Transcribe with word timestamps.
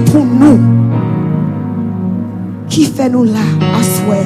pour 0.00 0.24
nous 0.24 0.58
qui 2.68 2.84
fait 2.84 3.08
nous 3.08 3.24
là 3.24 3.40
à 3.60 3.82
soi. 3.82 4.16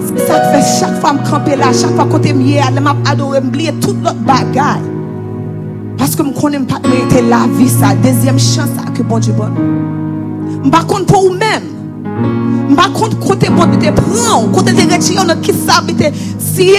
C'est 0.00 0.26
ça 0.26 0.40
fait 0.40 0.80
chaque 0.80 1.00
fois 1.00 1.10
que 1.12 1.24
je 1.24 1.30
campe 1.30 1.48
là, 1.58 1.72
chaque 1.72 1.94
fois 1.94 2.04
que 2.04 2.28
je 2.28 2.32
suis 2.32 2.54
là, 2.54 2.62
je 2.74 3.10
adore, 3.10 3.34
je 3.34 3.46
oublie 3.46 3.70
tout 3.80 3.96
l'autre 4.02 4.16
bagaille. 4.26 4.80
Parce 5.98 6.14
que 6.14 6.24
je 6.24 6.28
ne 6.28 6.34
connais 6.34 6.60
pas 6.60 6.80
mériter 6.88 7.22
la 7.22 7.46
vie, 7.56 7.68
ça, 7.68 7.94
deuxième 8.02 8.38
chance 8.38 8.70
ça, 8.76 8.90
que 8.94 9.02
bon 9.02 9.18
Dieu 9.18 9.34
donne. 9.34 9.54
Je 10.62 10.66
ne 10.66 10.70
pas 10.70 10.84
pour 10.84 11.28
vous-même. 11.28 11.62
Je 12.68 12.70
ne 12.72 12.76
pas 12.76 12.88
contre 12.94 13.18
côté 13.18 13.48
bon 13.48 13.66
Dieu 13.66 13.92
prend, 13.92 14.46
côté 14.52 14.72
te 14.72 14.92
retire, 14.92 15.24
on 15.26 15.40
qui 15.40 15.52
s'habite, 15.52 16.04
si 16.38 16.72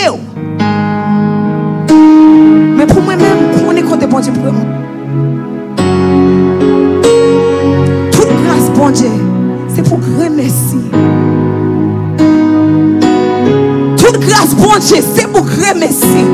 Mais 2.77 2.85
pour 2.85 3.01
moi-même, 3.01 3.37
je 3.57 3.63
connais 3.63 3.81
côté 3.81 4.07
bon 4.07 4.19
Dieu 4.19 4.33
pour 4.33 4.82
bon 8.83 8.89
Dieu, 8.89 9.07
c'est 9.73 9.83
pour 9.83 9.99
remercier. 10.19 10.79
Toute 13.95 14.19
grâce, 14.19 14.53
bon 14.55 14.73
Dieu, 14.81 14.97
c'est 15.15 15.27
pour 15.31 15.45
remercier. 15.45 16.25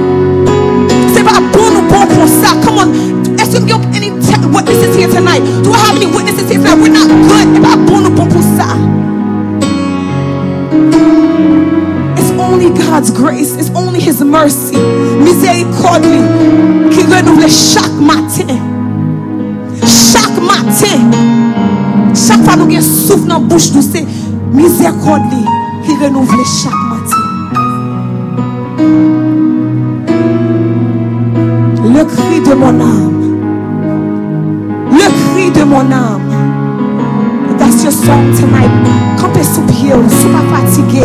C'est 1.14 1.24
pas 1.24 1.40
bon 1.54 1.84
bon 1.88 2.08
pour 2.08 2.28
ça. 2.28 2.56
Come 2.66 2.80
on. 2.80 3.40
Est-ce 3.40 3.60
que 3.60 3.72
have 3.72 3.86
any 3.94 4.10
witnesses 4.10 4.96
here 4.96 5.10
tonight? 5.10 5.44
Do 5.64 5.72
I 5.72 5.78
have 5.78 5.96
any 5.96 6.08
witnesses 6.08 6.50
here 6.50 6.60
tonight? 6.60 6.80
We're 6.82 6.92
not 6.92 7.08
good. 7.28 7.54
C'est 7.54 7.62
pas 7.62 7.78
bon 7.78 8.10
bon 8.10 8.26
pour 8.26 8.42
ça. 8.42 8.76
It's 12.18 12.32
only 12.40 12.72
God's 12.72 13.12
grace. 13.12 13.54
It's 13.60 13.70
only 13.76 14.00
His 14.00 14.24
mercy. 14.24 14.76
Miséricorde 15.22 16.08
qui 16.90 17.04
renouvelle 17.04 17.52
chaque 17.52 17.94
matin. 18.02 18.69
Nous 22.58 22.64
avons 22.64 22.82
souffle 22.82 23.28
dans 23.28 23.40
bouche, 23.40 23.72
nous 23.74 23.82
c'est 23.82 24.06
miséricorde 24.52 25.22
qui 25.84 25.92
renouvelle 26.04 26.40
chaque 26.46 26.74
matin. 26.90 27.18
Le 31.84 32.04
cri 32.06 32.42
de 32.42 32.54
mon 32.56 32.80
âme. 32.82 33.38
Le 34.92 34.98
cri 34.98 35.52
de 35.52 35.64
mon 35.64 35.92
âme. 35.92 36.22
That's 37.58 37.84
your 37.84 37.92
song 37.92 38.34
tonight. 38.36 38.70
Campez 39.20 39.44
sous 39.44 39.62
pied, 39.62 39.94
ou 39.94 40.10
sous 40.10 40.30
pas 40.30 40.44
fatigué. 40.56 41.04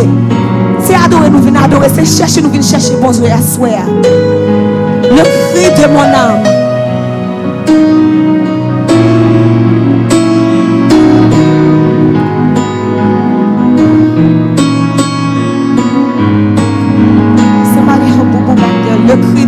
C'est 0.83 0.95
adorer, 0.95 1.29
nous 1.29 1.41
venons 1.41 1.61
adorer. 1.61 1.89
C'est 1.93 2.05
chercher, 2.05 2.41
nous 2.41 2.49
venons 2.49 2.63
chercher 2.63 2.95
bon 3.01 3.11
Dieu 3.11 3.25
à. 3.25 3.37
Le 5.11 5.21
cri 5.21 5.81
de 5.81 5.87
mon 5.93 5.99
âme. 6.01 6.64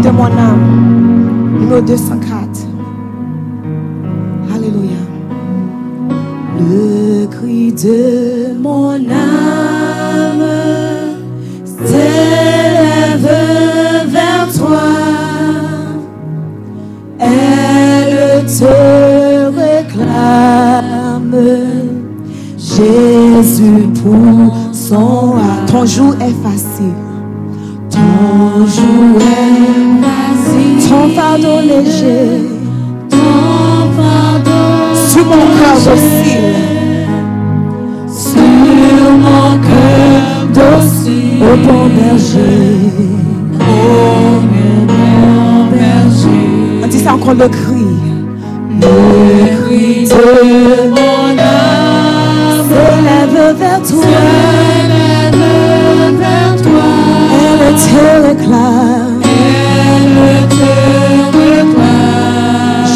De 0.07 0.11
mon 0.11 0.25
âme. 0.25 1.59
Numéro 1.59 1.81
204. 1.81 2.67
Alléluia. 4.53 5.03
Le 6.59 7.27
cri 7.27 7.73
de 7.73 8.57
mon 8.57 8.93
âme 8.93 10.45
s'élève 11.65 13.29
vers 14.07 14.47
toi. 14.57 14.87
Elle 17.19 18.45
te 18.45 18.75
réclame. 19.61 21.35
Jésus 22.57 23.87
pour 24.03 24.55
son. 24.71 25.35
Ton 25.67 25.85
jour 25.85 26.13
est 26.21 26.35
facile. 26.43 27.06
Ton 30.89 31.09
fardeau 31.09 31.59
léger. 31.61 32.41
Sur 35.09 35.25
mon 35.25 35.45
cœur 35.57 35.77
docile. 35.85 36.57
Sur 38.07 39.11
mon 39.25 39.57
cœur 39.67 40.21
docile. 40.53 41.41
Au 41.41 41.43
bon 41.65 41.83
berger. 41.95 42.65
Au 43.59 44.39
bon 44.49 44.77
berger. 45.71 46.47
On 46.83 46.87
dit 46.87 46.99
ça 46.99 47.11
encore 47.13 47.33
le 47.33 47.47
cri. 47.47 47.87
Le 48.81 48.93
cri 49.57 50.07
de 50.07 50.89
mon 50.89 51.37
âme 51.37 52.59
s'élève 52.69 53.37
vers 53.57 53.81
toi. 53.81 54.66
Te 57.77 58.27
réclame. 58.27 59.21
Elle 59.23 60.47
te 60.49 60.73
réclame. 61.37 61.87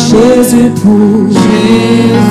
Jésus 0.10 0.72
pour 0.82 1.30
Jésus 1.30 2.31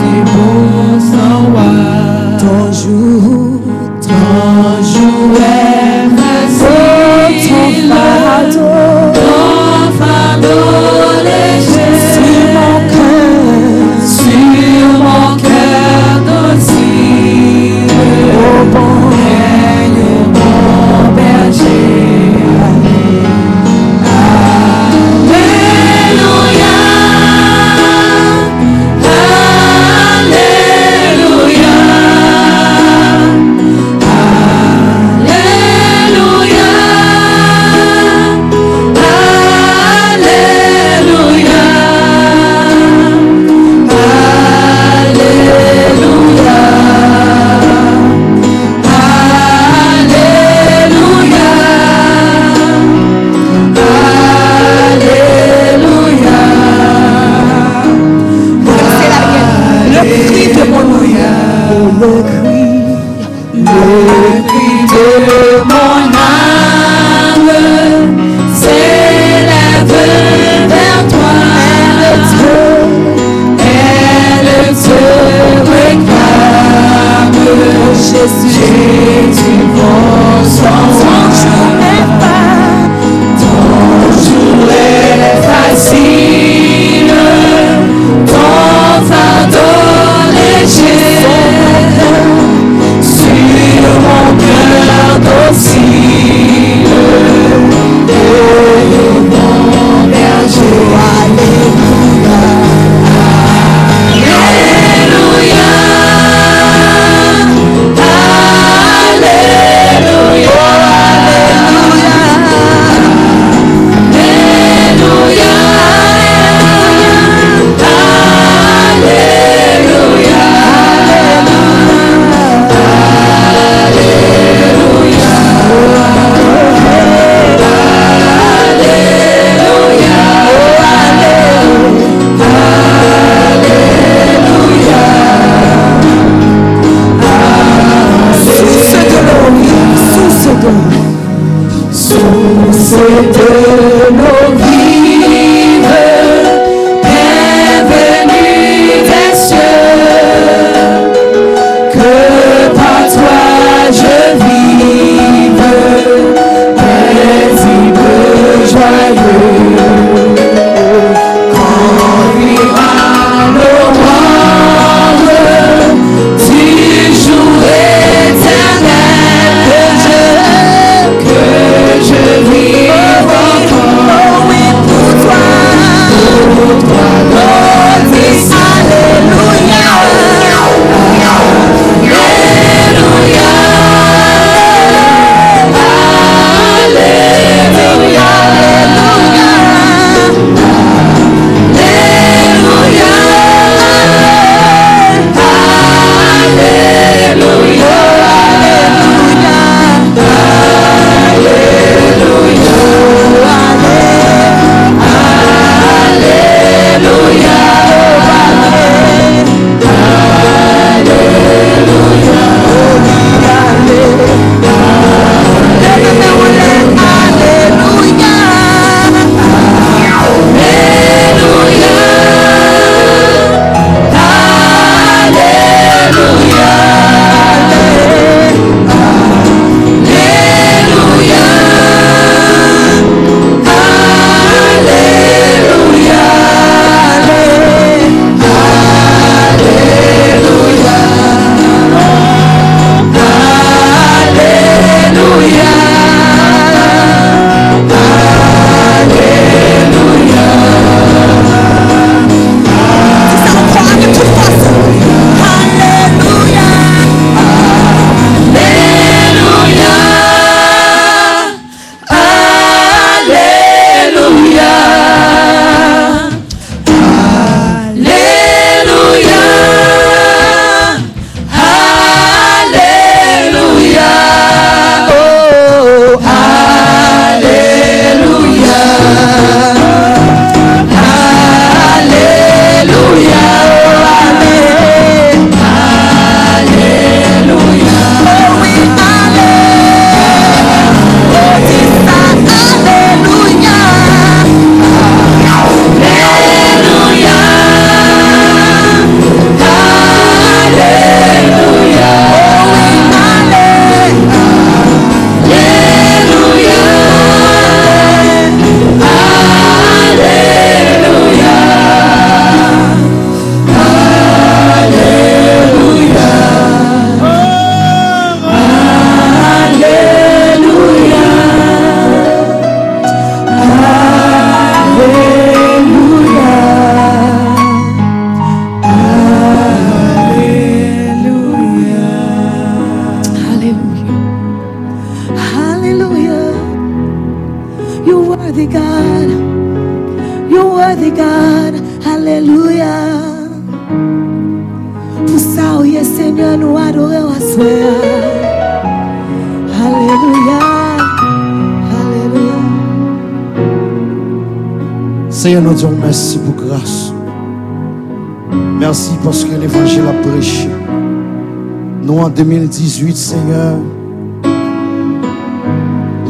2018, 362.44 363.16
Seigneur, 363.16 363.76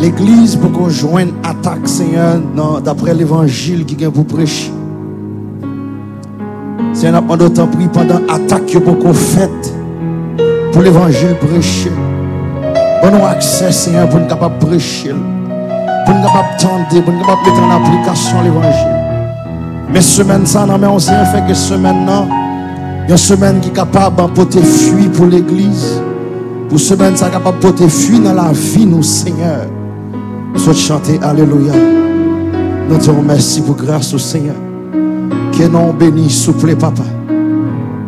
L'église 0.00 0.56
pour 0.56 0.72
qu'on 0.72 0.88
joigne 0.88 1.30
attaque, 1.44 1.86
Seigneur, 1.86 2.40
d'après 2.82 3.14
l'évangile 3.14 3.84
qui 3.84 3.94
vient 3.94 4.10
pour 4.10 4.24
prêcher. 4.24 4.72
Seigneur, 6.94 7.22
pendant 7.22 7.48
temps 7.48 7.68
pris 7.68 7.86
pendant 7.86 8.20
attaque 8.28 8.66
que 8.66 8.78
pour 8.78 8.98
qu'on 8.98 9.12
fait 9.14 9.50
pour 10.72 10.82
l'évangile 10.82 11.36
prêcher. 11.36 11.92
Bon 13.02 13.16
nous 13.16 13.24
accès, 13.24 13.70
Seigneur, 13.70 14.08
pour 14.08 14.18
nous 14.18 14.26
capable 14.26 14.58
de 14.58 14.66
prêcher, 14.66 15.10
pour 15.10 16.14
nous 16.14 16.22
capable 16.22 16.56
de 16.56 16.62
tenter, 16.62 17.02
pour 17.02 17.12
nous 17.12 17.20
capable 17.20 17.44
de 17.44 17.50
mettre 17.50 17.62
en 17.62 17.84
application 17.84 18.42
l'évangile. 18.42 18.96
Mais 19.92 20.00
semaine 20.00 20.44
ça, 20.44 20.66
non, 20.66 20.76
mais 20.76 20.88
on 20.88 20.98
sait 20.98 21.12
fait 21.26 21.46
que 21.46 21.54
semaine, 21.54 22.04
non, 22.04 22.26
il 23.10 23.14
y 23.14 23.16
a 23.16 23.16
une 23.16 23.26
semaine 23.26 23.60
qui 23.60 23.70
est 23.70 23.72
capable 23.72 24.14
d'emporter 24.18 24.62
fuir 24.62 25.10
pour 25.10 25.26
l'église. 25.26 26.00
Pour 26.68 26.78
semaine, 26.78 27.16
ça 27.16 27.26
est 27.26 27.32
capable 27.32 27.56
de 27.56 27.62
porter 27.62 27.88
fuir 27.88 28.20
dans 28.20 28.34
la 28.34 28.52
vie, 28.52 28.86
nous, 28.86 29.02
Seigneur. 29.02 29.66
Sommes 30.54 30.76
chanter 30.76 31.18
Alléluia. 31.20 31.72
Nous 32.88 32.96
disons 32.96 33.20
merci 33.20 33.62
pour 33.62 33.74
grâce 33.74 34.14
au 34.14 34.18
Seigneur. 34.18 34.54
Que 35.58 35.66
nom 35.66 35.92
béni, 35.92 36.30
souple, 36.30 36.76
papa. 36.76 37.02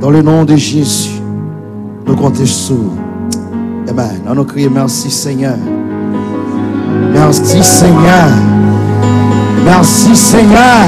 Dans 0.00 0.10
le 0.10 0.22
nom 0.22 0.44
de 0.44 0.54
Jésus, 0.54 1.20
nous 2.06 2.14
comptons 2.14 2.46
sur. 2.46 2.76
Amen. 3.88 4.22
On 4.28 4.36
nous 4.36 4.44
crie 4.44 4.68
merci, 4.68 5.10
Seigneur. 5.10 5.56
Merci, 7.12 7.60
Seigneur. 7.60 8.28
Merci, 9.64 10.14
Seigneur. 10.14 10.86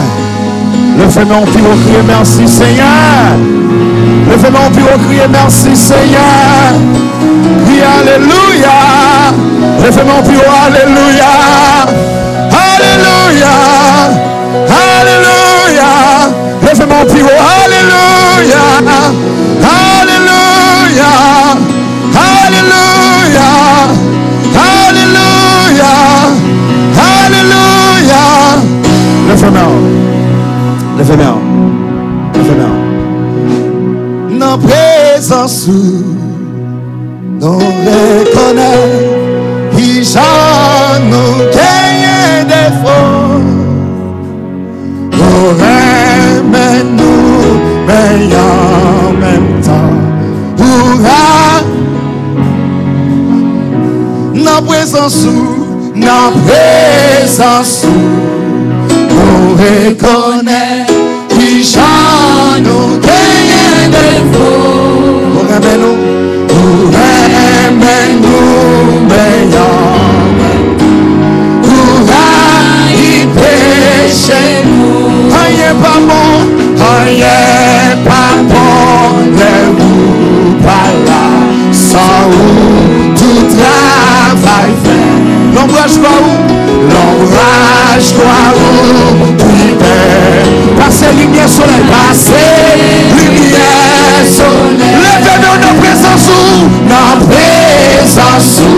Le 1.00 1.08
fait 1.08 1.24
mon 1.24 1.42
plus 1.46 1.62
haut 1.62 1.76
crier 1.84 2.02
merci, 2.06 2.46
Seigneur. 2.46 3.63
Mon 4.54 4.70
plus 4.70 4.82
haut 4.82 4.98
crier 5.06 5.28
merci, 5.30 5.74
Seigneur. 5.74 6.20
Crie 7.66 7.82
Alléluia. 7.82 8.76
Mon 9.80 10.22
plus 10.22 10.36
haut 10.36 10.52
Alléluia. 10.66 11.32
Alléluia. 12.50 13.54
Alléluia. 14.68 15.90
Mon 16.62 17.04
plus 17.06 17.22
haut 17.22 17.40
Alléluia. 17.64 18.64
Alléluia. 20.00 21.12
Alléluia. 22.14 23.50
Alléluia. 24.54 25.92
Alléluia. 27.26 28.24
Le 30.98 31.04
fait 31.04 31.16
Dans 34.54 34.60
présence. 34.60 35.66
Nous 35.66 37.58
reconnaît 37.58 38.92
qui 39.76 40.04
nous 41.10 41.38
gagne 41.52 42.46
fois. 42.80 43.40
Nous 45.12 45.46
nous 46.96 47.58
mais 47.88 48.36
en 48.36 49.12
même 49.18 49.60
temps. 49.60 49.96
Pour 50.56 50.88
dans 54.44 54.62
présence 54.66 55.26
dans 55.96 56.30
présence. 56.46 57.84
Nous 59.10 59.54
reconnaît 59.56 60.86
qui 61.30 61.64
j'en 61.64 62.62
nous 64.34 65.44
gagne 65.48 65.60
des 65.60 65.68
fois. 65.68 65.78
Pour 65.78 65.78
nous 65.78 65.96
pour 66.48 66.94
aimer 66.94 68.04
nous 68.22 69.00
meilleurs, 69.08 70.32
pour 71.62 71.98
y 72.90 73.26
pécher 73.26 74.48
nous. 74.64 75.30
Rien 75.30 75.74
pas 75.82 75.98
bon, 76.08 76.30
rien 77.04 77.96
pas 78.04 78.34
bon, 78.48 78.72
le 79.32 79.54
vous 79.78 80.54
pas 80.62 80.90
là, 81.06 81.24
sans 81.72 82.24
où? 82.28 83.14
Tout 83.16 83.42
travail 83.56 84.72
fait. 84.84 85.14
L'ombrage 85.54 85.96
quoi 85.98 86.14
où? 86.20 86.34
L'ombrage 86.92 88.08
quoi 88.14 88.40
où? 88.56 88.60
Prière, 89.38 90.46
passer 90.78 91.12
lumière 91.18 91.48
soleil, 91.48 91.84
passer 91.90 92.50
lumière. 93.16 93.93
Levez-nous 94.40 95.56
nos 95.60 95.74
présence 95.80 96.28
où? 96.28 96.68
Nos 96.88 97.14
présence 97.26 98.60
où? 98.60 98.72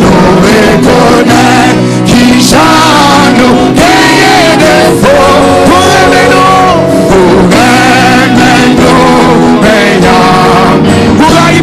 Nous 0.00 0.22
reconnaît 0.42 1.72
qui 2.06 2.24
j'en 2.40 3.32
nous 3.38 3.72
gagne 3.72 4.58
de 4.58 4.74
faux. 5.02 5.32
Pour 5.66 5.84
aimer 6.02 6.28
nous, 6.30 6.74
pour 7.08 7.54
aimer 7.54 8.66
nous, 8.76 9.60
meilleur. 9.60 10.76
Pour 11.18 11.34
y? 11.50 11.62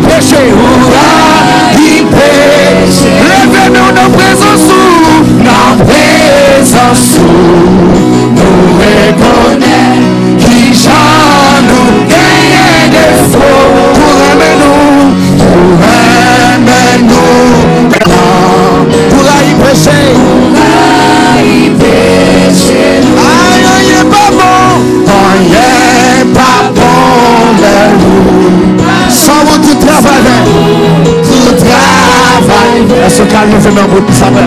Est-ce 33.06 33.24
qu'elle 33.24 33.50
nous 33.50 33.60
fait 33.60 33.70
un 33.70 33.88
bout 33.88 34.00
de 34.00 34.12
saveur? 34.14 34.44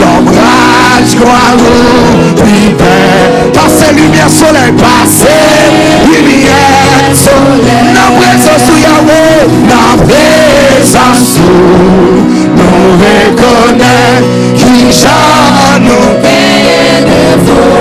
L'ombrage, 0.00 1.16
quoi, 1.20 1.40
vous, 1.58 2.34
privé. 2.34 2.94
Passez 3.52 3.92
lumière, 3.94 4.30
soleil, 4.30 4.72
passez 4.72 5.28
lumière, 6.06 7.14
soleil. 7.14 7.94
La 7.94 8.06
présence 8.18 8.66
où 8.70 8.76
Yahweh, 8.80 9.46
la 9.68 9.86
présence 10.04 11.38
où 11.38 11.50
nous 12.56 12.86
reconnaît 13.02 14.22
qui 14.56 14.76
j'en 14.92 15.80
nous 15.80 16.08
paye 16.22 17.04
de 17.04 17.20
vous. 17.44 17.74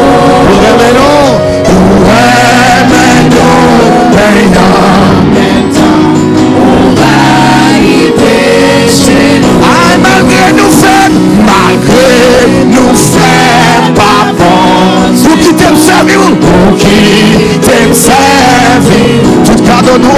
Nous, 4.53 4.82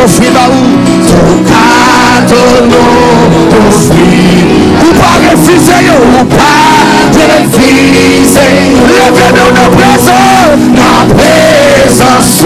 cadeau 0.05 0.11
nous 0.11 0.13
offrir 0.13 0.31
là 0.33 0.45
où, 0.49 0.61
tout 1.07 1.39
cadeau 1.49 2.47
nous 2.65 3.67
offrir. 3.67 4.43
Ou 4.81 4.93
pas 4.93 5.15
refuser, 5.31 5.89
ou 5.91 6.25
pas 6.25 6.75
refuser. 7.11 8.51
Levez-nous 8.87 9.51
nos 9.51 9.69
présents, 9.75 10.49
nos 10.75 11.03
présence 11.15 12.43
où 12.43 12.45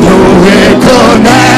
nous 0.00 0.32
reconnaître 0.44 1.48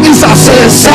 dire 0.00 0.14
ça, 0.14 0.28
c'est 0.34 0.70
ça. 0.70 0.90
Ma 0.90 0.93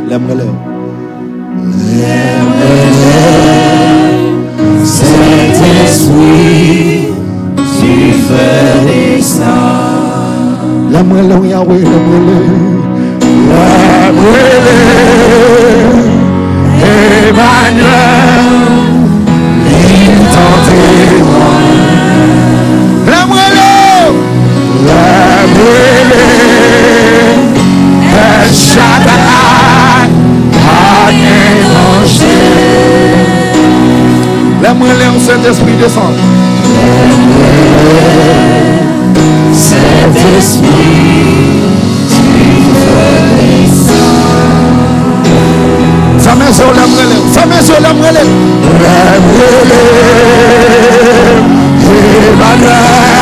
Lève-le. 0.09 0.49
Lève-le, 1.99 2.85
Saint-Esprit, 4.85 6.29
tu 7.57 7.95
fais 8.27 8.75
descendre. 8.87 10.62
Lève-le, 10.92 11.37
Yahweh, 11.49 11.79
lève-le. 11.79 12.38
Emmanuel. 17.29 18.42
Lèmre-le, 34.62 35.07
au 35.16 35.20
Saint-Esprit 35.20 35.75
descend. 35.75 36.14
Sa 46.18 46.35
main 46.37 46.53
sur 46.53 46.66
l'embrele, 46.66 47.16
sa 47.33 47.46
main 47.46 47.62
sur 47.62 47.81
l'embrele. 47.81 48.20
L'embrele, 48.85 49.72
Emmanuel, 52.33 53.22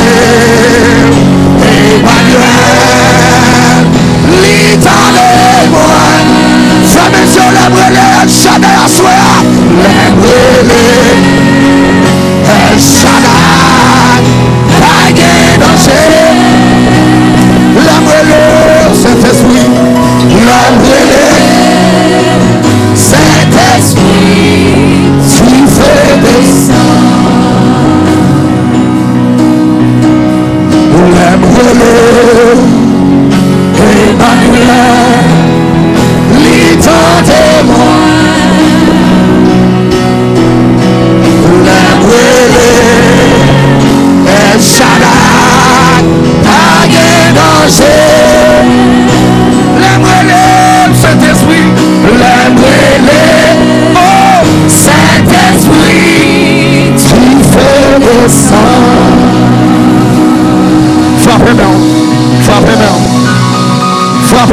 descendre. 31.37 31.71
Lève-le, 31.71 32.80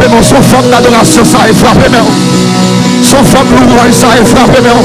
Son 0.09 0.43
forme 0.43 0.71
d'adoration, 0.71 1.23
ça 1.25 1.49
est 1.49 1.55
frappez-moi. 1.55 2.01
Son 3.05 3.23
forme 3.25 3.49
louange, 3.61 3.93
ça 3.93 4.09
est 4.17 4.25
frappez-moi. 4.25 4.81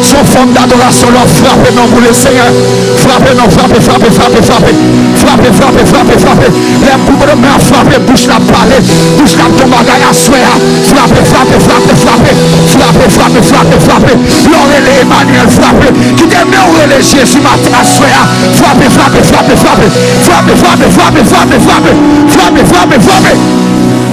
Son 0.00 0.22
forme 0.24 0.52
d'adoration, 0.52 1.10
là, 1.10 1.24
frappez-moi 1.26 1.84
pour 1.90 2.00
le 2.00 2.12
Seigneur. 2.12 2.52
Frappez-moi, 2.96 3.48
frappez, 3.50 3.80
frappez, 3.80 4.10
frappez, 4.12 4.42
frappez. 4.44 4.76
Frappez, 5.16 5.52
frappez, 5.52 5.84
frappez, 5.84 6.18
frappez. 6.20 6.50
Les 6.52 6.96
boucles 7.02 7.28
de 7.28 7.36
main 7.40 7.58
frappez, 7.58 7.98
bouche 8.04 8.28
la 8.28 8.38
parler. 8.38 8.80
Bouche 9.18 9.36
la 9.36 9.48
bagage 9.48 10.06
à 10.06 10.12
souhait. 10.14 10.44
Frappez, 10.86 11.24
frappez, 11.24 11.58
frappez, 11.58 11.96
frappez. 11.96 12.36
Frappez, 12.70 13.08
frappez, 13.10 13.42
frappez, 13.42 13.80
frappez. 13.80 14.16
L'oreille 14.46 15.02
Emmanuel, 15.02 15.48
frappez. 15.50 15.92
Qui 16.14 16.24
bien 16.30 16.46
oreille 16.62 17.00
Jésus 17.00 17.40
matin 17.40 17.74
à 17.74 17.84
souhait. 17.84 18.12
Frappez, 18.54 18.88
frappez, 18.92 19.24
frappez, 19.24 19.56
frappez. 19.56 19.90
Frappez, 20.22 20.56
frappez, 20.56 20.90
frappez, 20.94 21.24
frappez, 21.24 21.58
frappez. 21.64 21.96
Frappez, 22.30 22.64
frappez, 22.64 23.00
frappez. 23.00 24.05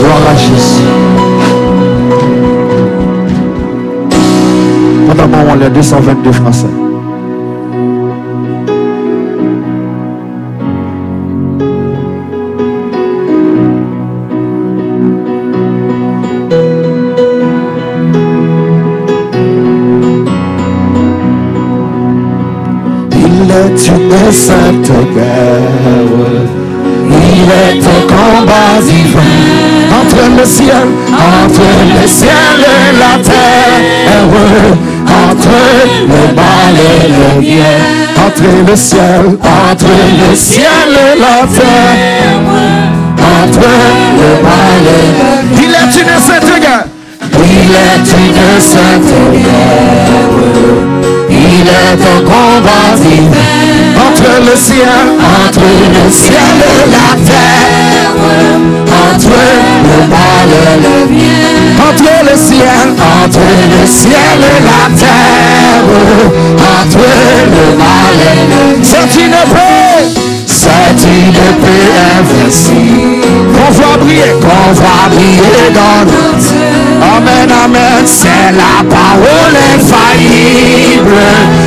Gloire 0.00 0.16
à 0.30 0.34
Jésus. 0.34 0.82
Pendant 5.08 5.54
les 5.56 5.68
222 5.68 6.32
Français. 6.32 6.66
Il 23.12 23.50
est 23.50 23.88
une 23.88 24.32
sainte 24.32 24.92
guerre. 25.14 26.39
Il 27.42 27.46
est 27.48 27.82
un 27.82 28.02
combat 28.06 28.82
divin 28.82 29.20
entre 29.98 30.22
le 30.36 30.44
ciel, 30.44 30.88
entre 31.16 31.62
le 32.02 32.06
ciel 32.06 32.58
et 32.60 32.92
la 32.98 33.16
terre, 33.24 34.28
entre 35.06 35.56
le 36.02 36.34
mal 36.34 36.76
et 36.76 37.08
le 37.08 37.40
bien, 37.40 37.78
entre 38.18 38.50
le 38.68 38.76
ciel, 38.76 39.38
entre 39.42 39.86
le 39.86 40.36
ciel 40.36 40.90
et 40.92 41.18
la 41.18 41.46
terre, 41.46 42.42
entre 43.42 43.68
le 44.18 44.30
mal 44.42 44.84
et 44.84 45.08
le 45.18 45.30
bien. 45.48 45.64
Il 45.64 45.72
est 45.72 45.94
une 46.02 46.20
sainte 46.20 46.60
guerre. 46.60 46.84
Il 47.42 47.72
est 47.74 48.08
une 48.18 48.60
sainte 48.60 49.14
guerre. 49.32 50.40
Il 51.30 51.66
est 51.66 52.02
un 52.04 52.20
combat 52.20 52.94
divin 52.96 53.89
entre 54.06 54.50
le 54.50 54.56
ciel, 54.56 55.06
entre 55.44 55.60
le 55.60 56.10
ciel 56.10 56.56
et 56.72 56.84
la 56.90 57.10
terre, 57.24 58.12
entre 59.10 59.36
le 59.86 59.98
mal 60.08 60.50
et 60.50 60.76
le 60.84 61.06
bien, 61.06 61.50
entre 61.88 62.12
le 62.30 62.36
ciel, 62.36 62.86
entre 63.22 63.46
le 63.72 63.86
ciel 63.86 64.38
et 64.38 64.60
la 64.64 64.82
terre, 64.96 65.84
entre 66.80 67.04
le 67.54 67.76
mal 67.76 68.16
et 68.20 68.44
le 68.50 68.78
bien. 68.78 70.19
C'est 70.62 71.06
une 71.08 71.32
paix, 71.32 72.20
qu'on 73.54 73.72
voit 73.72 73.96
briller, 73.96 74.34
qu'on 74.42 74.72
voit 74.74 75.08
briller 75.08 75.70
dans 75.72 76.04
notre 76.04 76.52
Amen, 77.16 77.50
amen, 77.64 78.04
c'est 78.04 78.52
la 78.52 78.84
parole 78.84 79.56
infaillible 79.74 81.16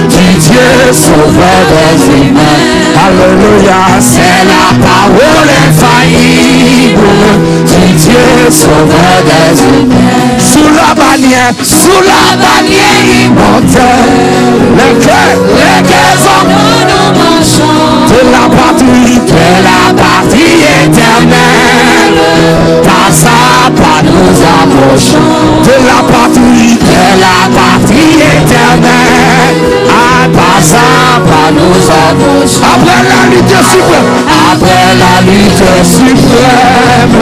du 0.09 0.37
Dieu 0.37 0.93
sauveur 0.93 1.61
des 1.71 2.05
humains. 2.05 2.61
Alléluia, 3.03 3.81
c'est 3.99 4.45
la 4.45 4.77
parole 4.85 5.49
infaillible 5.67 7.01
du 7.65 7.93
Dieu 7.93 8.51
sauveur 8.51 9.23
des 9.25 9.59
humains. 9.63 10.37
Sous 10.37 10.69
la 10.69 10.93
bannière, 10.93 11.53
sous 11.63 12.01
la 12.05 12.35
bannière 12.37 13.25
immortelle, 13.25 14.13
les 14.77 15.03
cœurs, 15.03 15.41
les 15.55 15.81
cœurs 15.81 16.03
marchons 16.45 17.32
de 17.59 18.19
la 18.31 18.45
patrie, 18.49 19.19
de 19.19 19.45
la 19.67 19.93
patrie 19.93 20.61
éternelle. 20.85 22.17
Par 22.83 23.09
ça, 23.13 23.37
pas 23.75 24.01
nous 24.03 24.35
approchons 24.61 25.27
de 25.63 25.75
la 25.87 25.99
patrie, 26.11 26.75
de 26.77 27.03
la 27.21 27.37
patrie 27.57 28.17
éternelle. 28.41 29.57
Ah, 29.89 30.27
par 30.33 30.59
ça, 30.63 30.87
pas 31.29 31.49
nous 31.51 31.81
approchons. 32.09 32.63
Après 32.75 33.01
la 33.11 33.21
lutte 33.29 33.55
suprême, 33.69 34.09
après 34.51 34.87
la 34.97 35.13
lutte 35.31 35.65
suprême. 35.85 37.13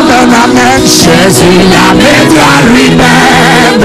Attend 0.00 0.32
Amen, 0.44 0.82
Jésus 0.84 1.60
la 1.68 1.92
mettra 1.92 2.52
lui-même 2.72 3.82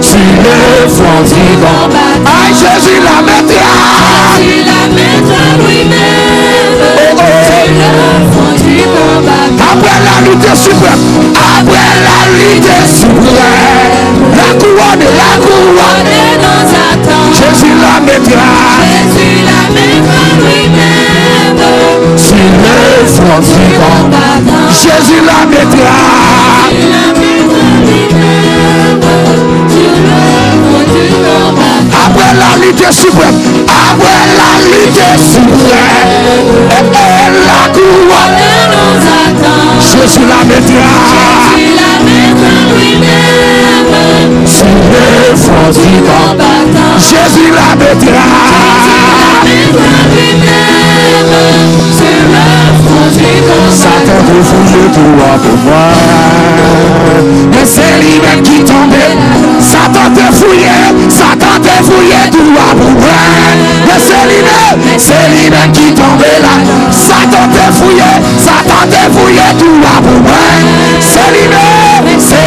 sur 0.00 0.18
le 0.18 0.88
front 0.88 1.22
du 1.24 1.46
combat. 1.58 2.14
Aïe, 2.24 2.54
Jésus 2.54 3.00
la 3.02 3.18
mettra. 3.22 3.66
Jésus 4.36 4.62
la 4.64 4.86
mettra 4.94 5.42
lui-même 5.66 6.78
Oh, 6.80 7.16
oh. 7.16 7.22
sur 7.44 7.68
le 7.74 7.90
front 8.30 8.54
du 8.64 8.78
combat. 8.84 9.46
Après 9.72 9.98
la 10.06 10.16
lutte 10.30 10.56
suprême, 10.56 11.34
après 11.58 11.90
la 12.06 12.18
lutte 12.38 12.72
suprême, 12.88 14.22
la 14.36 14.48
couronne, 14.60 15.06
la 15.16 15.32
couronne, 15.44 16.14
On 16.22 16.38
nous 16.38 16.70
attend. 16.92 17.26
Jésus 17.32 17.74
la 17.82 18.00
mettra 18.00 18.50
Jésus 18.86 19.42
la 19.44 19.60
mettra 19.74 20.22
lui-même 20.38 20.97
sur 22.16 22.36
le 22.36 23.06
front 23.06 23.40
combattant. 23.78 24.68
Jésus 24.70 25.22
la 25.24 25.46
mettra. 25.46 25.94
Après 32.04 32.32
la 32.34 32.50
lutte 32.64 32.92
suprême, 32.92 33.38
après 33.66 34.24
la 34.36 34.50
lutte 34.64 35.04
suprême, 35.20 36.08
et, 36.70 36.84
la 37.46 37.62
couronne. 37.72 38.38
Jésus 39.80 40.26
la 40.28 40.40
mettra 40.44 40.92
sur 44.46 44.66
le 44.66 45.36
front 45.36 45.72
combattant. 46.02 46.98
Jésus 46.98 47.50
la 47.52 47.68
mettra. 47.76 48.26
Satan 53.70 54.18
toi 54.92 55.38
pour 55.42 55.58
moi. 55.64 55.88
Mais 57.52 57.64
c'est 57.64 57.98
lui-même 58.00 58.42
qui 58.42 58.64
tombait. 58.64 59.16
Satan 59.60 60.10
te 60.14 60.36
fouillait, 60.36 60.92
Satan 61.10 61.60
te 61.62 61.74
fouillait 61.84 62.30
toi 62.30 62.66
pour 62.78 62.90
moi. 62.90 63.22
Mais 63.86 63.98
c'est 63.98 64.24
lui-même, 64.28 64.98
c'est 64.98 65.28
qui 65.72 65.92
tombait 65.94 66.40
là. 66.42 66.54
Satan 66.90 67.48
te 67.52 67.64
fouillait, 67.76 68.20
Satan 68.38 68.86
te 68.90 69.02
fouillait 69.16 69.54
toi 69.58 69.94
pour. 70.02 70.18
C'est 71.00 71.30
lui-même, 71.32 71.77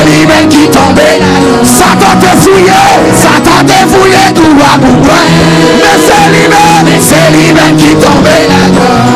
lui-même 0.05 0.47
qui 0.49 0.67
tombait. 0.69 1.19
Satan 1.63 2.13
te 2.19 2.31
fouillait, 2.41 2.99
Satan 3.15 3.63
te 3.65 3.79
fouillait 3.89 4.31
toi 4.33 4.71
pour 4.81 4.97
moi. 5.05 5.21
Mais 5.79 5.97
c'est 5.99 6.27
lui-même, 6.33 6.87
c'est 6.99 7.29
lui-même 7.35 7.75
qui 7.77 7.95
tombait. 7.95 8.47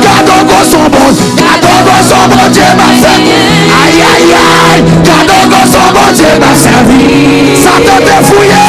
Kadogo 0.01 0.59
son 0.63 0.85
bon, 0.89 1.07
Kadogo 1.35 1.95
son 2.03 2.27
bon 2.29 2.45
Dieu 2.51 2.69
m'a 2.77 2.89
servi. 2.99 3.35
Aïe 3.81 4.01
aïe 4.13 4.33
aïe, 4.73 4.83
Kadogo 5.03 5.61
son 5.65 5.87
bon 5.93 6.09
Dieu 6.13 6.33
m'a 6.39 6.53
servi. 6.55 7.55
Satan 7.55 7.99
te 7.99 8.15
fouillé, 8.25 8.63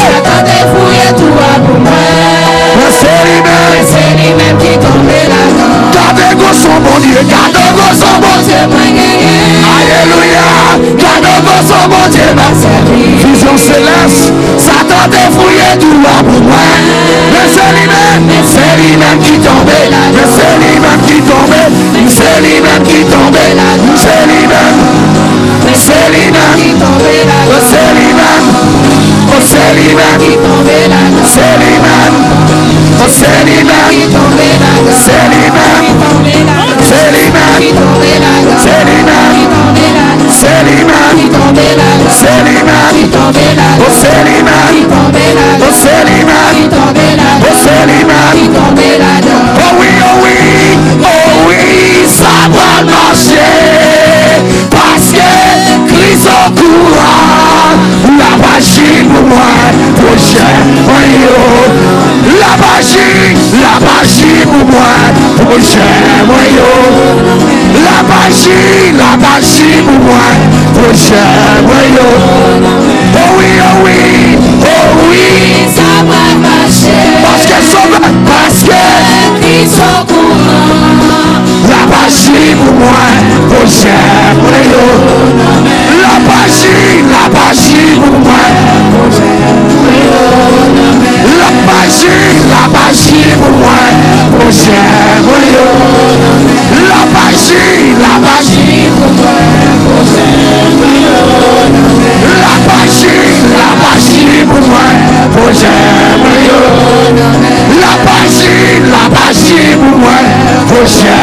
mais 2.77 2.93
c'est 2.93 3.21
lui-même. 3.25 3.67
Son 6.53 6.80
bon 6.80 6.99
Dieu, 7.01 7.20
Kadogo 7.28 7.88
son 7.94 8.18
bon 8.20 8.36
Dieu. 8.44 8.55
Alléluia, 9.76 10.47
Kadogo 10.99 11.57
son 11.66 11.88
bon 11.88 12.05
Dieu 12.11 12.28
m'a 12.34 12.49
servi. 12.55 13.03
Vision 13.16 13.57
céleste, 13.57 14.32
Satan 14.59 15.09
te 15.11 15.16
lui-même. 15.97 16.70
Oh, 17.32 17.47
C'est 17.49 17.72
lui-même. 17.76 18.28
Oh, 18.28 18.44
c'est 18.44 18.76
lui-même. 18.76 19.20
C'est 19.22 19.40
lui-même. 19.40 20.12
Oh, 20.14 20.28
c'est 20.34 20.57
lui-même. 20.62 21.01
C'est 21.07 22.40
lui-même. 22.44 22.84
C'est 25.66 26.09
lui-même. 26.09 26.47
C'est 27.61 27.90
lui-même. 27.97 28.44
C'est 29.40 29.70
lui-même. 29.74 30.20
C'est 31.24 31.57
lui-même. 31.59 32.45
C'est 33.09 33.44
lui-même. 33.44 34.09
Oh, 34.78 34.92
c'est 34.92 35.28
lui-même. 35.30 35.86
Oh. 36.01 36.16
Oh 49.59 49.74
oui, 49.78 49.86
oh 50.03 50.16
oui, 50.22 50.36
oh 51.03 51.07
oui, 51.49 52.07
ça 52.09 52.34
va 52.49 52.70
marcher. 52.84 53.53
Parce 54.70 55.09
que 55.12 55.30
Christ 55.92 56.26
au 56.26 56.51
courant, 56.53 57.45
la 58.19 58.37
magie 58.37 59.03
pour 59.13 59.25
moi, 59.27 59.51
prochain 59.97 60.55
moyen. 60.87 61.37
La 62.41 62.53
magie, 62.57 63.35
la 63.61 63.75
magie 63.81 64.43
pour 64.45 64.67
moi, 64.67 64.93
prochain 65.45 65.97
moyen. 66.27 66.75
La 67.85 68.03
magie, 68.03 68.93
la 68.97 69.17
magie 69.17 69.83
pour 69.85 70.01
moi, 70.05 70.27
prochain 70.75 71.29
moyen. 71.63 72.11
Oh 73.15 73.33
oui, 73.39 73.51
oh 73.61 73.85
oui, 73.85 74.01
oh 74.63 74.87
oui, 75.11 75.27
parce 77.23 77.45
que 77.47 77.59
sauve, 77.71 77.99
parce 78.27 78.63
que 78.65 80.16
pour 82.55 82.74
moi, 82.74 83.03
prochain 83.49 84.34
moyen. 84.43 84.87
La 86.03 86.14
magie, 86.28 87.03
la 87.11 87.24
magie 87.37 88.01
pour 88.01 88.18
moi. 88.20 88.43
La 91.39 91.51
magie, 91.66 92.24
la 92.51 92.62
magie 92.68 93.30
pour 93.41 93.55
moi, 93.59 93.80
moyen. 94.39 95.66
La 96.89 97.03
magie, 97.14 97.95
la 98.01 98.12
magie 98.18 98.89
pour 98.97 99.12
moi, 99.12 99.37
La 102.43 102.55
magie, 102.68 103.24
la 103.57 103.68
magie 103.82 104.45
pour 104.49 104.62
moi, 104.68 104.87
moyen. 105.37 106.06
La 106.77 107.95
magie, 108.05 108.81
la 108.91 109.09
magie 109.09 109.77
pour 109.77 109.99
moi, 109.99 110.18
prochain 110.68 111.20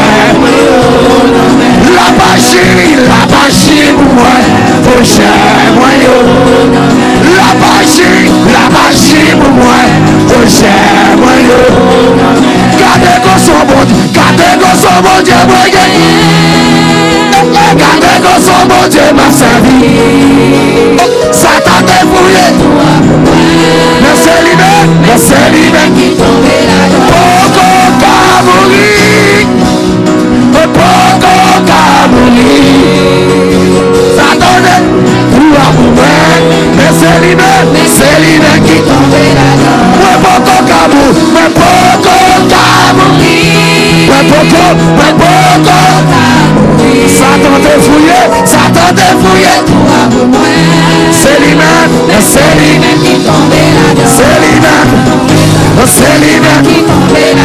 La 1.94 2.08
magie, 2.20 2.96
la 3.08 3.22
magie 3.36 3.92
pour 3.94 4.14
moi, 4.14 4.34
prochain 4.84 5.36
moyen. 5.76 6.18
La 7.36 7.50
magie, 7.60 8.32
la 8.52 8.66
magie 8.70 9.32
pour 9.40 9.52
moi, 9.52 9.80
prochain 10.28 10.80
moyen. 11.18 11.62
Gardez 12.80 13.18
qu'on 13.24 13.38
son 13.40 13.60
bon 13.68 13.82
gardez 14.14 14.54
qu'on 14.60 14.76
son 14.76 15.02
bon 15.02 15.18
moi 15.24 15.64
Gardez 17.52 18.18
qu'on 18.24 18.40
son 18.42 18.66
bon 18.68 18.88
Dieu 18.90 19.08
m'a 19.16 19.30
servi. 19.32 19.80
Satan 21.32 21.80
te 21.86 21.98
fouillé. 22.08 22.48
Mais 24.02 24.16
c'est 24.16 24.42
lui-même, 24.44 24.92
mais 25.02 25.18
c'est 25.18 25.50
lui-même. 25.52 25.96
Poco 27.10 27.68
ka 28.02 28.16
mourir. 28.46 29.48
Poco 30.54 31.30
ka 31.68 31.82
mourir. 32.12 32.64
Satan 34.16 34.56
fouillé 34.64 35.66
pour. 35.76 36.02
Mais 36.78 36.92
c'est 37.00 37.18
lui-même, 37.26 37.70
c'est 37.88 38.18
lui-même 38.22 38.62
qui 38.64 38.78
ka 38.82 38.96
mourir. 39.00 39.36
Mais 40.00 40.18
poco 40.24 40.56
ka 40.70 40.82
mourir. 40.94 41.24
Ouais, 44.10 44.24
poco, 44.30 44.64
ouais, 44.98 45.14
poco. 45.18 45.93
Satan 47.08 47.60
te 47.62 47.74
fouillé, 47.82 48.20
Satan 48.46 48.94
te 48.96 49.08
fouillé. 49.22 49.56
C'est 51.12 51.40
lui-même, 51.40 51.92
mais 52.08 52.22
c'est 52.22 52.54
lui-même. 52.60 53.00
C'est 54.06 54.38
lui-même. 54.44 54.92
Oh, 55.78 55.86
c'est 55.86 56.18
lui-même. 56.20 56.66
C'est 57.14 57.43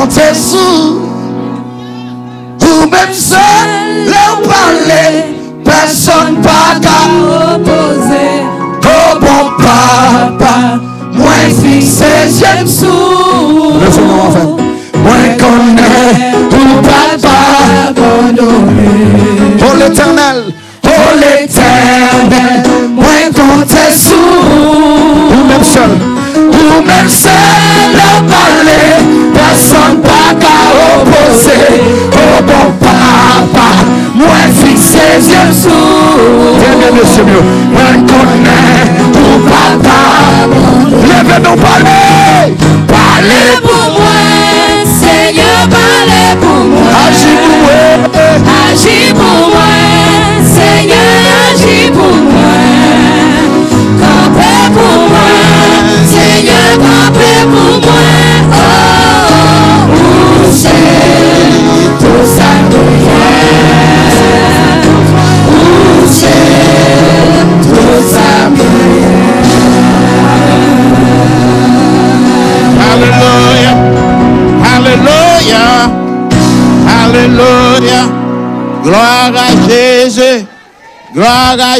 confesso 0.00 0.89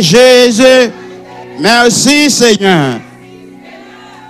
Jésus. 0.02 0.90
Merci 1.60 2.30
Seigneur. 2.30 3.00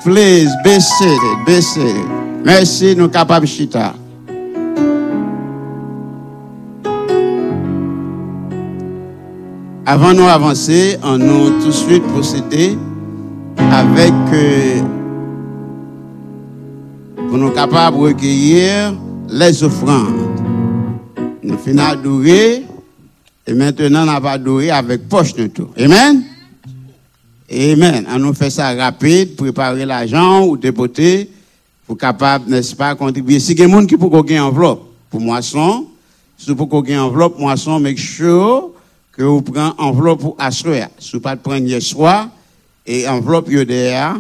Please 0.05 0.51
be 0.65 0.81
seated. 0.81 2.07
Merci, 2.45 2.97
nous 2.97 3.09
capables 3.09 3.47
chita. 3.47 3.95
Avant 9.85 10.15
nous 10.15 10.29
avancer, 10.29 10.99
on 11.03 11.19
nous 11.19 11.51
tout 11.61 11.67
de 11.67 11.71
suite 11.73 12.03
procéder 12.05 12.79
avec 13.71 14.13
euh, 14.33 14.81
pour 17.29 17.37
nous 17.39 17.51
capables 17.51 17.97
de 17.97 18.03
recueillir 18.03 18.95
les 19.29 19.63
offrandes. 19.65 20.41
Nous 21.43 21.59
finissons 21.59 21.87
adorer 21.91 22.65
et 23.51 23.55
maintenant 23.55 24.07
on 24.07 24.21
va 24.21 24.31
adorer 24.31 24.71
avec 24.71 25.09
poche 25.09 25.35
de 25.35 25.49
tout. 25.49 25.71
Amen? 25.77 26.23
Amen. 27.51 28.07
On 28.09 28.19
nous 28.21 28.33
fait 28.33 28.49
ça 28.49 28.73
rapide, 28.75 29.35
préparer 29.35 29.85
l'argent 29.85 30.47
ou 30.47 30.57
dépoter 30.57 31.29
pour 31.85 31.99
capable, 31.99 32.49
n'est-ce 32.49 32.77
pas, 32.77 32.95
contribuer. 32.95 33.41
Si 33.41 33.57
gens 33.57 33.87
qui 33.87 33.97
peuvent 33.97 34.25
gagner 34.25 34.39
enveloppe 34.39 34.89
pour 35.11 35.21
moisson, 35.21 35.89
si 36.39 36.49
vous 36.49 36.65
pouvez 36.65 36.91
gagner 36.91 37.01
enveloppe 37.01 37.41
moisson, 37.41 37.81
make 37.81 37.99
sure 37.99 38.71
que 39.11 39.25
vous 39.25 39.43
prenez 39.43 39.73
enveloppe 39.79 40.21
pour 40.21 40.37
assurer. 40.39 40.85
Si 41.01 41.15
vous 41.15 41.21
pas 41.21 41.35
de 41.35 41.41
prendre 41.41 41.67
hier 41.67 41.83
soir 41.83 42.29
et 42.87 43.09
enveloppe 43.09 43.51
derrière, 43.51 44.17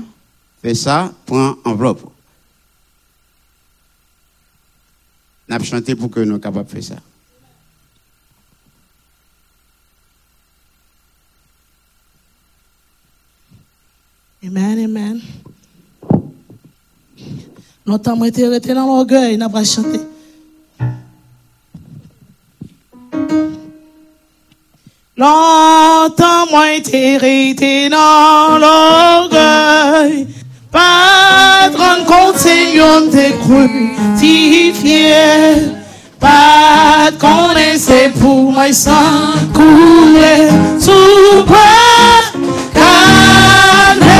fais 0.61 0.74
ça, 0.74 1.12
prends 1.24 1.55
enveloppe. 1.64 2.11
N'a 5.49 5.61
chanté 5.61 5.95
pour 5.95 6.11
que 6.11 6.18
nous 6.18 6.41
capables 6.41 6.66
de 6.66 6.72
faire 6.72 6.83
ça. 6.83 7.09
Amen, 14.43 14.78
amen. 14.84 15.20
Longtemps, 17.86 18.16
moi, 18.16 18.26
j'étais 18.28 18.49
resté 18.49 18.74
dans 18.74 18.86
l'orgueil, 18.86 19.36
n'a 19.36 19.49
pas 19.49 19.64
chanté. 19.64 20.01
Longtemps, 25.16 26.47
moi, 26.51 26.74
j'étais 26.76 27.16
resté 27.18 27.88
dans 27.91 28.59
l'orgueil. 28.59 30.26
Patron, 30.70 32.05
continue 32.07 33.11
de 33.11 33.32
crucifier. 34.16 35.80
Pat 36.20 37.16
konen 37.16 37.78
se 37.80 38.11
pou 38.18 38.51
mwen 38.53 38.74
san 38.76 39.49
koule 39.57 40.34
Sou 40.84 41.41
pa 41.49 41.64
kane 42.76 44.19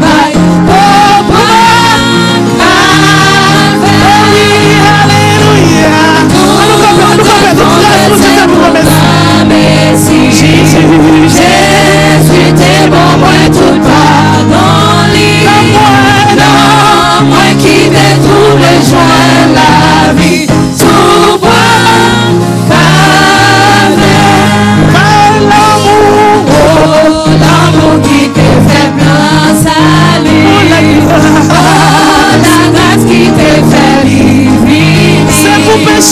bay. 0.00 0.32
Oh, 0.68 1.22
bon, 1.28 1.48
Oui, 4.32 4.48
Alléluia 5.00 5.96
Anou 6.58 6.76
kapè, 6.82 7.02
anou 7.02 7.24
kapè, 7.28 7.50
tout 7.56 7.68
grâce 7.68 7.98
pour 7.98 8.18
Jésus 8.20 8.46
pour 8.48 8.60
remercier 8.66 9.18
Jésus 11.28 12.52
t'es 12.56 12.88
bon, 12.88 13.10
moi 13.18 13.38
tout 13.52 13.78
pardon 13.82 15.08
li. 15.12 15.30
Non, 16.36 17.26
moi 17.26 17.48
qui 17.58 17.88
t'ai 17.90 18.12
tout 18.22 18.50
rejoint 18.54 19.46
la 19.54 20.12
vie. 20.14 20.57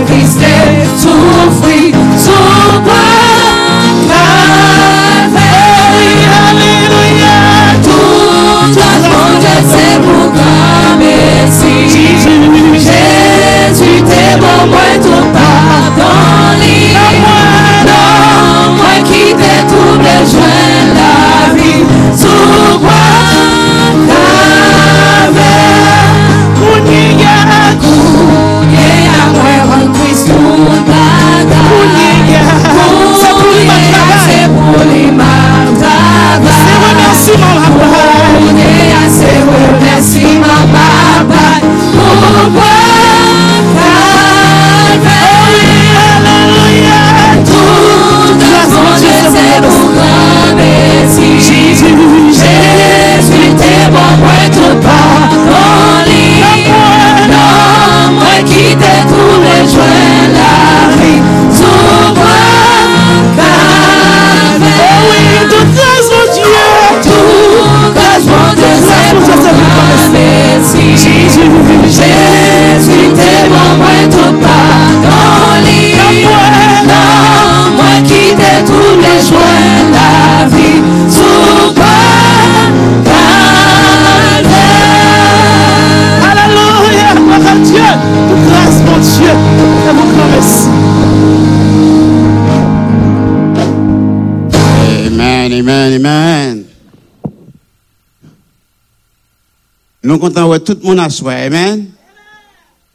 Comptons 100.23 100.47
ouais 100.47 100.59
tout 100.61 100.77
le 100.81 100.87
monde 100.87 100.99
à 100.99 101.09
soi, 101.09 101.33
amen. 101.33 101.91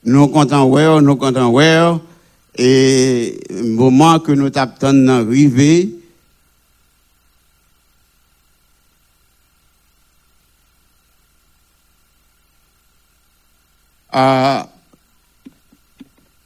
Nous 0.02 0.28
comptons 0.28 0.64
ouais, 0.64 1.02
nous 1.02 1.14
comptons 1.16 1.48
ouais. 1.50 1.98
Et 2.56 3.38
moment 3.50 4.18
que 4.18 4.32
nous 4.32 4.48
t'attendons 4.48 5.04
d'arriver, 5.04 5.94
à 14.10 14.66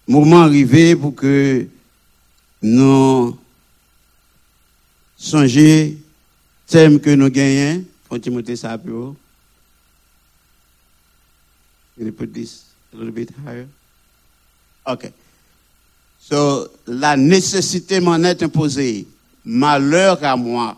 moment 0.08 0.42
arrivé 0.42 0.96
pour 0.96 1.14
que 1.14 1.64
nous 2.60 3.38
songer 5.16 5.96
thème 6.66 6.98
que 6.98 7.10
nous 7.10 7.30
gagnons. 7.30 7.84
Faut 8.08 8.18
Timothée 8.18 8.56
haut. 8.88 9.14
Can 12.02 12.06
you 12.06 12.12
put 12.12 12.34
this 12.34 12.64
a 12.92 12.96
little 12.96 13.12
bit 13.12 13.30
higher? 13.44 13.68
Okay. 14.84 15.12
So, 16.18 16.68
la 16.84 17.16
nécessité 17.16 18.00
m'en 18.00 18.20
est 18.24 18.42
imposée. 18.42 19.06
Malheur 19.44 20.18
à 20.24 20.36
moi 20.36 20.76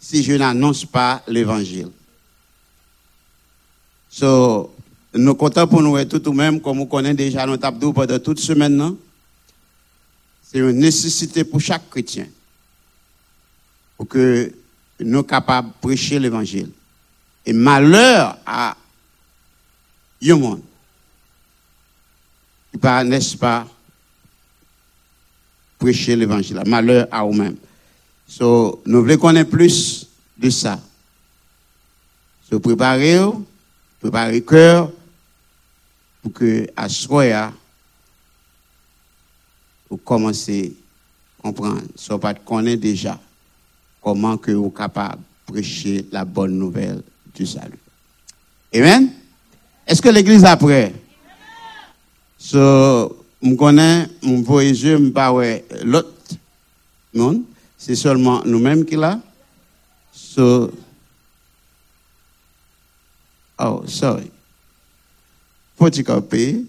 si 0.00 0.24
je 0.24 0.32
n'annonce 0.32 0.84
pas 0.84 1.22
l'évangile. 1.28 1.90
So, 4.10 4.74
nous 5.14 5.36
comptons 5.36 5.68
pour 5.68 5.82
nous 5.82 6.04
tout 6.04 6.18
de 6.18 6.30
même, 6.30 6.60
comme 6.60 6.78
vous 6.78 6.86
connaissez 6.86 7.14
déjà 7.14 7.46
notre 7.46 7.66
abdou 7.66 7.92
pendant 7.92 8.18
toute 8.18 8.40
semaine, 8.40 8.74
non? 8.74 8.98
C'est 10.42 10.58
une 10.58 10.72
nécessité 10.72 11.44
pour 11.44 11.60
chaque 11.60 11.88
chrétien 11.88 12.26
pour 13.96 14.08
que 14.08 14.52
nous 14.98 15.10
soyons 15.10 15.22
capables 15.22 15.68
de 15.68 15.74
prêcher 15.80 16.18
l'évangile. 16.18 16.70
Et 17.44 17.52
malheur 17.52 18.36
à 18.44 18.76
qui 20.20 20.32
pas, 22.80 23.04
n'est-ce 23.04 23.36
pas, 23.36 23.66
prêcher 25.78 26.16
l'évangile. 26.16 26.62
Malheur 26.66 27.06
à 27.10 27.22
vous-même. 27.24 27.56
So, 28.26 28.82
nous 28.86 29.02
voulons 29.02 29.18
connaître 29.18 29.50
plus 29.50 30.06
de 30.36 30.50
ça. 30.50 30.80
So, 32.50 32.58
préparez 32.58 33.18
le 34.02 34.40
cœur 34.40 34.92
pour 36.22 36.32
que 36.32 36.66
à 36.76 36.88
soir, 36.88 37.52
vous 39.88 39.96
commencez 39.98 40.74
à 41.38 41.42
comprendre. 41.42 41.82
So, 41.94 42.18
pas 42.18 42.34
déjà 42.34 43.20
comment 44.02 44.36
que 44.36 44.52
vous 44.52 44.68
êtes 44.68 44.76
capable 44.76 45.22
de 45.46 45.52
prêcher 45.52 46.06
la 46.10 46.24
bonne 46.24 46.58
nouvelle 46.58 47.02
du 47.34 47.46
salut. 47.46 47.78
Amen? 48.74 49.12
Est-ce 49.86 50.02
que 50.02 50.08
l'église 50.08 50.44
a? 50.44 50.58
So, 52.38 53.24
je 53.42 53.54
connais, 53.54 54.08
mon 54.22 54.42
voyageur, 54.42 54.98
je 54.98 55.08
pas 55.08 55.32
l'autre 55.84 56.12
monde. 57.14 57.42
C'est 57.78 57.94
seulement 57.94 58.42
nous-mêmes 58.44 58.84
qui 58.84 58.96
là. 58.96 59.20
So, 60.12 60.72
oh, 63.58 63.84
sorry. 63.86 64.30
Faut-il 65.78 66.04
copier? 66.04 66.64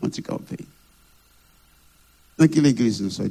Faut-il 0.00 0.22
copier? 0.22 0.66
Dans 2.38 2.48
quelle 2.48 2.66
église 2.66 3.00
nous 3.00 3.10
sommes? 3.10 3.30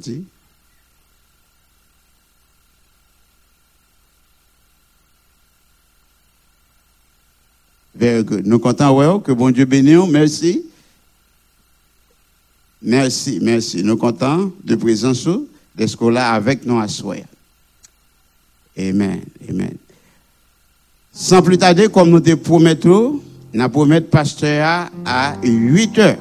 Nous 8.44 8.58
comptons, 8.58 8.96
ouais, 8.96 9.20
que 9.22 9.32
bon 9.32 9.50
Dieu 9.50 9.64
bénisse. 9.64 10.08
Merci. 10.08 10.62
Merci, 12.82 13.38
merci. 13.42 13.82
Nous 13.84 13.96
comptons 13.96 14.52
de 14.64 14.74
présence 14.74 15.28
d'être 15.74 16.10
là 16.10 16.32
avec 16.32 16.64
nous 16.64 16.78
à 16.78 16.88
soir. 16.88 17.18
Amen, 18.78 19.20
amen. 19.48 19.74
Sans 21.12 21.42
plus 21.42 21.58
tarder, 21.58 21.88
comme 21.88 22.10
nous 22.10 22.20
te 22.20 22.34
promettons, 22.34 23.20
nous 23.52 23.68
promettons 23.68 24.08
pasteur 24.08 24.90
à 25.04 25.36
8 25.42 25.98
heures. 25.98 26.16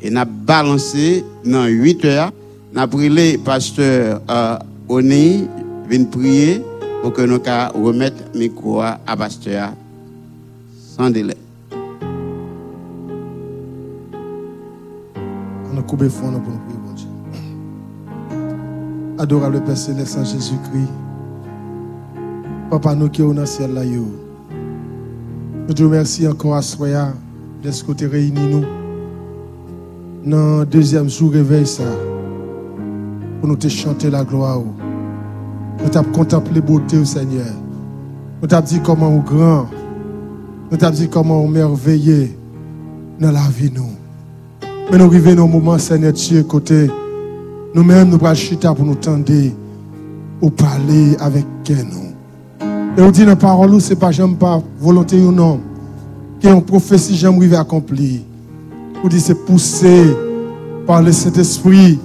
Et 0.00 0.10
n'a 0.10 0.24
balancé 0.24 1.24
dans 1.44 1.66
8 1.66 2.04
heures. 2.06 2.32
N'a 2.72 2.86
brûlé 2.86 3.36
pasteur 3.36 4.22
euh, 4.30 4.56
Oni 4.88 5.46
vient 5.88 6.04
prier 6.04 6.62
pour 7.02 7.12
que 7.12 7.22
nous 7.22 7.40
remettre 7.84 8.16
micro 8.34 8.80
à 8.80 8.98
pasteur 9.16 9.74
sans 10.96 11.10
délai. 11.10 11.36
On 15.72 15.78
a 15.78 15.82
coupé 15.82 16.08
fond 16.10 16.30
pour 16.30 16.52
nous 16.52 16.58
prier, 16.58 16.78
bon 16.84 16.92
Dieu. 16.92 17.08
Adorable 19.18 19.62
Père 19.64 19.76
Céleste 19.76 20.18
en 20.18 20.24
Jésus-Christ. 20.24 20.90
Papa, 22.70 22.94
nous 22.94 23.08
qui 23.08 23.22
sommes 23.22 23.34
dans 23.34 23.40
le 23.40 23.46
ciel 23.46 23.72
là. 23.72 23.82
Nous 23.84 25.74
te 25.74 25.82
remercions 25.82 26.30
encore 26.30 26.56
à 26.56 26.62
Soya 26.62 27.14
de 27.62 27.70
ce 27.70 27.90
tu 27.92 28.06
réunis 28.06 28.48
nous. 28.48 28.64
Dans 30.30 30.60
le 30.60 30.66
deuxième 30.66 31.08
jour 31.08 31.32
réveil 31.32 31.66
ça. 31.66 31.84
Pour 33.40 33.48
nous 33.48 33.56
te 33.56 33.68
chanter 33.68 34.10
la 34.10 34.24
gloire. 34.24 34.60
Nous 35.82 35.88
t'avons 35.88 36.12
contemplé 36.12 36.60
beauté 36.60 36.98
au 36.98 37.04
Seigneur. 37.06 37.46
Nous 38.42 38.48
t'avons 38.48 38.66
dit 38.66 38.80
comment 38.82 39.08
on 39.08 39.20
grand. 39.20 39.68
Nous 40.72 40.78
t'avons 40.78 40.96
dit 40.96 41.06
comment 41.06 41.46
merveilleux 41.46 42.30
dans 43.20 43.30
la 43.30 43.42
vie 43.54 43.70
nous. 43.70 43.90
Mais 44.90 44.96
nous 44.96 45.04
arrivons 45.04 45.34
dans 45.34 45.44
un 45.44 45.48
moment, 45.48 45.78
Seigneur 45.78 46.14
Dieu, 46.14 46.42
côté. 46.44 46.90
Nous-mêmes, 47.74 48.08
nous 48.08 48.16
allons 48.24 48.34
chita 48.34 48.72
pour 48.72 48.86
nous 48.86 48.94
tendre 48.94 49.30
ou 50.40 50.48
parler 50.48 51.14
avec 51.20 51.44
nous. 51.68 52.66
Et 52.96 53.02
on 53.02 53.10
dit 53.10 53.20
dans 53.20 53.32
la 53.32 53.36
parole, 53.36 53.78
ce 53.82 53.90
n'est 53.90 54.00
pas 54.00 54.12
jamais 54.12 54.34
pas 54.34 54.62
volonté 54.80 55.20
ou 55.20 55.30
non. 55.30 55.60
Qui 56.40 56.46
est 56.46 56.52
une 56.52 56.62
prophétie 56.62 57.16
jamais 57.16 57.36
arrivé 57.36 57.56
à 57.56 57.60
accomplir. 57.60 58.20
On 59.04 59.08
dit 59.08 59.20
c'est 59.20 59.44
poussé 59.44 60.06
par 60.86 61.02
le 61.02 61.12
Saint-Esprit 61.12 61.98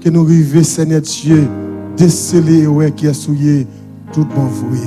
que 0.00 0.08
nous 0.08 0.24
arrivons, 0.24 0.62
Seigneur 0.62 1.02
Dieu, 1.02 1.46
déceler 1.94 2.66
ouais, 2.66 2.90
qui 2.90 3.06
est 3.06 3.12
souillé 3.12 3.66
tout 4.14 4.26
bon 4.34 4.44
vrai. 4.44 4.86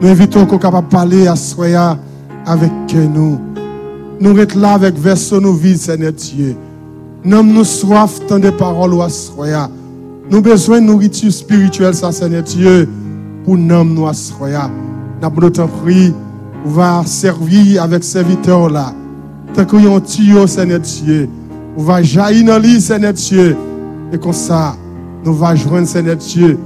Nous 0.00 0.08
invitons 0.08 0.46
qu'on 0.46 0.58
capable 0.58 0.88
de 0.88 0.92
parler 0.92 1.28
à 1.28 1.36
Soya 1.36 1.96
avec 2.46 2.70
nous. 2.94 3.38
Nous 4.20 4.38
être 4.38 4.54
là 4.54 4.74
avec 4.74 4.98
verso 4.98 5.40
nos 5.40 5.52
vies, 5.52 5.76
Seigneur 5.76 6.12
Dieu. 6.12 6.56
Nous 7.24 7.42
nous 7.42 7.64
soif 7.64 8.20
tant 8.28 8.38
de 8.38 8.50
paroles 8.50 8.94
ou 8.94 9.08
Soya. 9.08 9.68
Nous 10.30 10.40
besoin 10.40 10.80
de 10.80 10.86
nourriture 10.86 11.32
spirituelle, 11.32 11.94
ça, 11.94 12.12
Seigneur 12.12 12.42
Dieu, 12.42 12.88
pour 13.44 13.56
nous, 13.56 13.84
nous 13.84 14.12
Soya. 14.12 14.70
Nous 15.22 15.40
notre 15.40 15.66
prix, 15.66 16.12
on 16.64 16.70
va 16.70 17.02
servir 17.06 17.82
avec 17.82 18.04
serviteur 18.04 18.68
là. 18.70 18.92
Tant 19.54 19.64
qu'il 19.64 19.84
y 19.84 19.86
a 19.86 20.00
tuyau, 20.00 20.46
Seigneur 20.46 20.80
Dieu, 20.80 21.28
on 21.76 21.82
va 21.82 22.02
jaillir 22.02 22.46
dans 22.46 22.80
Seigneur 22.80 23.12
Dieu. 23.12 23.56
Et 24.12 24.18
comme 24.18 24.32
ça, 24.32 24.76
nous 25.24 25.34
va 25.34 25.54
joindre, 25.54 25.88
Seigneur 25.88 26.16
Dieu, 26.16 26.58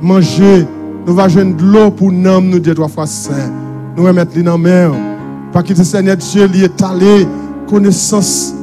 manger, 0.00 0.66
nous 1.06 1.14
va 1.14 1.28
joindre 1.28 1.56
de 1.56 1.64
l'eau 1.64 1.90
pour 1.90 2.10
nous, 2.10 2.40
nous 2.40 2.58
dire 2.58 2.74
trois 2.74 2.88
fois 2.88 3.06
saint. 3.06 3.50
Nous 3.96 4.04
remettre 4.04 4.32
les 4.34 4.42
dans 4.42 4.52
la 4.52 4.58
mer. 4.58 5.11
Parce 5.52 5.68
que 5.68 5.74
Seigneur 5.74 6.16
Dieu 6.16 6.46
lui 6.46 6.64
allé 6.82 7.26
connaissance 7.68 8.54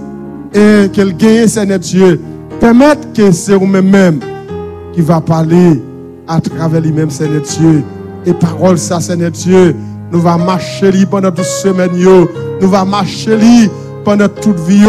et 0.53 0.89
qu'elle 0.91 1.15
gagne, 1.15 1.47
Seigneur 1.47 1.79
Dieu. 1.79 2.19
Permettre 2.59 3.13
que 3.13 3.31
c'est 3.31 3.55
vous-même 3.55 4.19
qui 4.93 5.01
va 5.01 5.21
parler 5.21 5.81
à 6.27 6.41
travers 6.41 6.81
lui-même, 6.81 7.09
Seigneur 7.09 7.41
Dieu. 7.41 7.83
Et 8.25 8.33
parole, 8.33 8.77
ça, 8.77 8.99
Seigneur 8.99 9.31
Dieu, 9.31 9.75
nous 10.11 10.19
va 10.19 10.37
marcher 10.37 10.91
lui 10.91 11.05
pendant 11.05 11.31
toute 11.31 11.45
semaine, 11.45 11.91
nous 12.61 12.69
va 12.69 12.83
marcher 12.83 13.37
lui 13.37 13.69
pendant 14.03 14.27
toute 14.27 14.59
vie, 14.61 14.87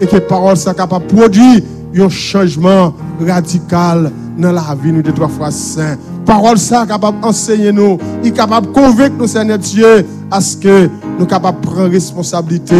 et 0.00 0.06
que 0.06 0.16
parole, 0.16 0.56
ça 0.56 0.74
capable 0.74 1.06
de 1.06 1.12
produire 1.12 1.62
un 1.98 2.08
changement 2.08 2.94
radical 3.20 4.10
dans 4.38 4.52
la 4.52 4.76
vie 4.82 4.92
nous 4.92 5.02
de 5.02 5.10
trois 5.10 5.28
fois 5.28 5.50
saint. 5.50 5.96
Parole 6.32 6.56
ça 6.56 6.86
capable 6.86 7.20
d'enseigner 7.20 7.72
nous, 7.72 7.98
il 8.22 8.28
est 8.28 8.32
capable 8.32 8.68
de 8.68 8.72
convaincre 8.72 9.16
nous, 9.18 9.26
Seigneur 9.26 9.58
Dieu, 9.58 10.06
à 10.30 10.40
ce 10.40 10.56
que 10.56 10.88
nous 11.18 11.26
capables 11.26 11.60
de 11.60 11.66
prendre 11.66 11.90
responsabilité, 11.90 12.74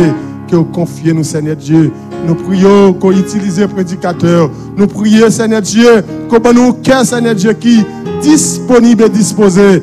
que 0.49 0.57
vous 0.57 0.65
confiez 0.65 1.13
nous, 1.13 1.23
Seigneur 1.23 1.57
Dieu. 1.57 1.93
Nous 2.27 2.35
prions 2.35 2.95
qu'on 2.95 3.11
utilise 3.11 3.61
le 3.61 3.69
prédicateur. 3.69 4.49
Nous 4.75 4.87
prions, 4.87 5.29
Seigneur 5.29 5.61
Dieu, 5.61 6.03
qu'on 6.31 6.53
nous 6.55 6.73
cœur, 6.73 7.05
Seigneur 7.05 7.35
Dieu, 7.35 7.53
qui 7.53 7.81
est 7.81 7.87
disponible 8.23 9.03
et 9.03 9.11
disposé 9.11 9.83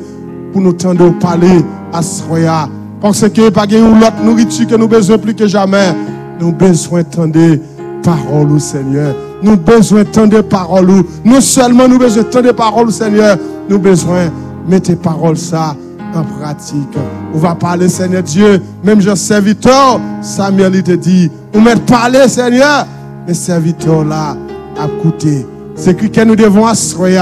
pour 0.52 0.62
nous 0.62 0.72
tendre 0.72 1.16
parler 1.20 1.64
à 1.92 2.02
Soya. 2.02 2.68
Parce 3.00 3.28
que 3.28 3.50
pas 3.50 3.66
une 3.66 4.02
autre 4.02 4.20
nourriture 4.24 4.66
que 4.66 4.74
nous 4.74 4.86
avons 4.86 4.96
besoin 4.96 5.16
plus 5.16 5.34
que 5.34 5.46
jamais. 5.46 5.94
Nous 6.40 6.48
avons 6.48 6.56
besoin 6.56 7.02
de 7.02 7.60
parole 8.02 8.50
au 8.50 8.58
Seigneur. 8.58 9.14
Nous 9.42 9.56
besoin 9.56 10.04
de 10.04 10.40
parole. 10.40 11.04
Non 11.24 11.40
seulement 11.40 11.88
nous 11.88 11.98
besoin 11.98 12.22
de 12.22 12.52
parole 12.52 12.88
au 12.88 12.90
Seigneur, 12.90 13.36
nous 13.68 13.78
besoin 13.78 14.26
de 14.26 14.70
mettre 14.70 14.94
parole 14.96 15.36
ça 15.36 15.74
en 16.14 16.22
pratique. 16.22 16.96
On 17.34 17.38
va 17.38 17.54
parler, 17.54 17.88
Seigneur 17.88 18.22
Dieu. 18.22 18.60
Même 18.84 19.00
Jean 19.00 19.16
serviteur, 19.16 20.00
Samuel 20.22 20.74
il 20.74 20.82
te 20.82 20.92
dit, 20.92 21.30
on 21.54 21.60
met 21.60 21.76
parler, 21.76 22.28
Seigneur. 22.28 22.86
Mais 23.26 23.34
serviteur 23.34 24.04
là, 24.04 24.36
à 24.78 24.88
côté. 25.02 25.46
C'est 25.74 25.94
que 25.94 26.24
nous 26.24 26.36
devons 26.36 26.66
assurer. 26.66 27.18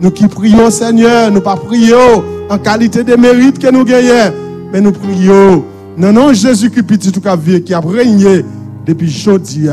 Nous 0.00 0.10
qui 0.10 0.26
prions, 0.26 0.70
Seigneur, 0.70 1.30
nous 1.30 1.40
pas 1.40 1.56
prions 1.56 2.24
en 2.50 2.58
qualité 2.58 3.04
de 3.04 3.14
mérite 3.14 3.58
que 3.58 3.70
nous 3.70 3.84
gagnons. 3.84 4.34
Mais 4.72 4.80
nous 4.80 4.92
prions. 4.92 5.64
Non, 5.96 6.12
non, 6.12 6.32
Jésus-Christ, 6.32 7.20
qui 7.64 7.74
a 7.74 7.80
régné 7.80 8.44
depuis 8.86 9.06
aujourd'hui 9.06 9.68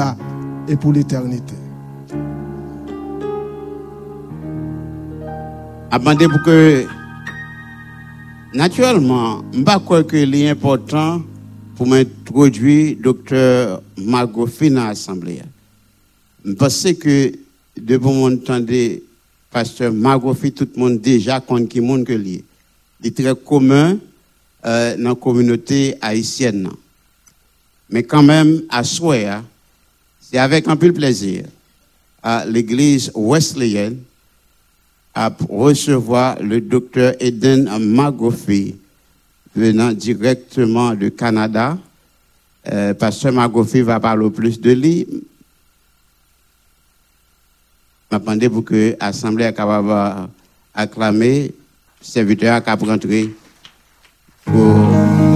et 0.68 0.76
pour 0.76 0.92
l'éternité. 0.92 1.59
Abandé 5.92 6.28
pour 6.28 6.44
que, 6.44 6.86
naturellement, 8.54 9.44
je 9.52 9.58
ne 9.58 9.64
croire 9.64 10.06
que 10.06 10.18
l'important 10.18 11.24
pour 11.76 11.88
m'introduire 11.88 12.96
docteur 13.02 13.82
Margot 13.98 14.46
Fin 14.46 14.76
à 14.76 14.90
l'Assemblée. 14.90 15.42
Je 16.46 16.52
pense 16.52 16.86
que, 17.00 17.32
depuis 17.76 18.08
mon 18.08 18.38
temps 18.38 18.60
de 18.60 19.02
pasteur 19.50 19.92
Margot 19.92 20.36
tout 20.36 20.70
le 20.76 20.80
monde 20.80 21.02
déjà 21.02 21.40
compte 21.40 21.68
qui 21.68 21.82
monde 21.82 22.04
que 22.04 22.14
lui. 22.14 22.44
Il 23.02 23.08
est 23.08 23.18
très 23.18 23.34
commun 23.36 23.98
euh, 24.68 24.96
dans 24.96 25.10
la 25.10 25.16
communauté 25.16 25.96
haïtienne. 26.02 26.70
Mais 27.90 28.04
quand 28.04 28.22
même, 28.22 28.62
à 28.70 28.84
Soya, 28.84 29.44
c'est 30.22 30.38
avec 30.38 30.68
un 30.68 30.76
peu 30.76 30.86
de 30.86 30.92
plaisir 30.92 31.46
à 32.22 32.46
l'église 32.46 33.12
wesleyenne 33.16 33.98
à 35.14 35.32
recevoir 35.49 36.41
le 36.41 36.62
docteur 36.62 37.14
Eden 37.20 37.70
Magofi 37.80 38.76
venant 39.55 39.91
directement 39.91 40.93
du 40.93 41.12
Canada. 41.12 41.78
Euh, 42.72 42.93
Pasteur 42.93 43.34
Magofi 43.34 43.82
va 43.82 43.99
parler 43.99 44.30
plus 44.30 44.60
de 44.60 44.72
lui. 44.72 45.07
M'attendez 48.12 48.49
pour 48.49 48.66
que 48.66 48.95
l'Assemblée 48.99 49.51
d'acclamer 50.76 51.53
serviteur 52.01 52.62
a 52.66 52.76
rentré 52.76 53.30
pour 54.45 55.29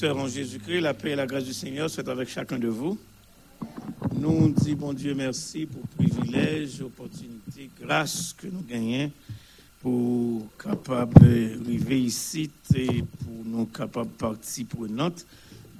sœurs 0.00 0.16
en 0.16 0.28
Jésus-Christ, 0.28 0.80
la 0.80 0.94
paix 0.94 1.10
et 1.10 1.14
la 1.14 1.26
grâce 1.26 1.44
du 1.44 1.52
Seigneur 1.52 1.90
soient 1.90 2.08
avec 2.08 2.26
chacun 2.26 2.58
de 2.58 2.68
vous. 2.68 2.98
Nous 4.14 4.48
disons, 4.48 4.76
bon 4.78 4.92
Dieu, 4.94 5.14
merci 5.14 5.66
pour 5.66 5.82
le 5.82 6.08
privilège, 6.08 6.80
opportunité, 6.80 7.68
grâce 7.78 8.32
que 8.32 8.46
nous 8.46 8.62
gagnons 8.62 9.12
pour 9.82 10.46
capable 10.56 11.20
d'arriver 11.20 12.00
ici 12.00 12.50
et 12.74 13.02
pour 13.02 13.44
nous 13.44 13.66
capables 13.66 14.08
de 14.08 14.16
partie 14.16 14.64
prenante 14.64 15.26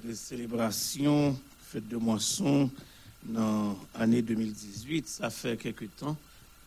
de 0.05 0.13
célébration 0.13 1.35
fête 1.71 1.87
de 1.87 1.97
moisson 1.97 2.69
dans 3.23 3.75
l'année 3.97 4.21
2018. 4.21 5.07
Ça 5.07 5.31
fait 5.31 5.57
quelques 5.57 5.95
temps 5.95 6.15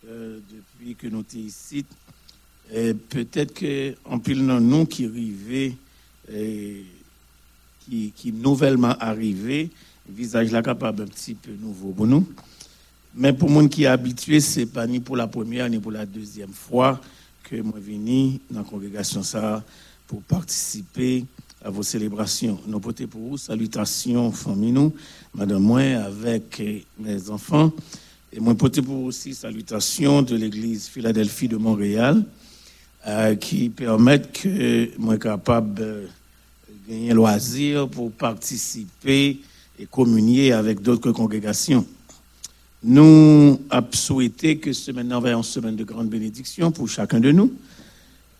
euh, 0.08 0.40
depuis 0.50 0.96
que 0.96 1.06
nous 1.06 1.24
sommes 1.30 1.40
ici. 1.40 1.86
Et 2.72 2.94
Peut-être 2.94 3.54
qu'en 3.54 4.18
pile 4.18 4.44
dans 4.44 4.60
nous 4.60 4.86
qui 4.86 5.06
arrivait 5.06 5.76
qui, 7.84 8.12
qui 8.14 8.32
nouvellement 8.32 8.94
arrivé, 8.98 9.70
visage 10.08 10.50
là 10.50 10.62
capable 10.62 11.02
un 11.02 11.06
petit 11.06 11.34
peu 11.34 11.52
nouveau 11.60 11.90
pour 11.90 12.06
nous. 12.06 12.26
Mais 13.16 13.32
pour 13.32 13.48
monde 13.48 13.70
qui 13.70 13.84
est 13.84 13.86
habitué, 13.86 14.40
c'est 14.40 14.66
pas 14.66 14.86
ni 14.86 14.98
pour 15.00 15.16
la 15.16 15.26
première 15.26 15.68
ni 15.68 15.78
pour 15.78 15.92
la 15.92 16.04
deuxième 16.04 16.52
fois 16.52 17.00
que 17.44 17.60
moi 17.60 17.78
venu 17.78 18.40
dans 18.50 18.60
la 18.60 18.64
congrégation 18.64 19.22
ça 19.22 19.62
pour 20.06 20.22
participer 20.22 21.24
à 21.64 21.70
vos 21.70 21.82
célébrations. 21.82 22.58
Nous 22.66 22.80
portons 22.80 23.06
pour 23.06 23.20
vous 23.20 23.38
salutations, 23.38 24.32
famille 24.32 24.90
madame 25.34 25.62
moi, 25.62 25.80
avec 25.80 26.60
euh, 26.60 26.80
mes 26.98 27.30
enfants. 27.30 27.72
Et 28.32 28.40
moi 28.40 28.54
porter 28.54 28.82
pour 28.82 28.96
vous 28.96 29.06
aussi 29.06 29.34
salutations 29.34 30.22
de 30.22 30.36
l'église 30.36 30.88
Philadelphie 30.88 31.48
de 31.48 31.56
Montréal, 31.56 32.24
euh, 33.06 33.34
qui 33.36 33.68
permettent 33.68 34.32
que 34.32 34.90
moi 34.98 35.16
capable 35.18 35.74
de 35.74 36.08
gagner 36.88 37.14
loisir 37.14 37.88
pour 37.88 38.12
participer 38.12 39.40
et 39.78 39.86
communier 39.86 40.52
avec 40.52 40.80
d'autres 40.80 41.12
congrégations. 41.12 41.86
Nous 42.82 43.60
avons 43.70 43.86
souhaité 43.92 44.58
que 44.58 44.72
ce 44.72 44.90
maintenant 44.90 45.20
va 45.20 45.32
une 45.32 45.42
semaine 45.42 45.76
de 45.76 45.84
grande 45.84 46.08
bénédiction 46.08 46.70
pour 46.70 46.88
chacun 46.88 47.18
de 47.18 47.32
nous. 47.32 47.52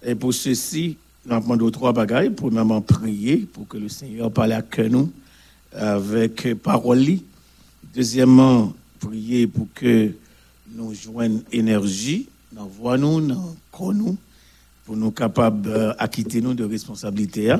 Et 0.05 0.15
pour 0.15 0.35
ceci, 0.35 0.97
nous 1.25 1.33
avons 1.33 1.55
demandé 1.55 1.73
trois 1.73 1.93
bagailles. 1.93 2.31
Premièrement, 2.31 2.83
prier 2.83 3.39
pour 3.39 3.67
que 3.67 3.79
le 3.79 3.89
Seigneur 3.89 4.31
parle 4.31 4.53
à 4.53 4.63
que 4.63 4.83
nous 4.83 5.11
avec 5.73 6.55
parole. 6.63 7.19
Deuxièmement, 7.95 8.75
prier 9.01 9.47
pour 9.47 9.67
que 9.75 10.13
nous 10.75 10.93
joignons 10.95 11.43
énergie 11.51 12.29
dans 12.53 12.67
voix 12.67 12.99
nous, 12.99 13.21
dans 13.21 13.93
nous, 13.93 14.17
pour 14.85 14.97
nous 14.97 15.11
capables 15.11 15.63
d'acquitter 15.63 16.43
nous 16.43 16.55
de 16.55 16.65
responsabilités. 16.65 17.55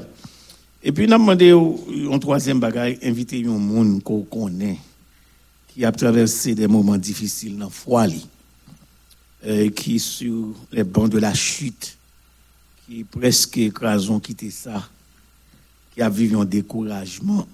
Et 0.87 0.93
puis, 0.93 1.07
nous 1.07 1.13
demandé 1.13 1.51
un 1.51 2.19
troisième 2.19 2.61
bagaille, 2.61 2.99
inviter 3.03 3.43
un 3.47 3.59
monde 3.59 4.03
qu'on 4.03 4.21
connaît, 4.21 4.79
qui 5.69 5.83
a 5.83 5.91
traversé 5.91 6.55
des 6.55 6.67
moments 6.67 6.99
difficiles 6.99 7.57
dans 7.57 7.71
foi, 7.71 8.07
li. 8.07 8.27
Euh, 9.47 9.71
qui 9.71 9.99
sur 9.99 10.55
les 10.73 10.85
bancs 10.85 11.11
de 11.11 11.19
la 11.19 11.33
chute, 11.35 11.97
qui 12.87 13.05
presque 13.05 13.59
écrasons 13.59 14.21
quitté 14.21 14.51
ça, 14.51 14.89
qui 15.95 16.03
a 16.03 16.09
vécu 16.09 16.37
un 16.37 16.47
découragement, 16.47 17.47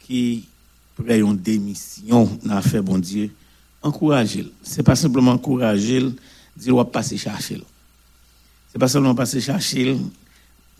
qui 0.00 0.46
prend 0.94 1.14
une 1.14 1.36
démission 1.36 2.28
dans 2.44 2.54
l'affaire 2.54 2.82
bon 2.82 2.98
Dieu, 2.98 3.30
encouragez-le. 3.82 4.52
Ce 4.62 4.76
n'est 4.76 4.82
pas 4.82 4.96
simplement 4.96 5.32
encourager-le, 5.32 6.14
dire 6.56 6.76
va 6.76 6.84
passer 6.84 7.16
chercher. 7.16 7.56
Ce 7.56 7.60
n'est 8.74 8.80
pas 8.80 8.88
seulement 8.88 9.14
passer 9.14 9.40
chercher, 9.40 9.96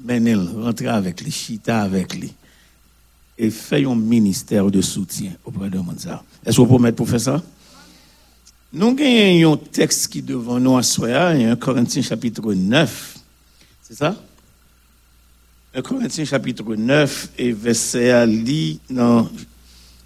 mais 0.02 0.34
rentrer 0.34 0.88
avec 0.88 1.20
lui, 1.20 1.30
chita 1.30 1.82
avec 1.82 2.14
lui. 2.14 2.32
Et 3.36 3.50
faire 3.50 3.90
un 3.90 3.96
ministère 3.96 4.70
de 4.70 4.80
soutien 4.80 5.32
auprès 5.44 5.68
de 5.68 5.78
Monza. 5.78 6.22
Est-ce 6.46 6.56
que 6.56 6.62
vous 6.62 6.78
mettre 6.78 6.96
pour 6.96 7.08
faire 7.08 7.20
ça? 7.20 7.42
Nous 8.72 8.88
avons 8.88 9.52
un 9.52 9.56
texte 9.56 10.08
qui 10.08 10.22
devant 10.22 10.58
nous 10.58 10.76
à 10.76 10.82
soir, 10.82 11.30
1 11.30 11.56
Corinthiens 11.56 12.02
chapitre 12.02 12.52
9. 12.52 13.18
C'est 13.82 13.94
ça? 13.94 14.16
1 15.74 15.82
Corinthiens 15.82 16.24
chapitre 16.24 16.74
9 16.74 17.30
et 17.38 17.52
verset 17.52 18.10
à 18.10 18.24
lit 18.24 18.78
dans 18.88 19.28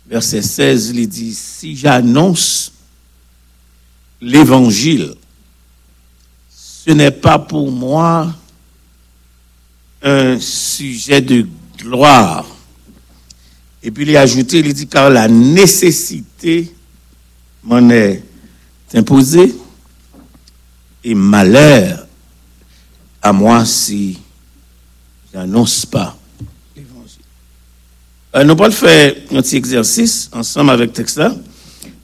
verset 0.08 0.40
16, 0.40 0.90
il 0.94 1.08
dit 1.08 1.34
si 1.34 1.76
j'annonce 1.76 2.72
l'évangile, 4.20 5.14
ce 6.50 6.90
n'est 6.90 7.10
pas 7.10 7.38
pour 7.38 7.70
moi 7.70 8.34
un 10.02 10.38
sujet 10.38 11.20
de 11.20 11.46
gloire. 11.78 12.46
Et 13.82 13.90
puis 13.90 14.04
il 14.04 14.16
a 14.16 14.22
ajouté, 14.22 14.58
il 14.58 14.72
dit 14.74 14.86
car 14.86 15.10
la 15.10 15.28
nécessité 15.28 16.72
m'en 17.62 17.88
est 17.90 18.22
imposée 18.94 19.54
et 21.04 21.14
malheur 21.14 22.06
à 23.22 23.32
moi 23.32 23.64
si 23.64 24.18
j'annonce 25.32 25.86
pas 25.86 26.16
l'évangile. 26.76 27.22
Euh, 28.34 28.44
nous 28.44 28.52
allons 28.52 28.70
faire 28.70 29.14
un 29.32 29.42
petit 29.42 29.56
exercice 29.56 30.30
ensemble 30.32 30.70
avec 30.70 30.92
là. 31.16 31.34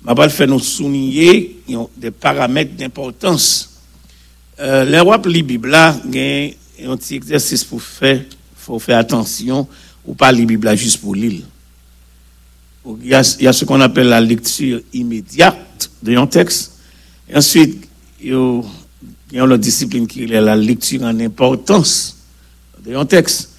Nous 0.05 0.13
allons 0.13 0.29
faire 0.29 0.49
nous 0.49 0.61
souligner 0.61 1.61
des 1.97 2.11
paramètres 2.11 2.75
d'importance. 2.77 3.71
Euh, 4.61 4.85
les 4.85 5.01
rois 5.01 5.21
la 5.65 5.97
un 6.83 6.97
petit 6.97 7.15
exercice 7.15 7.65
pour 7.65 7.83
faire, 7.83 8.23
faut 8.57 8.79
faire 8.79 8.99
attention 8.99 9.67
ou 10.05 10.15
pas 10.15 10.33
la 10.33 10.45
Bible 10.45 10.77
juste 10.77 11.01
pour 11.01 11.15
lire. 11.15 11.43
Il 13.03 13.09
y, 13.09 13.15
a, 13.15 13.23
ce 13.25 13.65
qu'on 13.65 13.81
appelle 13.81 14.09
la 14.09 14.21
lecture 14.21 14.81
immédiate 14.93 15.91
d'un 16.03 16.27
texte. 16.27 16.73
Et 17.29 17.35
ensuite, 17.35 17.89
il 18.21 18.29
y 18.29 18.35
a, 18.35 19.47
il 19.47 19.59
discipline 19.59 20.07
qui 20.07 20.25
est 20.25 20.27
la 20.27 20.55
lecture 20.55 21.03
en 21.03 21.19
importance 21.21 22.17
d'un 22.85 23.07
texte. 23.07 23.53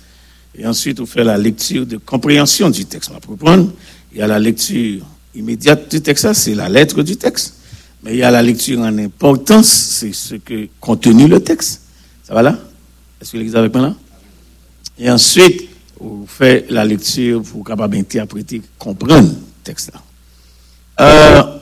Et 0.53 0.65
ensuite, 0.67 0.99
on 0.99 1.07
fait 1.07 1.23
la 1.23 1.37
lecture 1.37 1.87
de 1.87 1.97
compréhension 1.97 2.69
du 2.69 2.85
texte. 2.85 3.09
On 3.09 3.35
va. 3.35 3.65
Il 4.11 4.19
y 4.19 4.21
a 4.21 4.27
la 4.27 4.39
lecture 4.39 5.03
immédiate 5.33 5.89
du 5.89 6.01
texte, 6.01 6.31
c'est 6.33 6.53
la 6.53 6.69
lettre 6.69 7.01
du 7.01 7.17
texte. 7.17 7.55
Mais 8.03 8.13
il 8.13 8.17
y 8.17 8.23
a 8.23 8.29
la 8.29 8.43
lecture 8.43 8.79
en 8.79 8.97
importance, 8.99 9.67
c'est 9.67 10.13
ce 10.13 10.35
que 10.35 10.67
contenu 10.79 11.27
le 11.27 11.39
texte. 11.41 11.81
Ça 12.23 12.35
va 12.35 12.43
là? 12.43 12.59
Est-ce 13.21 13.31
que 13.31 13.37
l'église 13.37 13.55
avec 13.55 13.73
moi 13.73 13.83
là? 13.83 13.95
Et 14.97 15.09
ensuite, 15.09 15.69
on 15.99 16.25
fait 16.25 16.65
la 16.69 16.85
lecture 16.85 17.41
pour 17.41 17.63
capable 17.63 17.97
interpréter, 17.97 18.61
comprendre 18.77 19.29
le 19.29 19.35
texte 19.63 19.91
là. 19.93 20.01
Euh, 21.01 21.59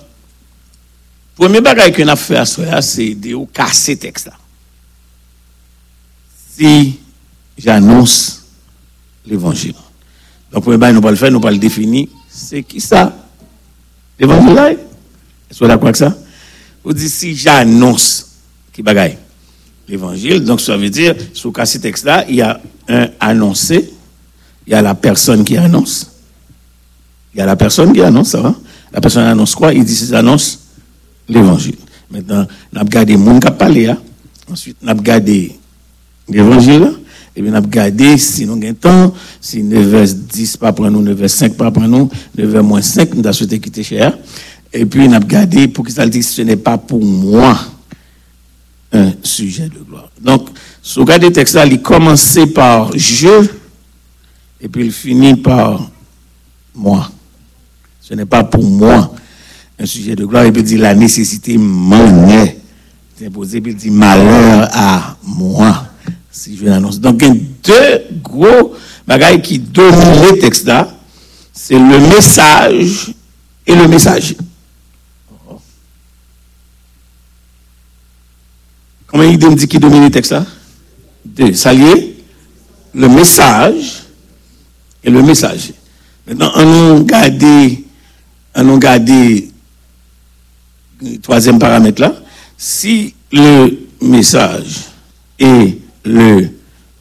premier 1.36 1.62
bagage 1.62 1.96
qu'on 1.96 2.08
a 2.08 2.16
fait 2.16 2.38
à 2.38 2.46
ce 2.46 2.62
c'est 2.82 3.16
de 3.16 3.46
casser 3.46 3.94
le 3.94 4.00
texte 4.00 4.28
là. 4.28 4.38
Si 6.56 7.00
j'annonce 7.58 8.44
l'évangile. 9.26 9.76
Donc, 10.52 10.64
premier 10.64 10.78
bagage, 10.78 10.96
nous 10.96 11.02
allons 11.02 11.10
le 11.10 11.16
faire, 11.16 11.32
nous 11.32 11.40
allons 11.40 11.50
le 11.50 11.58
définir. 11.58 12.08
C'est 12.30 12.64
qui 12.64 12.80
ça? 12.80 13.16
L'évangile 14.20 14.54
là? 14.54 14.72
Est-ce 14.72 15.60
que 15.60 15.64
vous 15.64 15.68
d'accord 15.68 15.86
avec 15.86 15.96
ça? 15.96 16.16
Vous 16.84 16.94
dites 16.94 17.10
si 17.10 17.36
j'annonce, 17.36 18.32
qui 18.72 18.84
bagaille 18.84 19.18
L'évangile. 19.88 20.44
Donc, 20.44 20.62
ça 20.62 20.78
veut 20.78 20.90
dire, 20.90 21.16
sur 21.34 21.50
le 21.50 21.54
casser 21.54 21.80
texte 21.80 22.06
là, 22.06 22.26
il 22.30 22.36
y 22.36 22.42
a 22.42 22.60
un 22.88 23.10
annoncé, 23.20 23.92
il 24.66 24.72
y 24.72 24.76
a 24.76 24.82
la 24.82 24.96
personne 24.96 25.44
qui 25.44 25.58
annonce. 25.58 26.10
Il 27.34 27.40
y 27.40 27.42
a 27.42 27.46
la 27.46 27.56
personne 27.56 27.92
qui 27.94 28.02
annonce, 28.02 28.30
ça 28.30 28.42
va 28.42 28.56
La 28.92 29.02
personne 29.02 29.26
annonce 29.26 29.56
quoi? 29.56 29.74
Il 29.74 29.84
dit, 29.84 30.00
il 30.08 30.16
annonce 30.16 30.60
l'évangile. 31.28 31.76
Maintenant, 32.10 32.46
on 32.74 32.78
a 32.78 32.82
regardé 32.82 33.18
monde 33.18 33.42
qui 33.42 33.48
a 33.48 33.52
parlé, 33.52 33.94
ensuite, 34.50 34.78
on 34.84 34.88
a 34.88 34.94
regardé 34.94 35.58
l'évangile, 36.30 36.94
et 37.36 37.42
puis 37.42 37.50
on 37.52 37.56
a 37.56 37.60
regardé 37.60 38.18
si 38.18 38.46
nous 38.46 38.54
avons 38.54 38.74
temps, 38.76 39.14
si 39.42 39.64
9h10 39.64 40.58
pas 40.58 40.72
pour 40.72 40.90
nous, 40.92 41.02
9h5 41.02 41.56
pas 41.56 41.72
pour 41.72 41.84
nous, 41.84 42.10
9h 42.38 42.62
moins 42.62 42.82
5, 42.82 43.16
nous 43.16 43.22
avons 43.22 43.34
souhaité 43.34 43.60
quitter 43.60 43.84
cher. 43.84 44.18
Et 44.72 44.86
puis 44.86 45.02
on 45.08 45.12
a 45.14 45.20
regardé 45.20 45.68
pour 45.68 45.86
qu'il 45.86 46.10
dit 46.10 46.24
ce 46.24 46.42
n'est 46.44 46.56
pas 46.56 46.78
pour 46.78 47.04
moi 47.04 47.58
un 48.94 49.12
sujet 49.24 49.68
de 49.70 49.80
gloire. 49.80 50.10
Donc, 50.22 50.50
si 50.82 50.96
vous 50.96 51.02
regardez 51.02 51.28
le 51.28 51.34
texte 51.34 51.56
là, 51.56 51.66
il 51.66 51.82
commence 51.82 52.38
par 52.54 52.92
je, 52.96 53.48
et 54.62 54.68
puis 54.68 54.86
il 54.86 54.92
finit 54.92 55.36
par 55.36 55.90
moi. 56.76 57.12
Ce 58.00 58.14
n'est 58.14 58.26
pas 58.26 58.44
pour 58.44 58.64
moi 58.64 59.14
un 59.80 59.86
sujet 59.86 60.16
de 60.16 60.26
gloire. 60.26 60.46
Il 60.46 60.52
dit 60.52 60.78
la 60.78 60.94
nécessité 60.94 61.58
m'en 61.58 62.30
est 62.30 62.64
il 63.20 63.76
dit 63.76 63.92
malheur 63.92 64.70
à 64.74 65.18
moi 65.24 65.86
si 66.32 66.58
je 66.58 66.66
l'annonce. 66.66 67.00
Donc, 67.00 67.22
il 67.22 67.28
y 67.28 67.32
a 67.32 67.34
deux 67.64 68.20
gros 68.24 68.74
bagailles 69.08 69.42
qui 69.42 69.60
dominent 69.60 70.32
le 70.32 70.40
texte 70.40 70.66
là. 70.66 70.94
C'est 71.54 71.78
le 71.78 72.00
message 72.00 73.14
et 73.68 73.76
le 73.76 73.88
messager. 73.88 74.36
Combien 79.14 79.30
il 79.30 79.38
me 79.38 79.54
dit 79.54 79.68
qui 79.68 79.78
domine 79.78 80.06
le 80.06 80.10
texte 80.10 80.32
là? 80.32 80.44
Deux. 81.24 81.52
Lié 81.52 82.16
le 82.96 83.08
message 83.08 84.06
et 85.04 85.12
le 85.12 85.22
messager. 85.22 85.76
Maintenant, 86.26 86.52
on 86.56 86.98
a 86.98 87.04
gardé, 87.04 87.84
on 88.56 88.80
le 91.00 91.18
troisième 91.22 91.60
paramètre 91.60 92.02
là. 92.02 92.16
Si 92.58 93.14
le 93.32 93.78
message 94.02 94.86
et 95.38 95.80
le 96.04 96.50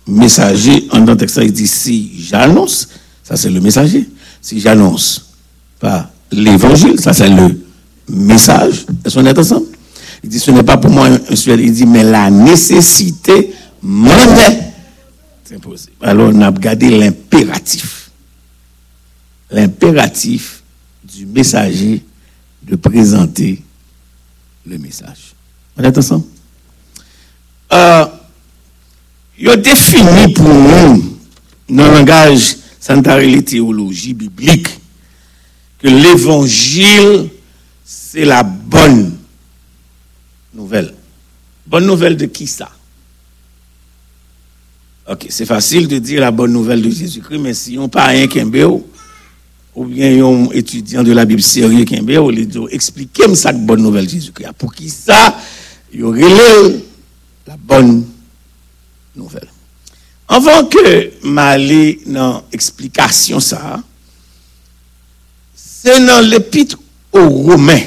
messager, 0.07 0.89
en 0.91 1.07
le 1.07 1.17
texte, 1.17 1.41
il 1.43 1.51
dit 1.51 1.67
si 1.67 2.13
j'annonce, 2.25 2.91
ça 3.23 3.37
c'est 3.37 3.49
le 3.49 3.63
messager. 3.63 4.07
Si 4.43 4.61
j'annonce 4.61 5.31
pas 5.81 6.11
l'évangile, 6.31 7.01
ça 7.01 7.15
c'est 7.15 7.31
le 7.31 7.59
message. 8.07 8.85
Est-ce 9.03 9.15
qu'on 9.15 9.25
est 9.25 9.39
ensemble? 9.39 9.69
Il 10.23 10.31
dit 10.31 10.39
ce 10.39 10.51
n'est 10.51 10.63
pas 10.63 10.77
pour 10.77 10.91
moi 10.91 11.09
un 11.09 11.37
sujet. 11.37 11.63
Il 11.63 11.73
dit 11.73 11.87
mais 11.87 12.05
la 12.05 12.31
nécessité 12.31 13.53
imposée. 15.55 15.91
Alors 16.01 16.31
on 16.33 16.41
a 16.41 16.49
regardé 16.49 16.91
l'impératif. 16.91 18.11
L'impératif 19.51 20.63
du 21.05 21.27
messager 21.27 22.03
de 22.63 22.77
présenter 22.77 23.63
le 24.67 24.79
message. 24.79 25.35
On 25.77 25.83
est 25.83 25.99
ensemble? 25.99 26.25
Euh, 27.73 28.07
il 29.39 29.49
a 29.49 29.57
défini 29.57 30.33
pour 30.35 30.49
nous, 30.49 31.19
dans 31.69 31.87
le 31.87 31.93
langage 31.95 32.57
santaré 32.79 33.43
théologie 33.43 34.15
biblique, 34.15 34.69
que 35.79 35.89
l'évangile, 35.89 37.29
c'est 37.85 38.25
la 38.25 38.43
bonne 38.43 39.17
nouvelle. 40.55 40.95
Bonne 41.67 41.87
nouvelle 41.87 42.17
de 42.17 42.27
qui 42.27 42.47
ça? 42.47 42.71
Ok, 45.09 45.27
c'est 45.31 45.47
facile 45.47 45.89
de 45.89 45.99
dire 45.99 46.21
la 46.21 46.31
bonne 46.31 46.53
nouvelle 46.53 46.81
de 46.81 46.91
Jésus-Christ, 46.91 47.39
mais 47.39 47.55
si 47.55 47.77
on 47.79 47.89
pas 47.89 48.09
un 48.09 48.27
Kimbéo, 48.27 48.87
ou 49.75 49.85
bien 49.85 50.25
un 50.25 50.51
étudiant 50.51 51.03
de 51.03 51.13
la 51.13 51.25
Bible 51.25 51.43
sérieux 51.43 51.85
Kimbéo, 51.85 52.31
il 52.31 52.47
dit 52.47 52.59
expliquez-moi 52.71 53.37
ça 53.37 53.53
bonne 53.53 53.83
nouvelle 53.83 54.07
de 54.07 54.11
Jésus-Christ. 54.11 54.53
Pour 54.59 54.75
qui 54.75 54.89
ça, 54.89 55.37
il 55.93 56.05
aurait 56.05 56.23
la 57.47 57.57
bonne 57.57 58.07
nouvelle. 59.17 59.49
Avant 60.29 60.65
que 60.67 61.27
m'aller 61.27 62.01
dans 62.07 62.45
l'explication 62.53 63.41
ça, 63.41 63.83
c'est 65.55 66.05
dans 66.07 66.21
l'épître 66.21 66.79
aux 67.13 67.29
Romains 67.29 67.83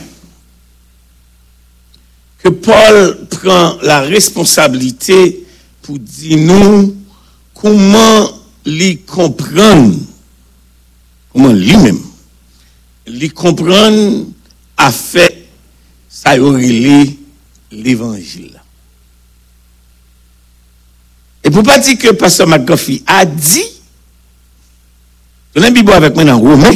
que 2.45 2.49
Paul 2.51 3.25
prend 3.27 3.77
la 3.81 4.01
responsabilité 4.01 5.43
pour 5.81 5.97
dire 5.97 6.37
nous 6.37 6.95
comment 7.55 8.29
les 8.63 8.97
comprendre, 8.97 9.95
comment 11.33 11.51
lui-même, 11.51 11.99
les 13.07 13.29
comprendre 13.29 14.27
a 14.77 14.91
fait 14.91 15.47
ça 16.07 16.37
l'évangile. 17.71 18.61
Et 21.43 21.49
pour 21.49 21.63
pas 21.63 21.79
dire 21.79 21.97
que 21.97 22.11
Pasteur 22.11 22.47
McGuffey 22.47 23.01
a 23.07 23.25
dit, 23.25 23.65
tenez 25.51 25.71
Bible 25.71 25.93
avec 25.93 26.13
moi 26.13 26.25
dans 26.25 26.39
Romain, 26.39 26.75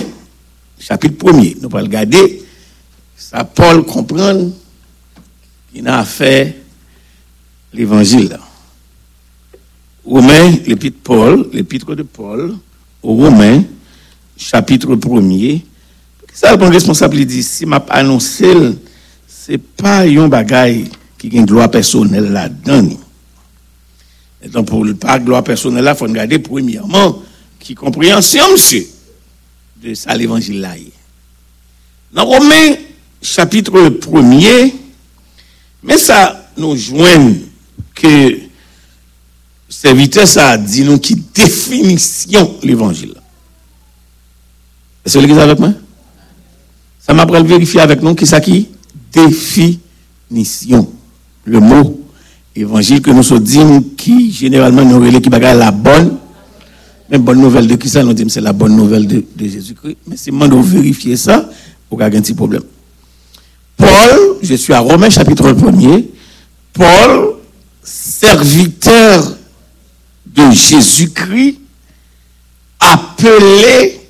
chapitre 0.79 1.27
1er, 1.27 1.57
nous 1.61 1.69
allons 1.71 1.85
regarder, 1.85 2.43
ça 3.15 3.43
Paul 3.43 3.85
comprendre 3.85 4.51
qu'il 5.73 5.87
a 5.87 6.03
fait 6.05 6.61
l'évangile. 7.73 8.37
Romains, 10.05 10.55
l'épître 10.65 10.97
Paul, 11.03 11.49
l'épître 11.53 11.95
de 11.95 12.03
Paul, 12.03 12.55
aux 13.03 13.15
Romains, 13.15 13.63
chapitre 14.37 14.95
1er, 14.95 15.61
ça 16.33 16.55
le 16.55 16.65
responsabilité 16.67 17.41
si 17.41 17.65
m'a 17.65 17.83
annoncé, 17.89 18.47
c'est 19.27 19.57
pas 19.57 20.01
un 20.01 20.27
bagage 20.27 20.85
qui 21.17 21.27
a 21.27 21.39
une 21.39 21.45
gloire 21.45 21.69
personnelle 21.69 22.31
là-dedans. 22.31 22.97
Et 24.41 24.47
donc, 24.47 24.67
pour 24.67 24.85
le 24.85 24.95
pas 24.95 25.19
gloire 25.19 25.43
personnelle, 25.43 25.85
il 25.87 25.97
faut 25.97 26.05
regarder 26.05 26.39
premièrement 26.39 27.21
qui 27.59 27.75
compréhension, 27.75 28.43
monsieur, 28.53 28.87
de 29.83 29.93
ça 29.93 30.15
l'évangile 30.15 30.61
là. 30.61 30.75
Dans 32.13 32.25
Romains, 32.25 32.75
chapitre 33.21 33.89
1er, 33.89 34.73
mais 35.83 35.97
ça 35.97 36.49
nous 36.57 36.75
joint 36.75 37.33
que 37.95 38.39
serviteur, 39.69 40.27
ça 40.27 40.57
dit 40.57 40.83
nous 40.83 40.99
qui 40.99 41.15
définition 41.33 42.55
l'évangile. 42.63 43.13
Est-ce 45.05 45.15
que 45.15 45.19
l'église 45.19 45.39
avec 45.39 45.59
moi? 45.59 45.73
Ça 46.99 47.13
m'a 47.13 47.25
le 47.25 47.43
vérifier 47.43 47.79
avec 47.81 48.01
nous 48.01 48.13
qui 48.15 48.25
ça 48.25 48.41
qui? 48.41 48.67
Définition. 49.11 50.91
Le 51.45 51.59
mot 51.59 52.01
évangile 52.55 53.01
que 53.01 53.09
nous 53.11 53.23
sommes 53.23 53.39
dit 53.39 53.59
qui 53.95 54.31
généralement 54.31 54.83
nous 54.83 54.99
relève 54.99 55.21
qui 55.21 55.29
bagaille 55.29 55.57
la 55.57 55.71
bonne. 55.71 56.17
Mais 57.09 57.17
bonne 57.17 57.41
nouvelle 57.41 57.65
de 57.65 57.75
qui 57.75 57.89
ça? 57.89 58.03
Nous 58.03 58.13
dit 58.13 58.25
c'est 58.29 58.41
la 58.41 58.53
bonne 58.53 58.75
nouvelle 58.75 59.07
de, 59.07 59.23
Jésus-Christ. 59.39 59.97
Mais 60.07 60.17
si 60.17 60.31
moi 60.31 60.47
de 60.47 60.55
vérifier 60.55 61.17
ça, 61.17 61.49
vous 61.89 61.99
avez 61.99 62.17
un 62.17 62.21
petit 62.21 62.35
problème. 62.35 62.61
Paul, 63.79 64.37
je 64.43 64.55
suis 64.55 64.73
à 64.73 64.79
Romains 64.79 65.09
chapitre 65.09 65.51
1er. 65.53 66.05
Paul, 66.73 67.37
serviteur 67.81 69.37
de 70.25 70.51
Jésus-Christ, 70.51 71.59
appelé 72.79 74.01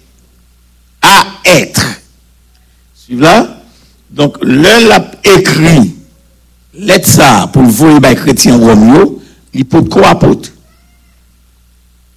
à 1.02 1.26
être. 1.46 1.86
Suivez 2.96 3.22
là? 3.22 3.62
Donc, 4.10 4.38
l'un 4.42 4.80
l'a 4.82 5.12
écrit 5.24 5.96
lettre 6.74 7.08
ça 7.08 7.50
pour 7.54 7.62
le 7.62 7.70
voir 7.70 8.00
les 8.00 8.16
chrétien 8.16 8.58
Romeo, 8.58 9.22
il 9.54 9.66
peut 9.66 9.84
quoi 9.84 10.10
apôtre? 10.10 10.50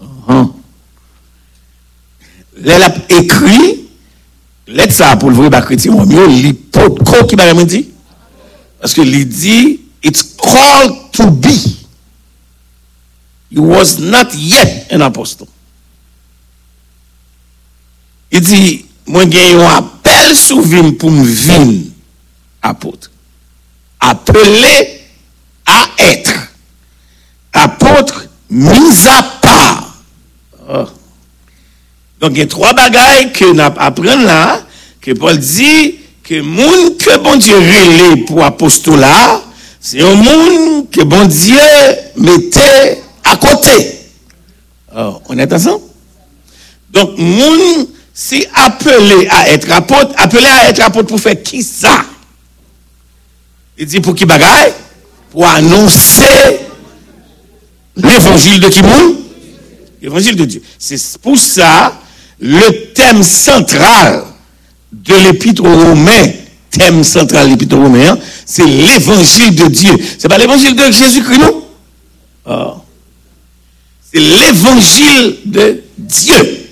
Uh-huh. 0.00 0.52
L'elle 2.56 2.82
a 2.82 2.94
écrit, 3.08 3.81
Let 4.70 4.94
sa 4.94 5.16
pou 5.18 5.32
l'vri 5.32 5.50
ba 5.50 5.62
kreti 5.64 5.90
yon 5.90 6.06
myo, 6.06 6.28
li 6.30 6.52
pot 6.54 7.00
ko 7.02 7.24
ki 7.26 7.38
ba 7.38 7.48
yaman 7.48 7.66
di? 7.66 7.82
Paske 8.82 9.04
li 9.06 9.24
di, 9.26 9.56
it's 10.02 10.22
called 10.38 11.10
to 11.16 11.30
be. 11.30 11.56
You 13.50 13.66
was 13.66 13.98
not 13.98 14.32
yet 14.34 14.92
an 14.94 15.02
apostle. 15.02 15.48
I 18.32 18.40
di, 18.40 18.62
mwen 19.10 19.32
gen 19.34 19.58
yon 19.58 19.66
apel 19.66 20.32
sou 20.38 20.62
vim 20.64 20.94
pou 20.96 21.10
m 21.10 21.26
vin 21.26 21.74
apotre. 22.64 23.10
Apele 24.02 24.72
a 25.68 25.82
etre. 26.06 26.38
Apotre 27.52 28.28
mis 28.48 29.06
a 29.10 29.20
par. 29.42 29.78
Oh. 30.62 30.82
Ah. 30.86 30.90
Donc, 32.22 32.30
il 32.34 32.38
y 32.38 32.42
a 32.42 32.46
trois 32.46 32.72
bagailles 32.72 33.32
que 33.32 33.52
nous 33.52 33.60
apprenons 33.60 34.24
là, 34.24 34.64
que 35.00 35.10
Paul 35.10 35.36
dit 35.36 35.96
que 36.22 36.40
monde 36.40 36.96
que 36.96 37.18
bon 37.18 37.34
Dieu 37.34 37.56
relève 37.56 38.24
pour 38.26 38.44
apostolat, 38.44 39.42
c'est 39.80 40.00
un 40.00 40.14
monde 40.14 40.88
que 40.88 41.02
bon 41.02 41.24
Dieu 41.24 41.56
mettait 42.14 43.02
à 43.24 43.34
côté. 43.34 43.98
Oh, 44.96 45.20
on 45.28 45.36
est 45.36 45.52
ensemble? 45.52 45.82
Donc, 46.92 47.18
monde, 47.18 47.88
c'est 48.14 48.48
appelé 48.54 49.26
à 49.28 49.48
être 49.48 49.72
apôtre, 49.72 50.12
appelé 50.16 50.46
à 50.46 50.68
être 50.68 50.80
apôtre 50.80 51.08
pour 51.08 51.20
faire 51.20 51.42
qui 51.42 51.64
ça? 51.64 52.04
Il 53.76 53.86
dit 53.86 53.98
pour 53.98 54.14
qui 54.14 54.26
bagaille? 54.26 54.72
Pour 55.32 55.44
annoncer 55.44 56.60
l'évangile 57.96 58.60
de 58.60 58.68
qui 58.68 58.80
L'évangile 60.00 60.36
de 60.36 60.44
Dieu. 60.44 60.62
C'est 60.78 61.18
pour 61.18 61.36
ça 61.36 61.98
le 62.42 62.92
thème 62.92 63.22
central 63.22 64.24
de 64.90 65.14
l'épître 65.14 65.62
aux 65.62 65.94
thème 66.70 67.04
central 67.04 67.46
de 67.46 67.50
l'épître 67.52 67.76
aux 67.76 67.82
Romains, 67.82 68.18
c'est 68.44 68.66
l'évangile 68.66 69.54
de 69.54 69.68
Dieu. 69.68 69.92
C'est 70.18 70.28
pas 70.28 70.38
l'évangile 70.38 70.74
de 70.74 70.90
Jésus-Christ, 70.90 71.38
non? 71.38 71.64
Oh. 72.46 72.74
C'est 74.12 74.18
l'évangile 74.20 75.36
de 75.44 75.82
Dieu. 75.96 76.68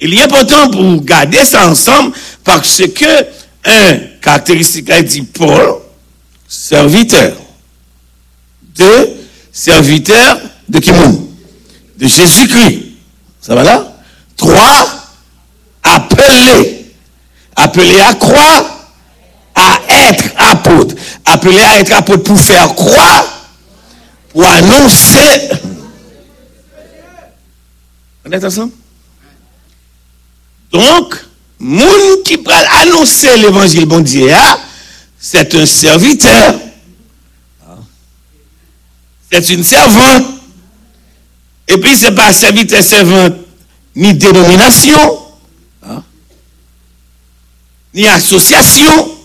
Il 0.00 0.14
est 0.14 0.22
important 0.22 0.68
pour 0.70 1.04
garder 1.04 1.44
ça 1.44 1.68
ensemble 1.68 2.12
parce 2.42 2.82
que, 2.88 3.26
un, 3.64 3.98
caractéristique 4.20 4.90
dit 5.04 5.22
Paul, 5.22 5.76
serviteur. 6.48 7.36
Deux, 8.76 9.10
serviteur 9.52 10.40
de 10.68 10.80
qui 10.80 10.90
De 10.90 12.06
Jésus-Christ. 12.08 12.81
Ça 13.42 13.54
va 13.54 13.62
là? 13.62 13.92
Trois, 14.36 14.88
appelé. 15.82 16.94
Appelé 17.54 18.00
à 18.00 18.14
quoi 18.14 18.88
À 19.54 19.80
être 20.08 20.24
apôtre. 20.38 20.94
Appelé 21.24 21.60
à 21.60 21.80
être 21.80 21.92
apôtre 21.92 22.22
pour 22.22 22.40
faire 22.40 22.74
quoi 22.74 23.26
Pour 24.30 24.44
annoncer. 24.44 25.50
On 28.24 28.30
est 28.30 28.44
ensemble? 28.44 28.72
Donc, 30.72 31.22
Moun 31.62 32.24
qui 32.24 32.38
peut 32.38 32.50
annoncer 32.80 33.36
l'évangile 33.36 33.86
bon 33.86 34.00
Dieu, 34.00 34.32
hein, 34.34 34.58
c'est 35.16 35.54
un 35.54 35.64
serviteur. 35.64 36.54
C'est 39.30 39.48
une 39.50 39.62
servante. 39.62 40.41
Et 41.68 41.78
puis, 41.78 41.96
ce 41.96 42.06
n'est 42.06 42.14
pas 42.14 42.32
serviteur, 42.32 42.82
servante, 42.82 43.34
ni 43.94 44.14
dénomination, 44.14 45.18
hein, 45.82 46.02
ni 47.94 48.06
association, 48.06 49.16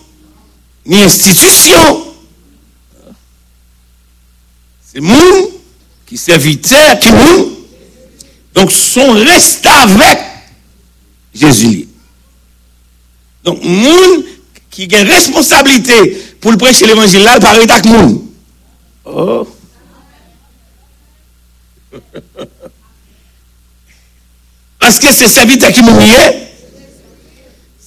ni 0.86 1.00
institution. 1.02 2.04
C'est 4.92 5.00
moun 5.00 5.48
qui 6.06 6.16
serviteur, 6.16 6.98
qui 6.98 7.12
moun. 7.12 7.54
Donc, 8.54 8.72
son 8.72 9.12
reste 9.12 9.66
avec 9.66 10.18
Jésus. 11.34 11.88
Donc, 13.44 13.62
moun 13.62 14.24
qui 14.70 14.88
a 14.94 15.00
une 15.02 15.08
responsabilité 15.08 16.34
pour 16.40 16.56
prêcher 16.56 16.86
l'évangile 16.86 17.22
là, 17.22 17.38
par 17.40 17.54
avec 17.54 17.84
moun. 17.84 18.26
Oh. 19.04 19.46
Parce 24.78 24.98
que 24.98 25.12
c'est 25.12 25.28
serviteur 25.28 25.72
qui 25.72 25.82
mouillait. 25.82 26.48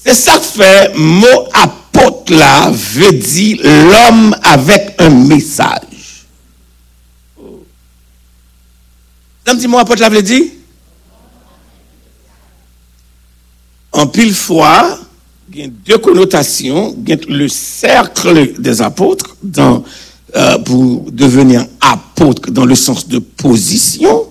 C'est 0.03 0.13
ça 0.13 0.37
que 0.37 0.43
fait 0.43 0.93
mot 0.95 1.47
apôtre 1.53 2.33
là 2.33 2.71
veut 2.71 3.13
dire 3.13 3.59
l'homme 3.63 4.35
avec 4.41 4.95
un 4.97 5.09
message. 5.09 6.25
Un 9.45 9.55
petit 9.55 9.67
mot 9.67 9.77
apôtre 9.79 10.01
là 10.01 10.09
veut 10.09 10.21
dire? 10.21 10.45
En 13.91 14.07
pile 14.07 14.33
fois, 14.33 14.97
il 15.53 15.59
y 15.59 15.63
a 15.63 15.67
deux 15.67 15.97
connotations. 15.97 16.95
Il 17.03 17.09
y 17.09 17.13
a 17.13 17.17
le 17.27 17.47
cercle 17.47 18.59
des 18.59 18.81
apôtres 18.81 19.35
dans, 19.43 19.83
euh, 20.35 20.57
pour 20.59 21.11
devenir 21.11 21.65
apôtre 21.79 22.51
dans 22.51 22.65
le 22.65 22.75
sens 22.75 23.07
de 23.07 23.19
position. 23.19 24.23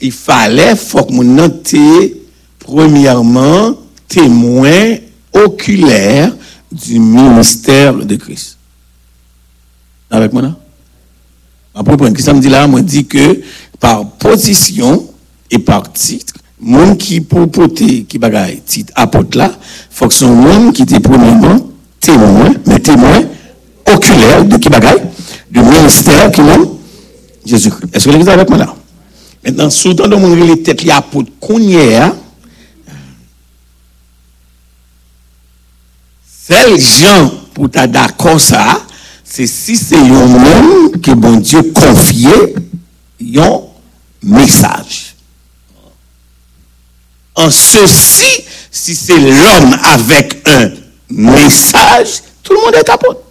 Il 0.00 0.12
fallait, 0.12 0.76
faut 0.76 1.04
que 1.04 1.12
mon 1.12 1.50
premièrement 2.58 3.76
témoin 4.08 4.96
oculaire 5.32 6.34
du 6.70 6.98
ministère 6.98 7.94
de 7.94 8.16
Christ. 8.16 8.58
Avec 10.10 10.32
moi 10.32 10.42
là? 10.42 10.56
Après, 11.74 12.12
qui 12.14 12.22
ça 12.22 12.32
me 12.32 12.40
dit 12.40 12.48
là, 12.48 12.66
moi 12.66 12.80
dit 12.80 13.06
que 13.06 13.42
par 13.78 14.08
position 14.12 15.06
et 15.50 15.58
par 15.58 15.92
titre, 15.92 16.34
monde 16.58 16.96
qui 16.96 17.20
pour 17.20 17.50
porter 17.50 18.04
qui 18.04 18.18
bagaille 18.18 18.62
titre 18.64 18.92
apôtre 18.96 19.36
là, 19.36 19.52
faut 19.90 20.08
que 20.08 20.14
son 20.14 20.34
monde 20.34 20.72
qui 20.72 20.82
était 20.82 21.00
premièrement 21.00 21.58
témoin, 22.00 22.54
mais 22.66 22.78
témoin 22.78 23.22
oculaire 23.92 24.44
de 24.44 24.56
qui 24.56 24.68
bagaille, 24.68 25.02
le 25.56 25.62
ministère 25.62 26.30
qui 26.30 26.42
nomme 26.42 26.78
Jésus-Christ. 27.44 27.94
Est-ce 27.94 28.04
que 28.04 28.10
l'église 28.10 28.28
avec 28.28 28.48
moi 28.48 28.58
là? 28.58 28.74
Maintenant, 29.44 29.70
soudan 29.70 30.08
de 30.08 30.16
mon 30.16 30.30
relais 30.30 30.56
tête, 30.56 30.82
il 30.82 30.88
y 30.88 30.90
a 30.90 31.00
pour 31.00 31.22
Kounier, 31.40 32.00
sel 36.46 36.76
jan 36.78 37.26
pou 37.54 37.70
ta 37.72 37.86
da 37.90 38.06
kon 38.18 38.38
sa, 38.42 38.78
se 39.26 39.48
si 39.50 39.74
se 39.78 39.98
yon 39.98 40.30
moun 40.30 41.00
ki 41.02 41.16
bon 41.18 41.40
Diyo 41.42 41.64
konfye 41.74 42.36
yon 43.18 43.64
mesaj. 44.22 45.00
An 47.36 47.50
se 47.52 47.84
si, 47.90 48.30
si 48.70 48.94
se 48.96 49.18
l'on 49.18 49.74
avèk 49.92 50.38
un 50.54 50.70
mesaj, 51.10 52.20
tout 52.42 52.54
l'monde 52.54 52.84
kapote. 52.86 53.25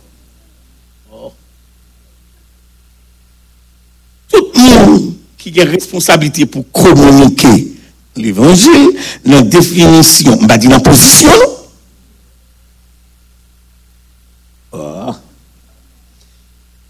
Tout 4.35 4.51
le 4.53 4.85
monde 4.85 5.13
qui 5.37 5.59
a 5.61 5.65
responsabilité 5.65 6.45
pour 6.45 6.69
communiquer 6.71 7.67
l'évangile, 8.15 8.91
la 9.25 9.41
définition, 9.41 10.37
bah, 10.43 10.57
dit 10.57 10.67
la 10.67 10.79
position, 10.79 11.29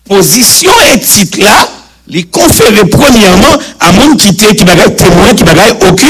position 0.05 0.71
et 0.93 0.99
titre 0.99 1.39
là, 1.41 1.67
les 2.07 2.23
conférer 2.23 2.87
premièrement 2.89 3.57
à 3.79 3.91
mon 3.91 4.15
qui 4.15 4.29
était 4.29 4.55
qui 4.55 4.63
bagaille 4.63 4.95
témoin, 4.95 5.33
qui 5.33 5.43
bagaille 5.43 5.75
aucun. 5.89 6.07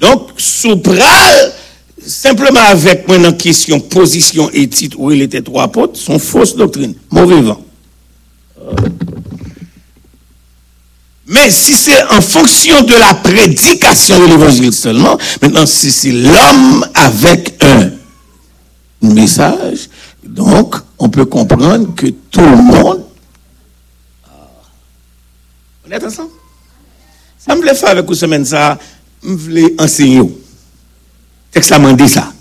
Donc, 0.00 0.30
soupral, 0.36 1.52
simplement 2.04 2.60
avec 2.60 3.06
moi 3.08 3.18
dans 3.18 3.32
question 3.32 3.80
position 3.80 4.50
et 4.52 4.68
titre 4.68 4.98
où 4.98 5.10
il 5.12 5.22
était 5.22 5.42
trois 5.42 5.64
apôtres, 5.64 5.98
sont 5.98 6.18
fausses 6.18 6.56
doctrines, 6.56 6.94
mauvais 7.10 7.40
vent. 7.40 7.60
Mais 11.26 11.50
si 11.50 11.72
c'est 11.74 12.02
en 12.10 12.20
fonction 12.20 12.82
de 12.82 12.94
la 12.94 13.14
prédication 13.14 14.20
de 14.20 14.26
l'évangile 14.26 14.72
seulement, 14.72 15.18
maintenant, 15.40 15.64
si 15.66 15.90
c'est 15.90 16.12
l'homme 16.12 16.86
avec 16.94 17.62
un 17.62 17.90
message, 19.00 19.88
donc, 20.22 20.76
on 20.98 21.08
peut 21.08 21.24
comprendre 21.24 21.94
que 21.94 22.06
tout 22.06 22.40
le 22.40 22.56
monde. 22.56 23.04
On 25.86 25.90
est 25.90 26.04
ensemble? 26.04 26.30
Ça 27.38 27.54
me 27.54 27.60
voulait 27.60 27.74
faire 27.74 27.90
avec 27.90 28.06
vous 28.06 28.14
semaine 28.14 28.44
ça, 28.44 28.78
je 29.22 29.28
voulais 29.28 29.74
enseigner. 29.78 30.22
Texte 31.50 31.70
la 31.70 31.92
dit 31.92 32.08
ça. 32.08 32.32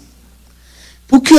Pour 1.08 1.22
que 1.22 1.34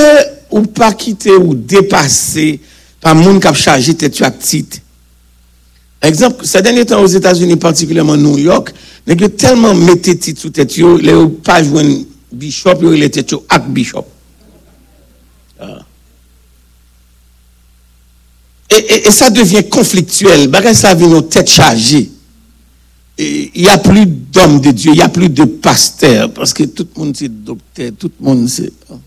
ou 0.51 0.63
pas 0.63 0.93
quitter 0.93 1.35
ou 1.35 1.55
dépasser 1.55 2.61
par 3.01 3.15
monde 3.15 3.41
qui 3.41 3.49
a 3.49 3.55
chargé 3.55 3.95
tête. 3.95 4.19
Par 4.19 4.33
exemple, 6.05 6.45
ces 6.45 6.63
derniers 6.63 6.85
temps 6.85 7.03
aux 7.03 7.07
États-Unis, 7.07 7.57
particulièrement 7.57 8.17
New 8.17 8.39
York, 8.39 8.73
y 9.07 9.25
a 9.25 9.29
tellement 9.29 9.75
mettez 9.75 10.19
titre 10.19 10.41
sous 10.41 10.51
tête, 10.51 10.77
les 10.77 11.27
pas 11.43 11.63
jouer 11.63 12.07
bishop, 12.33 12.81
il 12.83 13.03
était 13.03 13.25
avec 13.49 13.69
bishop. 13.69 14.07
Ah. 15.61 15.79
Et, 18.71 19.11
ça 19.11 19.31
devient 19.31 19.69
conflictuel. 19.69 20.49
Bagage 20.49 20.77
ça 20.77 20.95
vient 20.95 21.09
nos 21.09 21.23
têtes 21.23 21.51
chargées. 21.51 22.11
il 23.19 23.51
n'y 23.55 23.69
a 23.69 23.79
plus 23.79 24.07
d'hommes 24.07 24.61
de 24.61 24.73
Dieu, 24.73 24.93
il 24.93 24.97
n'y 24.97 25.03
a 25.03 25.09
plus 25.09 25.29
de 25.29 25.45
pasteurs, 25.45 26.33
parce 26.33 26.53
que 26.53 26.65
tout 26.65 26.89
le 26.97 27.01
monde 27.01 27.17
c'est 27.17 27.29
docteur, 27.29 27.93
tout 27.99 28.11
le 28.21 28.27
monde 28.27 28.49
c'est. 28.49 28.73
Oh. 28.91 28.99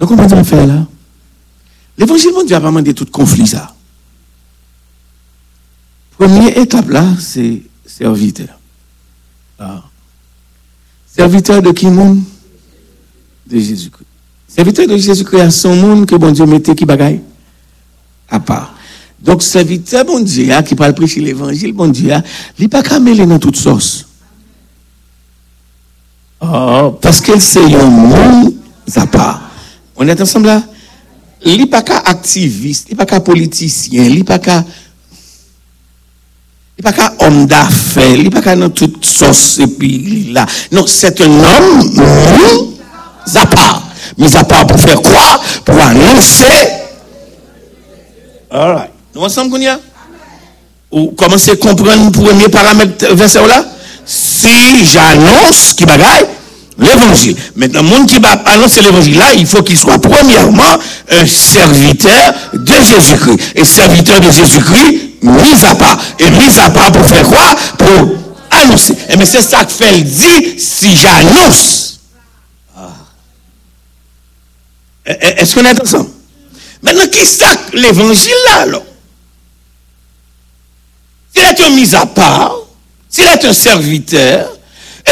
Donc, 0.00 0.08
comment 0.08 0.26
on 0.30 0.44
faire 0.44 0.66
là 0.66 0.86
L'évangile 1.96 2.32
mon 2.32 2.42
Dieu 2.44 2.56
a 2.56 2.60
pas 2.60 2.66
demandé 2.68 2.94
tout 2.94 3.06
conflit 3.06 3.46
ça. 3.46 3.73
Première 6.18 6.56
étape 6.58 6.88
là, 6.88 7.06
c'est 7.18 7.62
serviteur. 7.84 8.58
Ah. 9.58 9.82
Serviteur 11.16 11.62
de 11.62 11.70
qui 11.70 11.86
monde 11.86 12.22
De 13.46 13.58
Jésus-Christ. 13.58 14.06
Serviteur 14.48 14.86
de 14.86 14.96
Jésus-Christ 14.96 15.40
à 15.40 15.50
son 15.50 15.74
monde 15.74 16.06
que 16.06 16.14
bon 16.14 16.30
Dieu 16.30 16.46
mettait 16.46 16.74
qui 16.74 16.84
bagaille? 16.84 17.20
À 18.28 18.40
part. 18.40 18.74
Donc, 19.20 19.42
serviteur, 19.42 20.04
bon 20.04 20.20
Dieu, 20.20 20.52
qui 20.66 20.74
parle 20.74 20.94
prêcher 20.94 21.20
l'évangile, 21.20 21.72
bon 21.72 21.88
Dieu, 21.88 22.12
hein, 22.12 22.22
il 22.58 22.62
n'est 22.62 22.68
pas 22.68 22.82
qu'à 22.82 23.00
mêler 23.00 23.26
dans 23.26 23.38
toute 23.38 23.56
sauce. 23.56 24.06
Oh, 26.40 26.98
parce 27.00 27.20
que 27.20 27.38
c'est 27.40 27.74
un 27.74 27.88
monde 27.88 28.54
à 28.94 29.06
part. 29.06 29.50
On 29.96 30.06
est 30.06 30.20
ensemble 30.20 30.46
là? 30.46 30.62
Il 31.46 31.58
n'est 31.58 31.66
pas 31.66 31.82
qu'à 31.82 31.98
activiste, 31.98 32.86
il 32.88 32.92
n'est 32.92 32.96
pas 32.96 33.06
qu'à 33.06 33.20
politicien, 33.20 34.04
il 34.04 34.16
n'est 34.16 34.24
pas 34.24 34.38
qu'à 34.38 34.64
Li 36.74 36.82
pa 36.82 36.90
ka 36.90 37.08
om 37.22 37.44
da 37.46 37.62
fe, 37.70 38.06
li 38.18 38.30
pa 38.34 38.42
ka 38.42 38.56
nan 38.58 38.72
tout 38.74 38.96
sos 39.06 39.60
epi 39.62 39.90
li 40.02 40.20
la. 40.34 40.42
Non, 40.74 40.88
set 40.90 41.22
un 41.22 41.36
om 41.38 41.68
mi 41.94 42.48
zapar. 43.30 43.78
Mi 44.18 44.28
zapar 44.30 44.66
pou 44.66 44.78
fè 44.78 44.96
kwa? 44.98 45.26
Pou 45.66 45.84
anonsè. 45.86 46.56
Alright. 48.50 48.90
Nou 49.14 49.26
ansam 49.28 49.50
koun 49.50 49.62
ya? 49.62 49.76
Ou 50.94 51.12
komanse 51.18 51.54
kompren 51.62 52.10
pou 52.14 52.30
emye 52.30 52.50
parametre 52.50 53.14
verse 53.18 53.38
ou 53.38 53.50
la? 53.50 53.60
Si 54.10 54.84
j'anons 54.90 55.62
ki 55.78 55.86
bagay, 55.88 56.26
l'évangile. 56.78 57.36
Maintenant, 57.56 57.82
le 57.82 57.88
monde 57.88 58.08
qui 58.08 58.18
va 58.18 58.32
annoncer 58.46 58.82
l'évangile 58.82 59.18
là, 59.18 59.32
il 59.34 59.46
faut 59.46 59.62
qu'il 59.62 59.78
soit 59.78 59.98
premièrement 59.98 60.78
un 61.10 61.26
serviteur 61.26 62.34
de 62.52 62.74
Jésus-Christ. 62.74 63.52
Et 63.54 63.64
serviteur 63.64 64.20
de 64.20 64.30
Jésus-Christ, 64.30 65.22
mis 65.22 65.64
à 65.64 65.74
part. 65.74 65.98
Et 66.18 66.30
mis 66.30 66.58
à 66.58 66.70
part 66.70 66.92
pour 66.92 67.06
faire 67.06 67.24
quoi? 67.24 67.56
Pour 67.78 68.16
annoncer. 68.50 68.92
Et 68.92 68.96
eh 69.10 69.16
mais 69.16 69.26
c'est 69.26 69.42
ça 69.42 69.64
que 69.64 69.72
fait 69.72 70.00
dit, 70.00 70.58
si 70.58 70.96
j'annonce. 70.96 72.00
Ah. 72.76 72.88
Est-ce 75.04 75.54
qu'on 75.54 75.64
est 75.64 75.80
ensemble? 75.80 76.10
Maintenant, 76.82 77.06
qui 77.06 77.24
ça 77.24 77.46
l'évangile 77.72 78.34
là, 78.46 78.60
alors? 78.62 78.84
S'il 81.34 81.44
est 81.44 81.60
un 81.60 81.70
mis 81.70 81.94
à 81.94 82.06
part, 82.06 82.54
s'il 83.08 83.24
est 83.24 83.44
un 83.44 83.52
serviteur, 83.52 84.53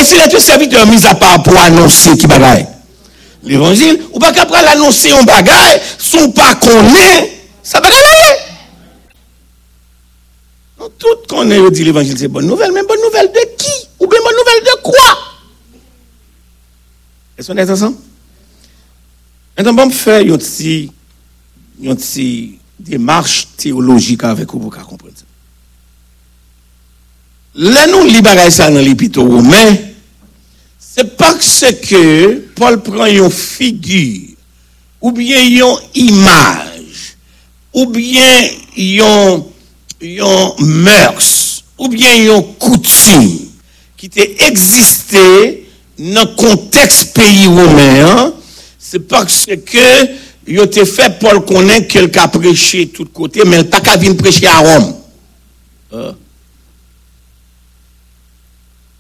et 0.03 0.05
s'il 0.05 0.19
est 0.19 0.35
un 0.35 0.41
serviteur 0.41 0.87
mis 0.87 1.05
à 1.07 1.15
part 1.15 1.43
pour 1.43 1.57
annoncer 1.57 2.17
qui 2.17 2.27
bagaille. 2.27 2.67
L'évangile, 3.45 4.03
ou 4.13 4.19
pas 4.19 4.33
qu'après 4.33 4.63
l'annoncer 4.63 5.13
en 5.13 5.23
bagaille, 5.25 5.81
son 5.99 6.31
pas 6.31 6.55
connaît, 6.57 7.41
ça 7.63 7.81
bagaille 7.81 8.39
Non, 10.79 10.89
tout 10.99 11.07
qu'on 11.29 11.51
ait 11.51 11.71
dit 11.71 11.85
l'évangile, 11.85 12.17
c'est 12.19 12.29
bonne 12.29 12.47
nouvelle, 12.47 12.73
mais 12.73 12.83
bonne 12.83 13.01
nouvelle 13.03 13.29
de 13.29 13.57
qui? 13.57 13.89
Ou 14.01 14.07
bien 14.07 14.19
bonne 14.25 14.37
nouvelle 14.37 14.65
de 14.65 14.83
quoi? 14.83 15.19
Est-ce 17.39 17.53
qu'on 17.53 17.59
est 17.59 17.71
ensemble? 17.71 17.97
Maintenant, 19.57 19.75
bon, 19.75 19.91
faire 19.91 20.21
un 20.21 20.39
petit 20.39 20.91
une 21.81 21.97
démarche 22.79 23.49
théologique 23.57 24.25
avec 24.25 24.51
vous 24.53 24.59
pour 24.59 24.71
comprendre 24.71 25.13
ça? 25.15 25.25
Là, 27.55 27.87
nous 27.87 28.05
libérons 28.05 28.51
ça 28.51 28.71
dans 28.71 28.79
l'épître 28.79 29.21
romain, 29.21 29.77
c'est 30.95 31.17
parce 31.17 31.65
que 31.89 32.49
Paul 32.55 32.83
prend 32.83 33.07
une 33.07 33.31
figure, 33.31 34.37
ou 35.01 35.11
bien 35.11 35.41
une 35.41 35.75
image, 35.95 37.17
ou 37.73 37.87
bien 37.87 38.49
une, 38.77 39.43
mœurs, 40.59 41.65
ou 41.79 41.89
bien 41.89 42.15
une 42.15 42.43
coutume 42.59 43.39
qui 43.97 44.11
existé 44.15 45.67
dans 45.99 46.29
le 46.29 46.37
contexte 46.37 47.15
pays 47.15 47.47
romain, 47.47 48.07
hein, 48.07 48.35
c'est 48.79 49.07
parce 49.09 49.47
que 49.47 50.23
il 50.47 50.61
a 50.61 50.67
fait 50.85 51.19
pour 51.19 51.33
le 51.33 51.41
connaître 51.41 51.87
quelqu'un 51.89 52.25
a 52.25 52.29
prêché 52.29 52.87
de 52.87 52.91
tous 52.91 53.05
côtés, 53.07 53.43
mais 53.47 53.61
il 53.61 53.69
n'a 53.69 53.81
pas 53.81 53.97
venir 53.97 54.17
prêcher 54.17 54.47
à 54.47 54.59
Rome. 54.59 54.95
Euh. 55.95 56.13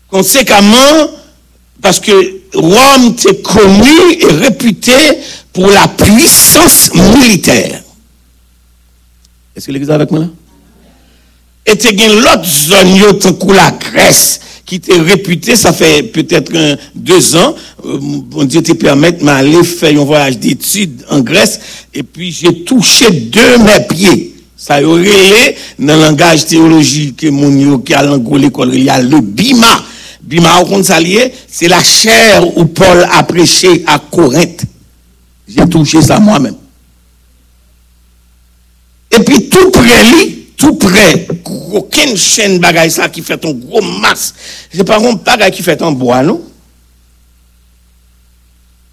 Conséquemment, 0.08 1.10
parce 1.82 2.00
que 2.00 2.12
Rome 2.54 3.08
était 3.12 3.42
connu 3.42 4.12
et 4.20 4.26
réputé 4.26 4.92
pour 5.52 5.66
la 5.66 5.88
puissance 5.88 6.90
militaire. 6.94 7.82
Est-ce 9.54 9.66
que 9.66 9.72
l'église 9.72 9.90
est 9.90 9.92
avec 9.92 10.10
moi 10.10 10.20
là? 10.20 10.26
Et 11.66 11.76
tu 11.76 11.88
as 11.88 12.08
l'autre 12.08 12.44
zone, 12.44 13.54
la 13.54 13.70
Grèce, 13.70 14.40
qui 14.66 14.76
était 14.76 14.98
réputée, 14.98 15.54
ça 15.54 15.72
fait 15.72 16.02
peut-être 16.02 16.52
deux 16.94 17.36
ans, 17.36 17.54
euh, 17.84 17.98
bon 18.00 18.44
Dieu 18.44 18.62
te 18.62 18.72
permette, 18.72 19.22
m'aller 19.22 19.62
faire 19.62 20.00
un 20.00 20.04
voyage 20.04 20.38
d'études 20.38 21.04
en 21.08 21.20
Grèce, 21.20 21.60
et 21.94 22.02
puis 22.02 22.32
j'ai 22.32 22.64
touché 22.64 23.10
deux 23.10 23.58
mes 23.58 23.86
pieds. 23.88 24.34
Ça 24.56 24.80
y 24.80 24.84
aurait 24.84 25.56
dans 25.78 25.96
le 25.96 26.02
langage 26.02 26.46
théologique 26.46 27.16
que 27.16 27.28
mon 27.28 27.78
qui 27.78 27.94
a 27.94 28.02
l'anglais 28.02 28.38
l'école, 28.38 28.74
il 28.74 28.84
y 28.84 28.90
a 28.90 29.00
le 29.00 29.20
bima. 29.20 29.84
Lié, 30.38 31.32
c'est 31.48 31.68
la 31.68 31.82
chair 31.82 32.56
où 32.56 32.66
Paul 32.66 33.06
a 33.10 33.22
prêché 33.24 33.84
à 33.86 33.98
Corinthe. 33.98 34.62
J'ai 35.46 35.68
touché 35.68 36.00
ça 36.00 36.18
moi-même. 36.18 36.56
Et 39.10 39.20
puis 39.20 39.48
tout 39.48 39.70
près 39.70 40.42
tout 40.62 40.74
près, 40.76 41.26
aucune 41.72 42.16
chaîne 42.16 42.60
ça 42.88 43.08
qui 43.08 43.20
fait 43.20 43.44
un 43.44 43.52
gros 43.52 43.82
masse. 43.82 44.32
C'est 44.72 44.84
pas 44.84 44.98
un 44.98 45.14
bagaille 45.14 45.50
qui 45.50 45.60
fait 45.60 45.82
en 45.82 45.90
bois? 45.90 46.22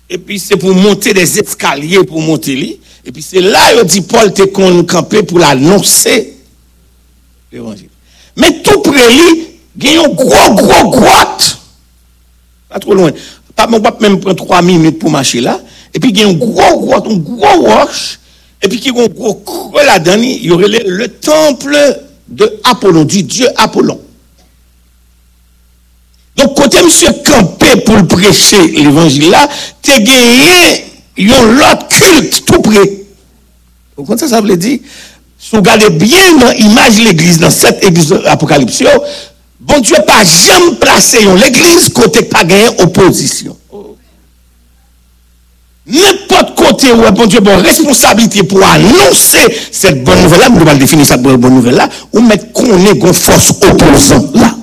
Et 0.10 0.18
puis 0.18 0.40
c'est 0.40 0.58
pour 0.58 0.74
monter 0.74 1.14
des 1.14 1.40
escaliers 1.40 2.04
pour 2.04 2.22
monter 2.22 2.56
lui. 2.56 2.80
Et 3.06 3.12
puis 3.12 3.22
c'est 3.22 3.42
là 3.42 3.60
il 3.76 3.84
dit 3.86 4.02
Paul 4.02 4.34
te 4.34 4.42
qu'on 4.44 4.84
campé 4.84 5.22
pour 5.22 5.38
l'annoncer 5.38 6.38
l'évangile. 7.52 7.90
Mais 8.36 8.64
tout 8.64 8.82
près 8.82 9.08
il 9.88 9.94
y 9.94 9.98
a 9.98 10.04
un 10.04 10.10
gros 10.10 10.54
gros 10.54 10.90
grotte. 10.90 11.58
Pas 12.70 12.80
trop 12.80 12.94
loin. 12.94 13.12
Pas 13.56 13.68
mon 13.68 13.82
même 14.00 14.20
prendre 14.20 14.36
trois 14.36 14.62
minutes 14.62 15.00
pour 15.00 15.10
marcher 15.10 15.42
là. 15.42 15.60
Et 15.94 16.00
puis 16.00 16.12
il 16.12 16.20
y 16.20 16.24
a 16.24 16.28
un 16.28 16.34
gros 16.34 16.86
grotte, 16.86 17.08
un 17.08 17.18
gros 17.18 17.62
roche. 17.62 18.20
Et 18.62 18.68
puis 18.68 18.80
il 18.84 18.96
y 18.96 19.00
a 19.00 19.04
un 19.04 19.08
gros 19.08 19.36
creux 19.36 19.86
là-dedans, 19.86 20.22
il 20.22 20.46
y 20.46 20.52
aurait 20.52 20.68
le, 20.68 20.80
le 20.86 21.08
temple 21.08 21.78
de 22.28 22.60
Apollon, 22.64 23.06
du 23.06 23.24
dieu 23.24 23.48
Apollon. 23.56 24.00
Donc, 26.36 26.56
côté 26.56 26.82
monsieur 26.82 27.10
campé 27.26 27.82
pour 27.82 28.08
prêcher 28.08 28.68
l'évangile 28.68 29.30
là, 29.30 29.50
tu 29.82 29.92
gagné 29.92 30.86
un 31.18 31.52
l'autre 31.52 31.88
culte 31.90 32.46
tout 32.46 32.62
près. 32.62 32.80
Vous 33.98 34.04
comprenez 34.04 34.20
ça, 34.20 34.28
ça 34.30 34.42
veut 34.42 34.56
dire? 34.56 34.80
Si 35.38 35.50
vous 35.52 35.58
regardez 35.58 35.90
bien 35.90 36.38
dans 36.38 36.52
l'image 36.52 36.96
de 36.96 37.04
l'église, 37.06 37.40
dans 37.40 37.50
cette 37.50 37.84
église 37.84 38.14
apocalypse, 38.26 38.84
Bon 39.60 39.80
Dieu 39.80 39.98
pas 40.08 40.24
jamais 40.24 40.76
placé 40.80 41.18
l'église 41.36 41.90
côté 41.90 42.24
pas 42.24 42.44
gagné 42.44 42.68
opposition. 42.80 43.58
N'importe 45.86 46.56
côté 46.56 46.92
où 46.92 47.12
bon 47.12 47.26
Dieu 47.26 47.40
bon 47.40 47.58
responsabilité 47.62 48.44
pour 48.44 48.64
annoncer 48.64 49.54
cette 49.72 50.04
bonne 50.04 50.22
nouvelle 50.22 50.40
là, 50.40 50.50
nous 50.50 50.62
allons 50.62 50.78
définir 50.78 51.06
cette 51.06 51.22
bonne 51.22 51.42
nouvelle 51.42 51.76
là, 51.76 51.90
ou 52.14 52.22
mettre 52.22 52.52
qu'on 52.54 52.86
est 52.86 52.98
qu'on 53.00 53.12
force 53.12 53.50
opposant 53.50 54.30
là. 54.36 54.56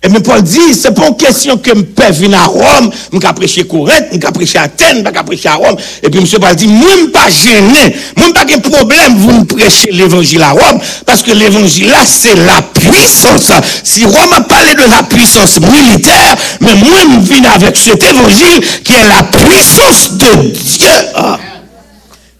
Et 0.00 0.08
mais 0.08 0.20
Paul 0.20 0.40
dit, 0.42 0.74
c'est 0.80 0.94
pas 0.94 1.08
une 1.08 1.16
question 1.16 1.56
que 1.58 1.70
je 1.74 1.82
peux 1.82 2.12
venir 2.12 2.38
à 2.38 2.44
Rome, 2.44 2.88
je 3.12 3.18
peux 3.18 3.34
prêcher 3.34 3.66
Corinthe, 3.66 4.06
je 4.12 4.18
peux 4.18 4.30
prêcher 4.30 4.58
à 4.58 4.62
Athènes, 4.62 5.02
je 5.04 5.10
peux 5.10 5.24
prêcher 5.24 5.48
à 5.48 5.56
Rome. 5.56 5.76
Et 6.04 6.08
puis 6.08 6.20
M. 6.20 6.40
Paul 6.40 6.54
dit, 6.54 6.68
moi, 6.68 6.88
je 6.96 7.02
ne 7.02 7.06
pas 7.08 7.28
gêné, 7.28 7.96
moi, 8.16 8.32
pas 8.32 8.44
de 8.44 8.60
problème, 8.60 9.16
vous 9.16 9.40
me 9.40 9.44
prêchez 9.44 9.90
l'évangile 9.90 10.42
à 10.42 10.50
Rome, 10.50 10.78
parce 11.04 11.22
que 11.22 11.32
l'évangile 11.32 11.88
là, 11.88 12.04
c'est 12.06 12.36
la 12.36 12.62
puissance. 12.62 13.50
Si 13.82 14.04
Rome 14.04 14.32
a 14.36 14.40
parlé 14.42 14.74
de 14.74 14.88
la 14.88 15.02
puissance 15.02 15.58
militaire, 15.60 16.36
mais 16.60 16.76
moi, 16.76 16.98
je 17.02 17.34
viens 17.34 17.50
avec 17.50 17.76
cet 17.76 18.00
évangile 18.00 18.60
qui 18.84 18.92
est 18.92 19.04
la 19.04 19.24
puissance 19.24 20.12
de 20.12 20.48
Dieu. 20.52 20.88
Ah. 21.16 21.40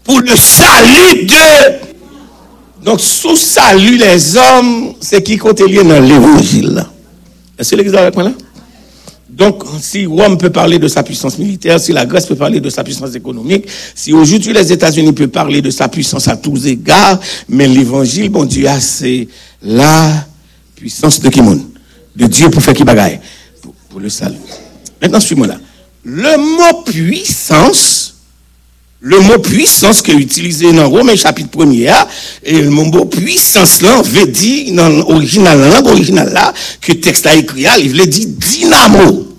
Pour 0.05 0.21
le 0.21 0.35
salut 0.37 1.25
de... 1.25 2.85
Donc, 2.85 3.01
sous 3.01 3.35
salut 3.35 3.97
les 3.97 4.37
hommes, 4.37 4.93
c'est 5.01 5.21
qui 5.21 5.35
côté 5.35 5.67
lié 5.67 5.83
dans 5.83 5.99
l'évangile? 5.99 6.85
Est-ce 7.59 7.71
que 7.71 7.75
l'église 7.75 7.93
est 7.93 7.97
avec 7.97 8.15
moi 8.15 8.23
là? 8.23 8.33
Donc, 9.29 9.63
si 9.81 10.05
Rome 10.05 10.37
peut 10.37 10.49
parler 10.49 10.79
de 10.79 10.87
sa 10.87 11.03
puissance 11.03 11.37
militaire, 11.37 11.79
si 11.79 11.91
la 11.91 12.05
Grèce 12.05 12.25
peut 12.25 12.35
parler 12.35 12.59
de 12.59 12.69
sa 12.69 12.83
puissance 12.83 13.13
économique, 13.15 13.65
si 13.93 14.11
aujourd'hui 14.11 14.53
les 14.53 14.71
États-Unis 14.73 15.13
peuvent 15.13 15.27
parler 15.27 15.61
de 15.61 15.69
sa 15.69 15.87
puissance 15.87 16.27
à 16.27 16.35
tous 16.35 16.65
égards, 16.65 17.19
mais 17.47 17.67
l'évangile, 17.67 18.29
bon 18.29 18.45
Dieu, 18.45 18.67
c'est 18.79 19.27
la 19.61 20.25
puissance 20.75 21.19
de 21.19 21.29
qui 21.29 21.41
monde? 21.41 21.61
De 22.15 22.25
Dieu 22.25 22.49
pour 22.49 22.61
faire 22.61 22.73
qui 22.73 22.83
bagaille? 22.83 23.19
Pour, 23.61 23.73
pour 23.89 23.99
le 23.99 24.09
salut. 24.09 24.35
Maintenant, 25.01 25.19
suis-moi 25.19 25.47
là. 25.47 25.57
Le 26.03 26.37
mot 26.37 26.81
puissance, 26.83 28.08
le 29.01 29.19
mot 29.21 29.39
puissance 29.39 30.01
qui 30.01 30.11
est 30.11 30.15
utilisé 30.15 30.73
dans 30.73 30.89
Romains 30.89 31.15
chapitre 31.15 31.57
1er, 31.57 31.93
et 32.43 32.61
le 32.61 32.69
mot 32.69 33.05
puissance 33.05 33.81
là, 33.81 34.01
veut 34.01 34.27
dire, 34.27 34.73
dans 34.73 34.89
l'original, 34.89 35.59
la 35.59 35.69
langue 35.69 35.87
originale 35.87 36.33
là, 36.33 36.53
que 36.81 36.91
le 36.91 36.99
texte 36.99 37.25
a 37.25 37.35
écrit, 37.35 37.61
là, 37.61 37.77
il 37.77 37.89
veut 37.89 38.05
dire 38.05 38.27
dynamo. 38.27 39.37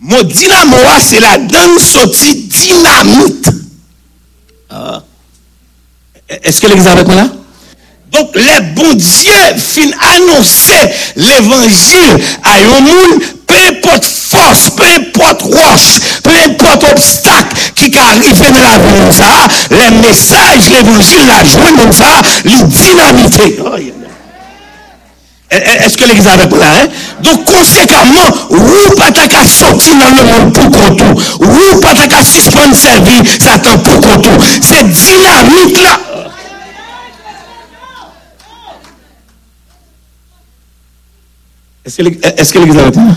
Mot 0.00 0.22
dynamo, 0.24 0.76
là, 0.82 1.00
c'est 1.00 1.20
la 1.20 1.38
donne 1.38 1.78
sortie 1.78 2.34
dynamite. 2.34 3.48
Ah. 4.68 5.02
Est-ce 6.28 6.60
que 6.60 6.66
l'église 6.66 6.86
est 6.86 7.14
là? 7.14 7.30
Donc, 8.10 8.34
les 8.34 8.60
bons 8.74 8.94
dieux 8.94 9.32
fin 9.56 9.90
annoncer 10.00 10.90
l'évangile 11.16 12.24
à 12.42 12.58
un 12.58 12.80
monde, 12.80 13.22
peu 13.46 13.54
importe 13.68 14.04
force, 14.34 14.70
peu 14.70 14.84
importe 14.84 15.42
roche, 15.42 16.00
peu 16.22 16.30
importe 16.30 16.84
obstacle 16.84 17.56
qui 17.74 17.90
peut 17.90 17.98
arriver 18.00 18.50
dans 18.50 18.62
la 18.62 18.78
vie, 18.78 19.12
ça, 19.12 19.46
les 19.70 19.90
messages, 19.98 20.70
l'évangile, 20.70 21.26
la 21.26 21.44
joie 21.44 21.72
comme 21.78 21.92
ça, 21.92 22.20
les 22.44 22.62
dynamité. 22.62 23.58
Oh, 23.64 23.76
yeah. 23.76 23.92
Est-ce 25.50 25.96
que 25.96 26.04
l'église 26.04 26.26
est 26.26 26.56
là? 26.56 26.88
Donc, 27.20 27.44
conséquemment, 27.44 28.28
ou 28.50 28.58
pas 28.96 29.12
sortir 29.46 29.94
dans 29.96 30.10
le 30.10 30.24
monde 30.24 30.52
pour 30.52 30.70
contour, 30.70 31.22
ou 31.40 31.80
pas 31.80 32.24
suspendre 32.24 32.74
sa 32.74 32.98
vie, 32.98 33.22
Satan 33.40 33.78
pour 33.78 34.00
contour. 34.00 34.32
C'est 34.62 34.84
dynamique 34.88 35.80
là. 35.80 36.00
Est-ce 41.84 42.52
que 42.52 42.58
l'église 42.58 42.76
est 42.76 42.96
moi? 42.96 43.14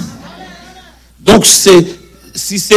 Donc, 1.27 1.45
si 1.45 2.59
c'est, 2.59 2.75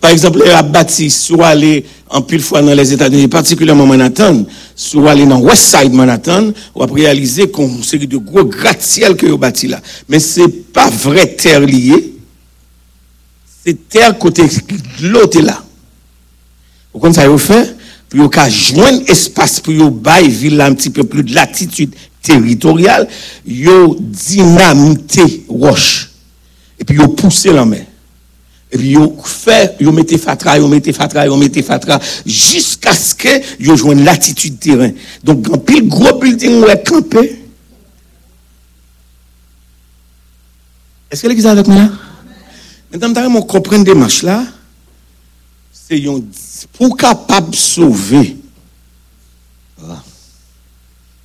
par 0.00 0.10
exemple, 0.10 0.42
la 0.44 0.62
bâtisse, 0.62 1.24
soit 1.24 1.48
aller 1.48 1.84
en 2.08 2.22
pile 2.22 2.40
fois 2.40 2.62
dans 2.62 2.74
les 2.74 2.92
États-Unis, 2.92 3.26
particulièrement 3.26 3.86
Manhattan, 3.86 4.44
soit 4.76 5.10
aller 5.10 5.26
dans 5.26 5.40
West 5.40 5.74
Side 5.74 5.92
Manhattan, 5.92 6.52
on 6.74 6.84
va 6.84 6.94
réaliser 6.94 7.50
qu'on 7.50 7.82
série 7.82 8.06
de 8.06 8.18
gros 8.18 8.44
gratte-ciel 8.44 9.16
que 9.16 9.26
vous 9.26 9.38
bâti 9.38 9.66
là. 9.66 9.80
Mais 10.08 10.20
c'est 10.20 10.48
pas 10.72 10.88
vrai 10.90 11.34
terre 11.34 11.60
liée. 11.60 12.14
C'est 13.64 13.88
terre 13.88 14.16
côté 14.16 14.44
l'autre 15.02 15.40
là. 15.40 15.64
Vous 16.92 17.00
comprenez 17.00 17.14
ça, 17.14 17.28
vous 17.28 17.38
fait? 17.38 17.76
Puis 18.08 18.20
vous 18.20 18.30
avez 18.36 18.50
joindre 18.50 19.02
espace 19.08 19.58
pour 19.58 19.74
vous 19.74 19.90
bailler 19.90 20.28
ville 20.28 20.60
un 20.60 20.74
petit 20.74 20.90
peu 20.90 21.02
plus 21.02 21.24
de 21.24 21.34
latitude 21.34 21.92
territoriale, 22.22 23.08
vous 23.44 23.96
dynamité 23.98 25.44
roche. 25.48 26.10
Et 26.78 26.84
puis 26.84 26.96
vous 26.96 27.08
poussez 27.08 27.52
la 27.52 27.64
mer. 27.64 27.86
Et 28.70 28.78
puis 28.78 28.94
vous 28.94 29.16
fait, 29.24 29.76
vous 29.80 29.92
mettez 29.92 30.18
fatra, 30.18 30.58
vous 30.58 30.66
mettez 30.66 30.92
fatra, 30.92 31.26
vous 31.28 31.36
mettez 31.36 31.62
fatra, 31.62 32.00
jusqu'à 32.24 32.94
ce 32.94 33.14
que 33.14 33.62
vous 33.62 33.76
joignent 33.76 34.04
latitude 34.04 34.58
terrain. 34.58 34.90
Donc, 35.22 35.42
dans 35.42 35.58
pile 35.58 35.88
gros 35.88 36.18
building, 36.18 36.60
vous 36.60 36.66
êtes 36.66 36.88
campé. 36.88 37.44
Est-ce 41.10 41.22
que 41.22 41.28
l'église 41.28 41.46
est 41.46 41.50
avec 41.50 41.66
moi 41.68 41.76
là? 41.76 41.90
Maintenant, 42.92 43.30
vous 43.30 43.44
comprenez 43.44 43.84
des 43.84 43.94
marches 43.94 44.22
là. 44.22 44.44
C'est 45.72 46.02
pour 46.72 46.96
capable 46.96 47.50
de 47.50 47.56
sauver, 47.56 48.36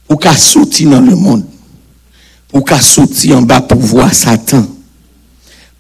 pour 0.08 0.20
qu'à 0.20 0.38
sortir 0.38 0.92
dans 0.92 1.02
le 1.02 1.16
monde, 1.16 1.46
pour 2.48 2.64
qu'à 2.64 2.80
sortir 2.80 3.38
en 3.38 3.42
bas 3.42 3.62
pour 3.62 3.80
voir 3.80 4.14
Satan, 4.14 4.68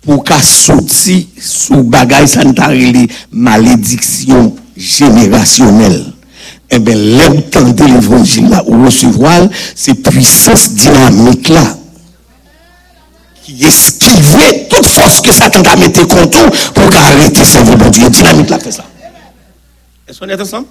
pour 0.02 0.24
qu'à 0.24 0.42
sortir 0.42 1.26
sous 1.40 1.84
bagaille 1.84 2.28
sanitaire 2.28 2.70
les 2.70 3.08
malédictions 3.32 4.56
générationnelles. 4.76 6.14
eh 6.74 6.80
bien, 6.80 6.96
l'entendre 6.96 7.86
l'évangile 7.86 8.50
là, 8.50 8.64
ou 8.66 8.86
recevoir, 8.86 9.48
c'est 9.76 9.94
puissance 9.96 10.72
dynamique 10.74 11.50
là. 11.50 11.78
Qui 13.44 13.64
esquivait 13.64 14.68
toute 14.70 14.86
force 14.86 15.22
que 15.22 15.32
Satan 15.34 15.62
a 15.64 15.76
mis 15.76 15.92
contre 15.92 16.72
pour 16.72 16.96
arrêter 16.96 17.44
son 17.44 17.64
bon 17.64 17.90
Dieu. 17.90 18.10
Dynamique 18.10 18.50
là 18.50 18.60
fait 18.60 18.72
ça. 18.72 18.86
Est-ce 20.08 20.20
qu'on 20.20 20.30
est 20.30 20.40
ensemble? 20.42 20.68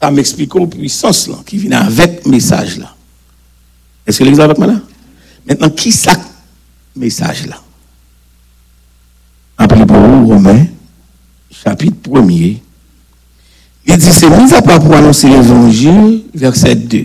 Ça 0.00 0.10
m'explique 0.10 0.54
aux 0.54 0.66
puissances 0.66 1.28
là, 1.28 1.36
qui 1.46 1.56
vient 1.56 1.80
avec 1.80 2.26
message 2.26 2.76
là. 2.76 2.94
Est-ce 4.06 4.18
que 4.18 4.24
l'église 4.24 4.40
avec 4.40 4.58
moi 4.58 4.66
là? 4.66 4.80
Maintenant, 5.48 5.70
qui 5.70 5.90
ça 5.90 6.12
message 6.96 7.46
là. 7.46 7.60
Après 9.56 9.86
pour 9.86 9.96
vous, 9.96 10.26
Romains, 10.26 10.66
chapitre 11.50 12.10
1er, 12.10 12.58
il 13.86 13.96
dit 13.96 14.12
c'est 14.12 14.30
mis 14.30 14.52
à 14.54 14.62
part 14.62 14.80
pour 14.80 14.94
annoncer 14.94 15.28
l'évangile, 15.28 16.24
verset 16.34 16.74
2, 16.74 17.04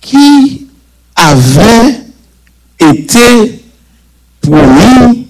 qui 0.00 0.66
avait 1.14 2.00
été 2.78 3.62
promis 4.40 5.26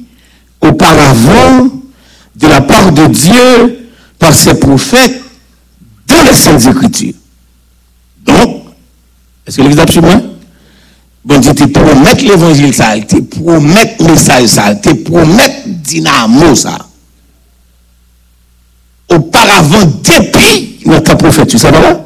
auparavant 0.61 1.71
de 2.35 2.47
la 2.47 2.61
part 2.61 2.93
de 2.93 3.07
Dieu 3.07 3.89
par 4.19 4.35
ses 4.35 4.59
prophètes 4.59 5.23
dans 6.07 6.23
les 6.23 6.35
Saintes 6.35 6.67
Écritures. 6.67 7.15
Donc, 8.25 8.65
est-ce 9.47 9.57
que 9.59 9.63
l'église 9.63 9.79
a 9.79 9.87
Bon 11.27 11.40
Dieu 11.40 11.53
te 11.55 11.65
promet 11.65 12.15
l'évangile 12.23 12.73
ça, 12.73 12.94
te 13.01 13.16
le 13.16 13.61
message 14.09 14.47
ça, 14.47 14.73
te 14.77 14.90
promet 14.94 15.65
dynamo 15.66 16.55
ça. 16.55 16.78
Auparavant, 19.09 19.86
depuis 20.05 20.78
notre 20.86 21.16
prophète, 21.16 21.48
tu 21.48 21.59
sais 21.59 21.73
pas 21.73 21.81
là 21.81 22.01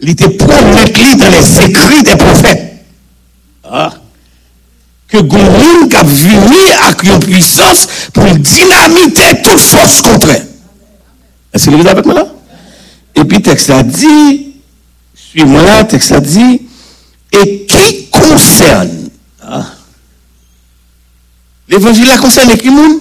Il 0.00 0.16
te 0.16 0.26
promet 0.26 1.16
dans 1.16 1.28
les 1.28 1.64
écrits 1.68 2.02
des 2.02 2.16
prophètes. 2.16 2.86
Ah. 3.62 3.92
Que 5.06 5.18
Gourou 5.18 5.88
a 5.94 6.02
venu 6.02 6.56
avec 6.82 7.02
une 7.02 7.18
puissance 7.18 7.86
pour 8.14 8.24
dynamiter 8.24 9.42
toute 9.42 9.58
force 9.58 10.00
contraire. 10.00 10.44
Est-ce 11.52 11.66
que 11.66 11.74
vous 11.74 11.82
êtes 11.82 11.88
avec 11.88 12.06
moi 12.06 12.14
là? 12.14 12.26
Et 13.14 13.24
puis, 13.24 13.42
texte 13.42 13.68
a 13.68 13.82
dit, 13.82 14.54
suis-moi 15.14 15.62
là, 15.62 15.84
texte 15.84 16.12
a 16.12 16.20
dit, 16.20 16.62
et 17.32 17.66
qui 17.66 18.05
concerne 18.30 19.08
ah. 19.42 19.64
L'évangile 21.68 22.10
a 22.10 22.18
concerné 22.18 22.56
qui 22.56 22.70
monde 22.70 23.00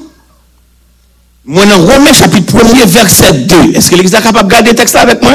Moi, 1.45 1.65
dans 1.65 1.85
Romains 1.85 2.13
chapitre 2.13 2.53
1er, 2.57 2.85
verset 2.85 3.33
2. 3.33 3.75
Est-ce 3.75 3.89
que 3.89 3.95
l'Église 3.95 4.13
est 4.13 4.21
capable 4.21 4.49
de 4.49 4.53
garder 4.53 4.69
le 4.71 4.75
texte 4.75 4.95
avec 4.95 5.21
moi? 5.21 5.33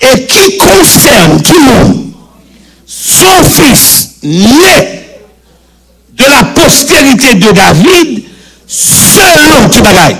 Et 0.00 0.26
qui 0.26 0.58
concerne 0.58 1.42
qui 1.42 1.52
monde 1.52 2.12
Son 2.86 3.42
fils 3.44 4.10
né 4.22 5.04
de 6.14 6.24
la 6.24 6.44
postérité 6.44 7.34
de 7.34 7.52
David, 7.52 8.24
selon 8.66 9.68
qui 9.68 9.80
bagaille 9.80 10.16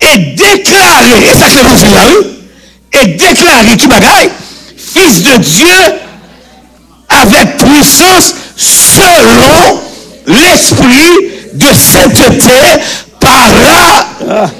Et 0.00 0.18
déclaré, 0.18 1.30
et 1.30 1.34
ça 1.34 1.48
c'est 1.48 1.56
l'évangile 1.56 1.90
là, 1.90 2.06
oui 2.06 2.26
Et 2.92 3.06
déclaré 3.08 3.76
qui 3.76 3.88
bagaille 3.88 4.30
Fils 4.76 5.22
de 5.22 5.36
Dieu 5.38 6.03
avec 7.24 7.56
puissance 7.58 8.34
selon 8.56 9.80
l'esprit 10.26 11.52
de 11.54 11.66
sainteté 11.74 12.82
par. 13.20 14.50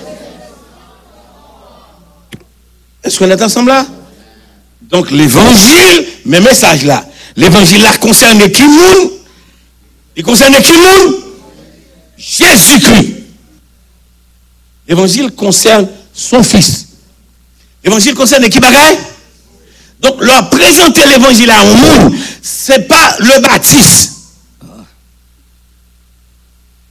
Est-ce 3.02 3.18
qu'on 3.18 3.30
est 3.30 3.42
ensemble 3.42 3.68
là? 3.68 3.86
Donc 4.82 5.10
l'évangile, 5.10 6.06
mes 6.24 6.40
messages 6.40 6.84
là, 6.84 7.04
l'évangile 7.36 7.82
là 7.82 7.96
concerne 7.98 8.50
qui 8.50 8.62
monde 8.62 9.10
Il 10.16 10.22
concerne 10.22 10.54
qui 10.62 10.72
monde 10.72 11.14
Jésus-Christ. 12.16 13.16
L'évangile 14.86 15.32
concerne 15.32 15.88
son 16.12 16.42
fils. 16.42 16.86
L'évangile 17.82 18.14
concerne 18.14 18.48
qui 18.48 18.60
bagaille? 18.60 18.98
Donc, 20.04 20.22
leur 20.22 20.50
présenter 20.50 21.06
l'évangile 21.06 21.50
à 21.50 21.60
un 21.60 21.64
monde, 21.64 22.14
ce 22.42 22.72
n'est 22.72 22.80
pas 22.80 23.16
le 23.20 23.40
baptiste. 23.40 24.12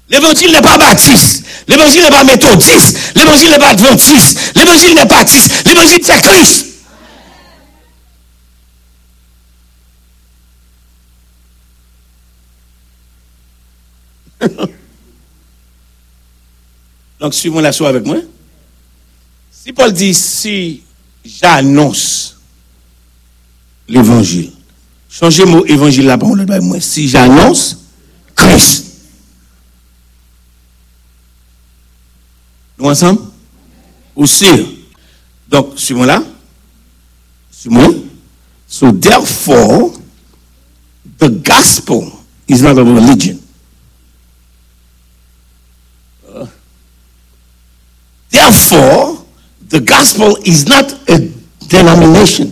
L'évangile 0.10 0.52
n'est 0.52 0.64
pas 0.64 0.80
baptiste. 0.80 1.46
L'évangile 1.68 2.02
n'est 2.02 2.10
pas 2.10 2.24
méthodiste. 2.24 2.98
L'évangile 3.16 3.52
n'est 3.52 3.60
pas 3.60 3.70
adventiste. 3.70 4.56
L'évangile 4.56 4.96
n'est 4.96 5.06
pas 5.06 5.20
baptiste. 5.20 5.68
L'évangile 5.68 6.00
c'est 6.02 6.22
Christ. 6.22 6.66
Donc, 17.20 17.36
suivons 17.36 17.60
la 17.60 17.72
soirée 17.72 17.96
avec 17.96 18.08
moi. 18.08 18.18
Si 19.52 19.72
Paul 19.72 19.94
dit, 19.94 20.16
si 20.16 20.82
j'annonce 21.24 22.33
l'évangile. 23.94 24.52
Changez 25.10 25.46
mot 25.46 25.64
évangile 25.66 26.08
là 26.08 26.18
pour 26.18 26.36
le 26.36 26.46
moi. 26.62 26.80
Si 26.82 27.08
j'annonce 27.08 27.78
Christ. 28.36 28.86
Nous 32.78 32.86
ensemble? 32.86 33.22
Sûr? 34.26 34.68
Donc, 35.48 35.74
suivons 35.78 36.04
là. 36.04 36.24
Suivons. 37.52 38.04
So 38.68 38.92
therefore, 38.92 39.94
the 41.20 41.30
gospel 41.30 42.12
is 42.48 42.64
not 42.64 42.78
a 42.80 42.84
religion. 42.84 43.40
Therefore, 48.32 49.24
the 49.70 49.80
gospel 49.80 50.38
is 50.44 50.66
not 50.66 50.92
a 51.08 51.20
denomination. 51.68 52.52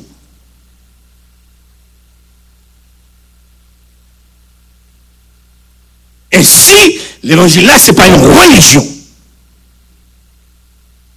Ainsi, 6.33 6.99
l'évangile 7.23 7.65
là, 7.65 7.77
ce 7.77 7.87
n'est 7.87 7.95
pas 7.95 8.07
une 8.07 8.15
religion? 8.15 8.87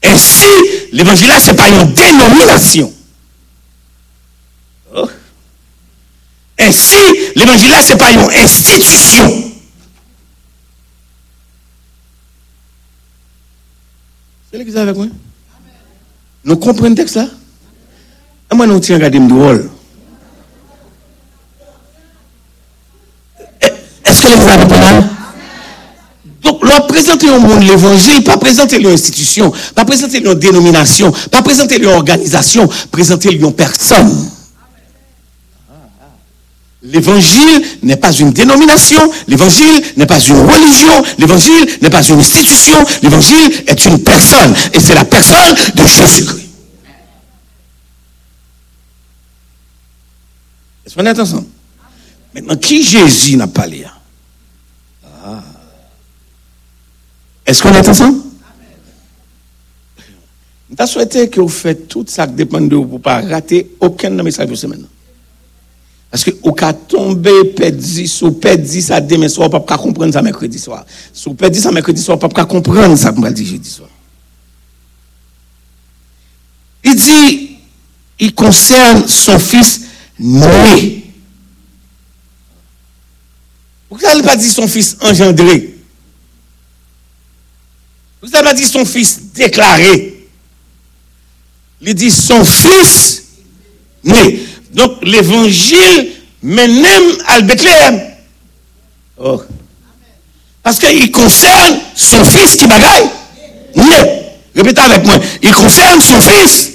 Ainsi, 0.03 0.89
l'évangile 0.93 1.29
là, 1.29 1.41
ce 1.41 1.51
n'est 1.51 1.57
pas 1.57 1.69
une 1.69 1.93
dénomination? 1.93 2.93
Oh. 4.95 5.09
Ainsi, 6.59 7.33
l'évangile 7.37 7.71
là, 7.71 7.83
ce 7.83 7.93
n'est 7.93 7.99
pas 7.99 8.13
une 8.13 8.31
institution? 8.31 9.53
C'est 14.51 14.59
l'église 14.59 14.77
avec 14.77 14.97
moi? 14.97 15.07
Nous 16.45 16.57
comprenons 16.57 16.95
texte 16.95 17.17
là? 17.17 17.29
Et 18.53 18.55
moi, 18.55 18.67
nous 18.67 18.81
tiens 18.81 18.97
à 18.97 18.99
regarder 18.99 19.21
drôle. 19.21 19.71
Donc, 26.43 26.63
leur 26.63 26.87
présenter 26.87 27.31
au 27.31 27.41
monde 27.41 27.63
l'évangile, 27.63 28.23
pas 28.23 28.37
présenter 28.37 28.79
l'institution, 28.79 29.53
pas 29.75 29.85
présenter 29.85 30.19
une 30.19 30.35
dénomination, 30.35 31.11
pas 31.31 31.43
présenter 31.43 31.79
une 31.79 31.87
organisation, 31.87 32.69
présenter 32.91 33.33
une 33.33 33.53
personne. 33.53 34.31
L'évangile 36.83 37.65
n'est 37.83 37.97
pas 37.97 38.13
une 38.13 38.31
dénomination, 38.31 39.11
l'évangile 39.27 39.83
n'est 39.97 40.05
pas 40.05 40.21
une 40.21 40.37
religion, 40.37 41.03
l'évangile 41.17 41.67
n'est 41.81 41.89
pas 41.89 42.03
une 42.03 42.19
institution, 42.19 42.77
l'évangile 43.03 43.65
est 43.67 43.85
une 43.87 44.03
personne. 44.03 44.55
Et 44.75 44.81
c'est 44.81 44.95
la 44.95 45.07
personne 45.07 45.55
de 45.75 45.87
Jésus-Christ. 45.87 46.51
Est-ce 50.85 50.95
qu'on 50.95 51.07
est 51.07 51.19
ensemble? 51.19 51.47
Maintenant, 52.35 52.57
qui 52.57 52.85
Jésus 52.85 53.39
n'a 53.39 53.47
pas 53.47 53.67
l'air? 53.67 53.94
Est-ce 57.47 57.63
qu'on 57.63 57.73
est 57.73 57.89
ensemble? 57.89 58.21
Je 60.79 60.87
souhaité 60.87 61.29
que 61.29 61.41
vous 61.41 61.49
faites 61.49 61.89
tout 61.89 62.05
ça 62.09 62.27
qui 62.27 62.33
dépend 62.35 62.61
de 62.61 62.75
vous 62.75 62.85
pour 62.87 62.99
ne 62.99 63.03
pas 63.03 63.21
rater 63.21 63.71
aucun 63.81 64.11
message 64.11 64.49
de 64.49 64.55
semaine. 64.55 64.85
Parce 66.11 66.25
que 66.25 66.31
au 66.43 66.53
cas 66.53 66.73
tomber, 66.73 67.45
perdu, 67.57 68.07
si 68.07 68.25
vous 68.25 68.41
ça 68.81 69.01
demain 69.01 69.29
soir, 69.29 69.49
vous 69.49 69.57
ne 69.57 69.61
pouvez 69.61 69.67
pas 69.67 69.79
comprendre 69.79 70.13
ça 70.13 70.23
mercredi 70.23 70.59
soir. 70.59 70.85
Si 71.13 71.29
vous 71.29 71.35
perdez 71.35 71.59
ça 71.59 71.71
mercredi 71.71 72.01
soir, 72.01 72.17
vous 72.17 72.25
ne 72.25 72.31
pouvez 72.31 72.43
pas 72.43 72.47
comprendre 72.47 72.97
ça, 72.97 73.13
dit 73.13 73.47
jeudi 73.47 73.69
soir. 73.69 73.89
Il 76.85 76.97
dit, 76.97 77.57
il 78.21 78.35
concerne 78.35 79.09
son 79.09 79.39
fils 79.39 79.83
Noé. 80.19 81.03
Pourquoi 83.89 84.15
il 84.15 84.19
n'a 84.19 84.29
pas 84.29 84.37
dit 84.37 84.49
son 84.49 84.69
fils 84.69 84.97
engendré? 85.01 85.74
Vous 88.25 88.35
avez 88.35 88.55
dit 88.55 88.65
son 88.65 88.87
fils 88.87 89.21
déclaré. 89.35 90.27
Il 91.83 91.95
dit 91.95 92.11
son 92.11 92.43
fils 92.43 93.25
né. 94.03 94.41
Donc 94.73 94.93
l'évangile 95.03 96.13
mène 96.43 96.87
à 97.27 97.41
Bethléem. 97.43 98.01
Oh. 99.19 99.43
Parce 100.63 100.79
qu'il 100.79 101.11
concerne 101.11 101.79
son 101.95 102.25
fils 102.25 102.57
qui 102.57 102.67
bagaille 102.67 103.11
né. 103.77 104.23
Répétez 104.57 104.81
avec 104.81 105.05
moi. 105.05 105.21
Il 105.43 105.53
concerne 105.53 106.01
son 106.01 106.19
fils. 106.21 106.71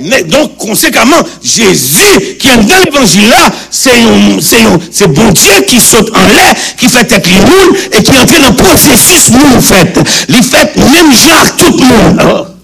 Né. 0.00 0.22
Donc, 0.24 0.56
conséquemment, 0.56 1.22
Jésus, 1.42 2.36
qui 2.38 2.48
est 2.48 2.56
dans 2.56 2.84
l'évangile 2.84 3.28
là, 3.28 3.52
c'est 3.70 5.08
bon 5.08 5.30
Dieu 5.32 5.60
qui 5.66 5.80
saute 5.80 6.10
en 6.14 6.26
l'air, 6.26 6.54
qui 6.76 6.88
fait 6.88 7.04
tête 7.04 7.26
moules 7.26 7.76
et 7.92 8.02
qui 8.02 8.10
entre 8.12 8.40
dans 8.40 8.50
le 8.50 8.56
processus 8.56 9.30
nous 9.30 9.60
fait. 9.60 9.98
Il 10.28 10.42
fait 10.42 10.76
même 10.76 11.12
genre 11.12 11.56
tout 11.56 11.76
le 11.76 11.86
monde. 11.86 12.56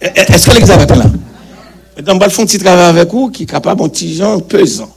Est-ce 0.00 0.46
que 0.46 0.54
l'examen 0.54 0.86
est 0.86 0.96
là? 0.96 1.10
Maintenant, 1.96 2.14
je 2.14 2.36
vais 2.36 2.42
un 2.42 2.46
petit 2.46 2.58
travail 2.58 2.86
avec 2.86 3.08
vous 3.10 3.30
qui 3.30 3.44
est 3.44 3.46
capable 3.46 3.82
un 3.82 3.88
petit 3.88 4.14
genre 4.16 4.42
pesant. 4.44 4.94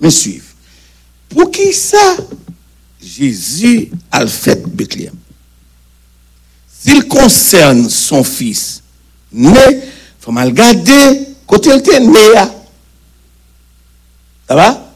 Me 0.00 0.10
suivre. 0.10 0.44
Pour 1.28 1.50
qui 1.50 1.72
ça? 1.72 2.16
Jésus 3.00 3.90
a 4.10 4.26
fait 4.26 4.62
Bethléem. 4.66 5.14
S'il 6.84 7.06
concerne 7.06 7.88
son 7.88 8.24
fils 8.24 8.81
né, 9.32 9.52
il 9.70 9.82
faut 10.20 10.32
mal 10.32 10.52
garder 10.52 11.26
côté 11.46 11.70
il 11.70 11.78
était 11.78 12.00
né. 12.00 12.34
Ça 14.48 14.54
va? 14.54 14.92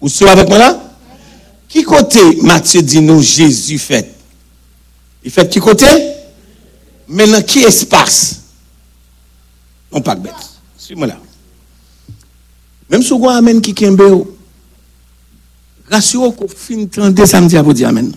Vous 0.00 0.08
suivez 0.08 0.30
avec 0.30 0.48
moi 0.48 0.58
là? 0.58 0.80
Qui 1.68 1.82
côté 1.82 2.20
Matthieu 2.42 2.82
dit 2.82 3.00
nous 3.00 3.20
Jésus 3.20 3.78
fait? 3.78 4.14
Il 5.22 5.30
fait 5.30 5.48
qui 5.48 5.60
côté? 5.60 5.86
Maintenant, 7.08 7.42
qui 7.42 7.60
espace? 7.60 8.42
Non, 9.90 10.00
pas 10.00 10.14
bête. 10.14 10.34
Suis-moi 10.76 11.06
là. 11.06 11.18
Même 12.90 13.02
si 13.02 13.10
vous 13.10 13.28
amène 13.28 13.60
qui 13.60 13.74
kembe 13.74 14.00
ou, 14.00 14.36
rassure 15.90 16.34
qu'on 16.34 16.48
fin 16.48 16.86
tendre 16.86 17.24
samedi 17.26 17.56
à 17.56 17.62
vous 17.62 17.72
dire 17.72 17.88
amen. 17.88 18.12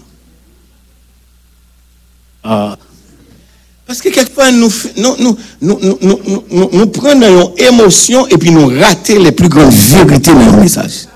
Ah. 2.44 2.78
Parce 3.92 4.00
que 4.00 4.08
quelquefois, 4.08 4.54
nous, 4.54 4.72
nous, 5.60 6.88
prenons 6.94 7.54
une 7.58 7.66
émotion 7.68 8.26
et 8.28 8.38
puis 8.38 8.50
nous 8.50 8.68
ratons 8.68 9.20
les 9.22 9.34
plus 9.34 9.50
grandes 9.50 9.74
vérités 9.74 10.32
dans 10.32 10.46
le 10.46 10.62
message. 10.62 11.10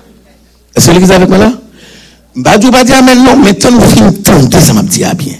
Est-ce 0.74 0.90
que 0.90 0.98
vous 0.98 1.10
avec 1.10 1.26
moi 1.26 1.38
là? 1.38 1.52
Je 2.34 2.40
ne 2.40 2.70
pas 2.70 2.84
dire 2.84 2.98
amen, 2.98 3.24
non, 3.24 3.38
mais 3.42 3.54
tant 3.54 3.70
nous 3.70 3.80
fin 3.80 4.12
tendre, 4.12 4.60
ça 4.60 4.74
m'a 4.74 4.82
dit 4.82 5.02
ah 5.04 5.14
bien. 5.14 5.32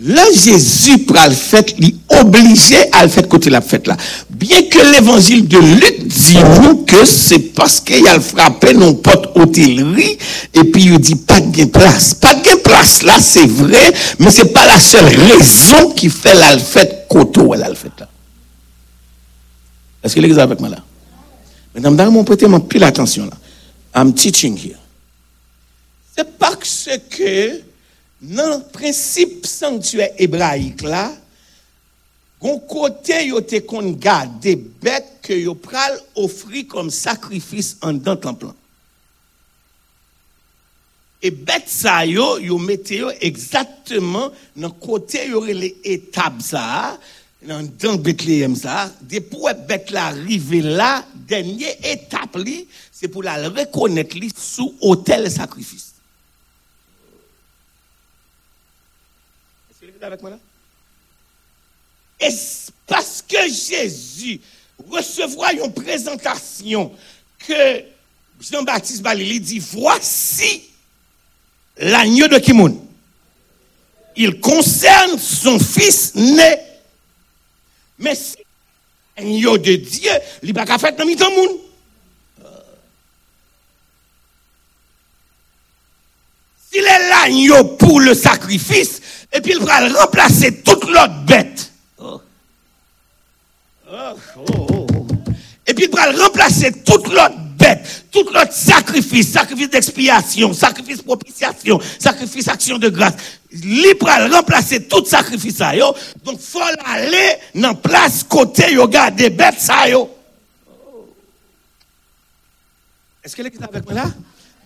Là, 0.00 0.24
Jésus 0.32 1.04
pral 1.04 1.32
fait, 1.32 1.74
il 1.78 1.94
obligé 2.20 2.76
à 2.92 3.04
le 3.04 3.08
faire 3.08 3.28
côté 3.28 3.48
la 3.48 3.60
fête 3.60 3.86
là. 3.86 3.96
Bien 4.28 4.62
que 4.62 4.78
l'évangile 4.92 5.46
de 5.46 5.58
Luc 5.58 6.06
dit 6.08 6.38
nous 6.62 6.84
que 6.84 7.04
c'est 7.04 7.54
parce 7.54 7.80
qu'il 7.80 8.06
a 8.08 8.18
frappé 8.18 8.74
nos 8.74 8.94
potes 8.94 9.30
hôtellerie 9.36 10.18
et 10.52 10.64
puis 10.64 10.84
il 10.86 10.98
dit 10.98 11.14
pas 11.14 11.40
de 11.40 11.64
place. 11.66 12.14
Pas 12.14 12.34
de 12.34 12.56
place 12.62 13.02
là, 13.04 13.20
c'est 13.20 13.46
vrai, 13.46 13.92
mais 14.18 14.32
c'est 14.32 14.52
pas 14.52 14.66
la 14.66 14.80
seule 14.80 15.06
raison 15.06 15.90
qui 15.92 16.10
fait 16.10 16.34
la 16.34 16.58
fête 16.58 17.06
côté 17.08 17.40
où 17.40 17.54
elle 17.54 17.62
a 17.62 17.68
le 17.68 17.76
fait 17.76 17.92
là. 17.98 18.08
Est-ce 20.02 20.16
que 20.16 20.20
gars 20.20 20.42
avec 20.42 20.58
moi 20.58 20.70
là? 20.70 20.78
Mesdames, 21.74 21.96
dames, 21.96 22.12
mon 22.12 22.24
prêtez 22.24 22.48
mon 22.48 22.60
pile 22.60 22.84
attention 22.84 23.26
là. 23.26 23.36
I'm 23.94 24.12
teaching 24.12 24.56
here. 24.56 24.78
C'est 26.16 26.36
parce 26.36 26.88
que 27.10 27.60
nan 28.32 28.62
prinsip 28.72 29.44
sanktue 29.48 30.06
ebraik 30.22 30.84
la, 30.86 31.06
gon 32.40 32.60
kote 32.68 33.16
yo 33.24 33.40
te 33.44 33.62
kon 33.64 33.94
gade 34.00 34.56
bet 34.84 35.16
ke 35.24 35.36
yo 35.40 35.54
pral 35.56 35.96
ofri 36.20 36.64
kom 36.68 36.90
sakrifis 36.92 37.74
an 37.84 38.00
dan 38.04 38.20
tan 38.20 38.36
plan. 38.40 38.56
E 41.24 41.30
bet 41.32 41.70
sa 41.72 42.02
yo, 42.04 42.34
yo 42.36 42.58
mete 42.60 42.98
yo 43.00 43.12
ekzatman 43.24 44.32
nan 44.60 44.74
kote 44.80 45.22
yo 45.30 45.40
rele 45.44 45.70
etab 45.94 46.42
sa, 46.44 46.64
nan 47.44 47.70
dan 47.80 47.96
Betleyem 48.04 48.52
sa, 48.56 48.90
de 49.00 49.22
pou 49.24 49.48
e 49.48 49.54
bet 49.68 49.92
la 49.92 50.10
rive 50.16 50.60
la, 50.64 50.98
denye 51.28 51.72
etap 51.94 52.36
li, 52.40 52.62
se 52.92 53.08
pou 53.08 53.24
la 53.24 53.38
rekonet 53.46 54.16
li 54.16 54.28
sou 54.32 54.72
hotel 54.84 55.30
sakrifis. 55.32 55.93
Avec 60.04 60.22
moi 60.22 60.30
là? 60.30 60.38
Et 62.20 62.28
parce 62.86 63.22
que 63.22 63.48
Jésus 63.48 64.40
recevra 64.88 65.52
une 65.52 65.72
présentation 65.72 66.92
que 67.38 67.82
Jean-Baptiste 68.40 69.02
Balili 69.02 69.40
dit 69.40 69.58
voici 69.58 70.70
l'agneau 71.76 72.28
de 72.28 72.38
Kimoun. 72.38 72.80
Il 74.16 74.40
concerne 74.40 75.18
son 75.18 75.58
fils 75.58 76.14
né. 76.14 76.58
Mais 77.98 78.14
si 78.14 78.36
l'agneau 79.16 79.58
de 79.58 79.74
Dieu, 79.74 80.12
il 80.42 80.52
n'a 80.52 80.64
pas 80.64 80.78
fait 80.78 80.92
dans 80.96 81.04
le 81.04 81.36
monde. 81.36 81.60
S'il 86.70 86.84
est 86.84 87.08
l'agneau 87.08 87.64
pour 87.76 88.00
le 88.00 88.14
sacrifice, 88.14 89.00
et 89.34 89.40
puis 89.40 89.52
il 89.58 89.64
va 89.64 89.88
remplacer 90.00 90.62
toute 90.62 90.84
l'autre 90.84 91.24
bête. 91.26 91.72
Et 95.66 95.74
puis 95.74 95.86
il 95.86 95.94
va 95.94 96.24
remplacer 96.24 96.72
toute 96.84 97.08
l'autre 97.08 97.34
bête, 97.58 98.06
tout 98.12 98.24
l'autre 98.32 98.52
sacrifice, 98.52 99.32
sacrifice 99.32 99.70
d'expiation, 99.70 100.52
sacrifice 100.52 101.02
propitiation, 101.02 101.80
sacrifice 101.98 102.46
action 102.48 102.78
de 102.78 102.88
grâce. 102.88 103.14
Il 103.50 103.94
va 104.00 104.28
remplacer 104.28 104.86
tout 104.86 105.04
sacrifice 105.04 105.56
ça 105.56 105.74
yo. 105.74 105.94
Donc 106.24 106.38
faut 106.38 106.60
aller 106.86 107.36
dans 107.54 107.74
place 107.74 108.22
côté 108.22 108.72
yo 108.72 108.86
garder 108.86 109.30
bête 109.30 109.58
ça. 109.58 109.88
Est-ce 113.22 113.34
que 113.34 113.42
l'équipe 113.42 113.60
est 113.60 113.64
avec 113.64 113.84
moi 113.84 113.94
là? 113.94 114.06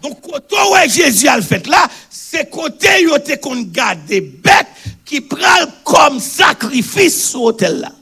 Donc, 0.03 0.21
côté 0.21 0.57
où 0.57 0.89
Jésus 0.89 1.29
a 1.29 1.41
fait 1.43 1.67
là, 1.67 1.89
c'est 2.09 2.49
côté 2.51 2.89
te 3.25 3.37
qu'on 3.37 3.63
garde 3.63 4.05
des 4.07 4.21
bêtes 4.21 4.67
qui 5.05 5.21
prennent 5.21 5.73
comme 5.85 6.21
sacrifice 6.21 7.31
sur 7.31 7.41
l'autel 7.41 7.81
là. 7.81 7.93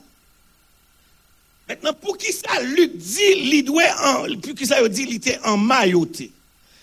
Maintenant, 1.69 1.93
pour 1.95 2.17
qui 2.17 2.33
ça, 2.33 2.61
Luc 2.63 2.97
dit, 2.97 3.21
il 3.23 3.65
doit 3.65 3.83
en, 4.05 4.39
pour 4.41 4.55
qui 4.55 4.67
ça, 4.67 4.81
il 4.81 4.89
dit, 4.89 5.03
il 5.03 5.17
était 5.17 5.39
en 5.45 5.57
mailloté. 5.57 6.31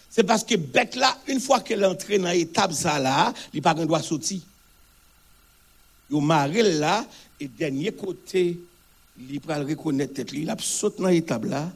C'est 0.10 0.24
parce 0.24 0.44
que 0.44 0.56
bête 0.56 0.96
là, 0.96 1.18
une 1.28 1.40
fois 1.40 1.62
qu'elle 1.62 1.84
entre 1.86 2.16
dans 2.18 2.30
l'étape 2.30 2.74
ça 2.74 3.00
là, 3.00 3.34
il 3.54 3.62
pas 3.62 3.74
doit 3.74 4.02
sortir. 4.02 4.42
Il 6.12 6.22
marre 6.22 6.50
là, 6.50 7.06
et 7.40 7.48
dernier 7.48 7.92
côté, 7.92 8.60
il 9.18 9.40
va 9.40 9.58
reconnaître 9.60 10.22
il 10.34 10.50
a 10.50 10.56
sauté 10.60 11.02
dans 11.02 11.10
l'étape 11.10 11.46
là, 11.46 11.72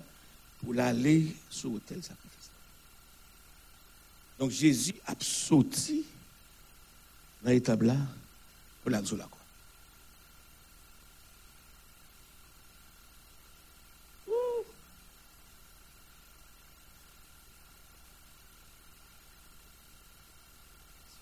pour 0.61 0.73
l'aller 0.73 1.27
sur 1.49 1.69
l'autel 1.69 1.97
sacrifice. 2.01 2.26
Donc 4.39 4.51
Jésus 4.51 4.93
a 5.05 5.15
sauté 5.19 6.03
dans 7.41 7.51
l'étape 7.51 7.81
là, 7.81 7.95
pour 8.81 8.91
la 8.91 9.01
croix. 9.01 9.37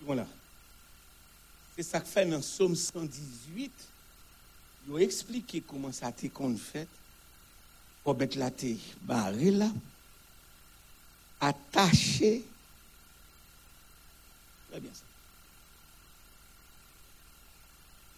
Voilà. 0.02 0.26
C'est 1.74 1.82
ça 1.82 2.00
que 2.00 2.06
fait 2.06 2.24
dans 2.24 2.40
Somme 2.40 2.76
118. 2.76 3.72
Il 4.88 4.94
a 4.94 4.98
expliqué 5.00 5.60
comment 5.60 5.90
ça 5.90 6.06
a 6.06 6.10
été 6.10 6.30
fait. 6.56 6.86
Pour 8.04 8.16
mettre 8.16 8.38
la 8.38 8.52
barré 9.02 9.50
là, 9.50 9.68
attaché. 11.40 12.44
Bien 14.80 14.90
ça. 14.92 15.02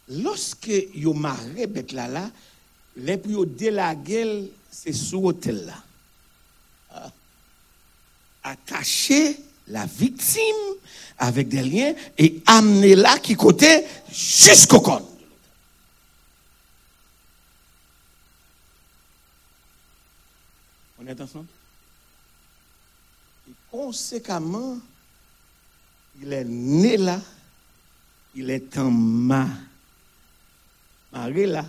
Lorsque 0.09 0.73
yo 0.95 1.13
marre 1.13 1.45
bête 1.69 1.93
là 1.93 2.09
là, 2.09 2.31
les 2.97 3.17
délaguer, 3.17 4.53
c'est 4.71 4.93
sous 4.93 5.25
hôtel 5.25 5.67
là. 5.67 5.85
Ah. 6.91 7.13
Attacher 8.43 9.39
la 9.69 9.85
victime 9.87 10.43
avec 11.19 11.49
des 11.49 11.63
liens 11.63 11.95
et 12.17 12.43
amener 12.47 12.97
là 12.97 13.19
qui 13.19 13.35
côté 13.35 13.85
jusqu'au 14.11 14.81
corps. 14.81 15.09
On 20.99 21.07
est 21.07 21.21
ensemble? 21.21 21.47
Et 23.49 23.53
conséquemment, 23.71 24.79
il 26.21 26.33
est 26.33 26.45
né 26.45 26.97
là, 26.97 27.21
il 28.35 28.51
est 28.51 28.77
en 28.79 28.91
ma. 28.91 29.47
Maré 31.13 31.47
là, 31.47 31.65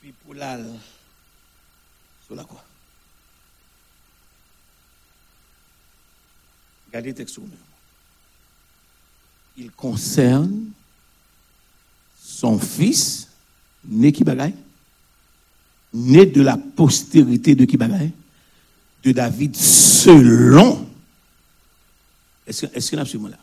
puis 0.00 0.12
pour 0.24 0.34
la 0.34 0.58
sur 2.26 2.36
la 2.36 2.44
croix. 2.44 2.64
Regardez 6.86 7.10
le 7.10 7.14
texte. 7.14 7.40
Il 9.56 9.70
concerne 9.72 10.70
son 12.22 12.58
fils, 12.58 13.28
né 13.84 14.12
né 15.92 16.26
de 16.26 16.42
la 16.42 16.56
postérité 16.56 17.54
de 17.54 17.64
qui 17.64 17.76
de 17.76 19.12
David 19.12 19.56
selon. 19.56 20.87
Est-ce 22.48 22.66
que 22.66 22.96
que 22.96 22.96
absolument 22.96 23.28
là? 23.28 23.38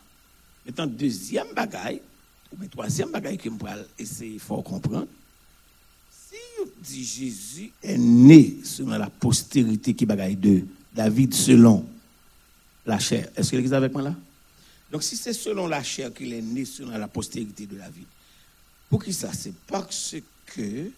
Maintenant, 0.66 0.86
deuxième 0.86 1.46
bagaille, 1.54 2.02
ou 2.52 2.56
bien 2.56 2.68
troisième 2.68 3.10
bagaille 3.10 3.38
que 3.38 3.48
je 3.48 3.50
vais 3.50 3.86
essayer 3.98 4.38
de 4.38 4.62
comprendre, 4.62 5.06
si 6.82 7.04
Jésus 7.04 7.72
est 7.82 7.96
né 7.96 8.56
selon 8.64 8.98
la 8.98 9.08
postérité 9.08 9.94
qui 9.94 10.04
bagaille 10.06 10.36
de 10.36 10.64
David 10.94 11.34
selon 11.34 11.86
la 12.84 12.98
chair, 12.98 13.28
est-ce 13.36 13.50
que 13.50 13.56
l'église 13.56 13.74
avec 13.74 13.92
moi 13.92 14.02
là? 14.02 14.14
Donc 14.90 15.02
si 15.02 15.16
c'est 15.16 15.32
selon 15.32 15.66
la 15.66 15.82
chair 15.82 16.12
qu'il 16.12 16.32
est 16.32 16.42
né 16.42 16.64
selon 16.64 16.96
la 16.96 17.08
postérité 17.08 17.66
de 17.66 17.76
David, 17.76 18.06
pour 18.88 19.02
qui 19.02 19.12
ça? 19.12 19.32
C'est 19.32 19.54
parce 19.66 20.16
que 20.46 20.90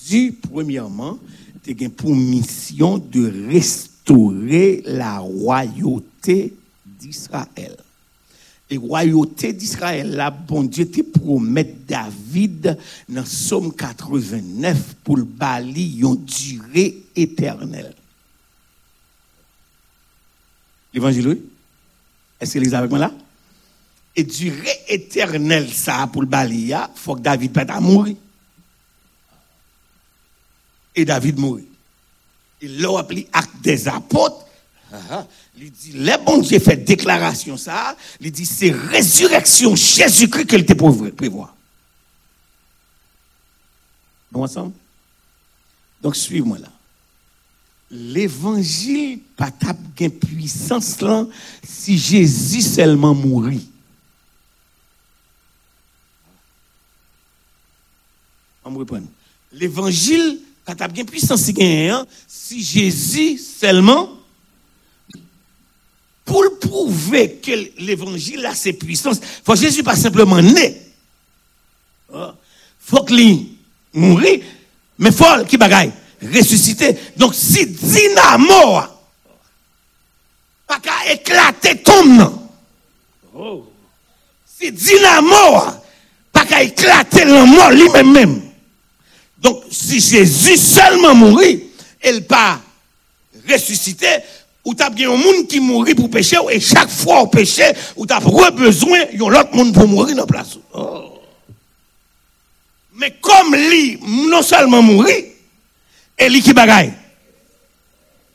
Jésus, 0.00 0.32
premièrement, 0.32 1.18
a 1.66 1.88
pour 1.90 2.14
mission 2.14 2.98
de 2.98 3.48
restaurer 3.48 4.82
la 4.86 5.18
royauté 5.18 6.54
d'Israël. 7.06 7.76
Et 8.70 8.76
royauté 8.78 9.52
d'Israël, 9.52 10.10
là, 10.10 10.30
bon 10.30 10.64
Dieu 10.64 10.90
te 10.90 11.02
promet 11.02 11.64
David 11.86 12.78
dans 13.08 13.26
Somme 13.26 13.74
89 13.74 14.94
pour 15.04 15.18
le 15.18 15.24
bali 15.24 16.00
une 16.00 16.24
durée 16.24 17.04
éternelle. 17.14 17.94
L'évangile? 20.94 21.42
Est-ce 22.40 22.54
que 22.54 22.58
les 22.58 22.74
avec 22.74 22.90
moi 22.90 23.00
là? 23.00 23.12
Et 24.16 24.24
durée 24.24 24.78
éternelle, 24.88 25.70
ça, 25.72 26.08
pour 26.10 26.22
le 26.22 26.28
bali, 26.28 26.68
il 26.68 26.88
faut 26.94 27.16
que 27.16 27.20
David 27.20 27.52
peut 27.52 27.66
mourir. 27.80 28.16
Et 30.94 31.04
David 31.04 31.38
mourit. 31.38 31.66
Il 32.62 32.80
l'a 32.80 33.00
appelé 33.00 33.26
acte 33.32 33.60
des 33.60 33.88
apôtres. 33.88 34.46
Ah. 35.10 35.26
Il 35.56 35.70
dit, 35.70 35.92
les 35.92 36.16
bon 36.18 36.38
Dieu 36.38 36.58
fait 36.58 36.76
déclaration 36.76 37.56
ça. 37.56 37.96
Il 38.20 38.30
dit, 38.30 38.46
c'est 38.46 38.70
résurrection 38.70 39.74
Jésus-Christ 39.74 40.46
qu'il 40.46 40.64
te 40.64 40.72
prévoit. 40.72 41.54
Nous 44.32 44.40
ensemble? 44.40 44.72
Donc, 46.02 46.16
suivez-moi 46.16 46.58
là. 46.58 46.68
L'évangile 47.90 49.20
pas 49.36 49.50
de 49.50 50.08
puissance 50.08 51.00
là 51.00 51.26
si 51.62 51.96
Jésus 51.96 52.62
seulement 52.62 53.14
mourit. 53.14 53.68
On 58.64 58.70
me 58.70 58.78
reprend. 58.78 59.00
L'évangile 59.52 60.40
pas 60.64 60.74
de 60.74 61.02
puissance 61.02 61.50
si 62.26 62.62
Jésus 62.64 63.38
seulement 63.38 64.13
pour 66.24 66.58
prouver 66.58 67.36
que 67.36 67.52
l'évangile 67.78 68.44
a 68.46 68.54
ses 68.54 68.72
puissances, 68.72 69.20
faut 69.44 69.52
que 69.52 69.58
Jésus 69.58 69.82
pas 69.82 69.96
simplement 69.96 70.40
né. 70.40 70.80
Ah. 72.12 72.34
Faut 72.78 73.04
qu'il 73.04 73.48
mourir, 73.92 74.40
mais 74.98 75.12
faut 75.12 75.44
qu'il 75.48 75.58
bagaille 75.58 75.92
ressusciter. 76.22 76.96
Donc 77.16 77.34
si 77.34 77.66
dynamo 77.66 78.82
pas 80.66 80.80
qu'à 80.80 81.12
éclater 81.12 81.82
non. 82.06 82.48
Oh. 83.34 83.66
Si 84.58 84.72
dynamo 84.72 85.60
pas 86.32 86.44
qu'à 86.46 86.62
éclater 86.62 87.24
le 87.24 87.44
mort 87.44 87.70
lui-même 87.70 88.12
même. 88.12 88.42
Donc 89.38 89.62
si 89.70 90.00
Jésus 90.00 90.56
seulement 90.56 91.14
mourit, 91.14 91.64
elle 92.00 92.26
pas 92.26 92.60
ressuscité, 93.50 94.06
ou 94.64 94.74
t'as 94.74 94.90
bien 94.90 95.10
un 95.10 95.16
monde 95.16 95.46
qui 95.46 95.60
mourit 95.60 95.94
pour 95.94 96.10
pécher, 96.10 96.38
et 96.50 96.60
chaque 96.60 96.90
fois 96.90 97.20
au 97.20 97.26
péché, 97.26 97.64
ou 97.96 98.06
t'as 98.06 98.20
besoin 98.50 99.04
d'un 99.12 99.40
autre 99.40 99.54
monde 99.54 99.74
pour 99.74 99.86
mourir 99.86 100.16
dans 100.16 100.22
la 100.22 100.26
place. 100.26 100.58
Oh. 100.72 101.20
Mais 102.94 103.16
comme 103.20 103.54
lui, 103.54 103.98
non 104.28 104.42
seulement 104.42 104.82
mourir, 104.82 105.24
et 106.18 106.28
lui 106.28 106.40
qui 106.40 106.52
bagaille. 106.52 106.94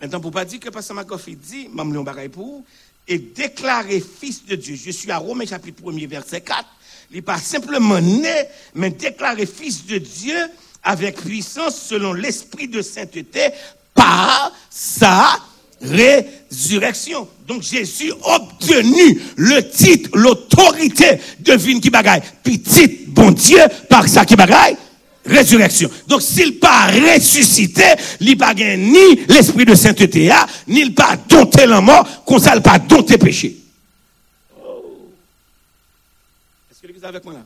Maintenant, 0.02 0.20
pour 0.20 0.32
pas 0.32 0.46
dire 0.46 0.60
que 0.60 0.70
Pasteur 0.70 0.96
Makofi 0.96 1.36
dit, 1.36 1.70
m'am 1.74 2.04
bagaille 2.04 2.30
pour 2.30 2.64
et 3.08 3.18
déclarer 3.18 4.02
fils 4.02 4.46
de 4.46 4.56
Dieu. 4.56 4.76
Je 4.76 4.92
suis 4.92 5.12
à 5.12 5.18
Romains 5.18 5.48
chapitre 5.48 5.82
1 5.92 6.08
verset 6.08 6.42
4. 6.42 6.64
Il 7.10 7.16
n'est 7.16 7.22
pas 7.24 7.40
simplement 7.40 8.00
né, 8.00 8.46
mais 8.76 8.92
déclaré 8.92 9.48
fils 9.48 9.86
de 9.88 9.98
Dieu 9.98 10.38
avec 10.84 11.20
puissance 11.20 11.82
selon 11.82 12.14
l'esprit 12.14 12.68
de 12.68 12.84
sainteté 12.84 13.50
par 13.96 14.52
sa 14.70 15.40
résurrection. 15.82 17.28
Donc 17.48 17.64
Jésus 17.64 18.12
obtenu 18.22 19.22
le 19.38 19.70
titre, 19.70 20.10
l'autorité 20.14 21.20
de 21.40 21.54
vin 21.54 21.80
qui 21.80 21.90
bagaille. 21.90 22.22
Petit 22.44 23.06
bon 23.08 23.32
Dieu 23.32 23.62
par 23.90 24.08
sa 24.08 24.26
qui 24.26 24.36
bagaille 24.36 24.78
résurrection. 25.26 25.90
Donc 26.08 26.22
s'il 26.22 26.60
pas 26.60 26.88
ressuscité, 26.88 27.84
il 28.20 28.38
pas 28.38 28.54
ni 28.54 29.16
l'esprit 29.28 29.66
de 29.66 29.76
sainteté, 29.76 30.32
ni 30.68 30.82
il 30.82 30.96
pas 30.96 31.18
dompté 31.18 31.66
la 31.66 31.82
mort, 31.82 32.24
qu'on 32.26 32.40
ça 32.40 32.60
pas 32.62 32.80
dompté 32.80 33.18
péché. 33.18 33.56
Est-ce 36.72 36.82
que 36.82 36.88
l'église 36.88 37.04
avec 37.04 37.24
moi 37.24 37.34
là? 37.34 37.46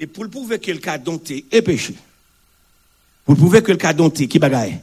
Et 0.00 0.06
pour 0.06 0.24
le 0.24 0.30
prouver 0.30 0.58
que 0.58 0.72
le 0.72 0.78
cas 0.78 0.98
dompté 0.98 1.46
est 1.52 1.62
péché, 1.62 1.94
pour 3.24 3.36
prouver 3.36 3.62
que 3.62 3.70
le 3.70 3.78
cas 3.78 3.92
dompté 3.92 4.26
qui 4.26 4.38
bagaille 4.38 4.80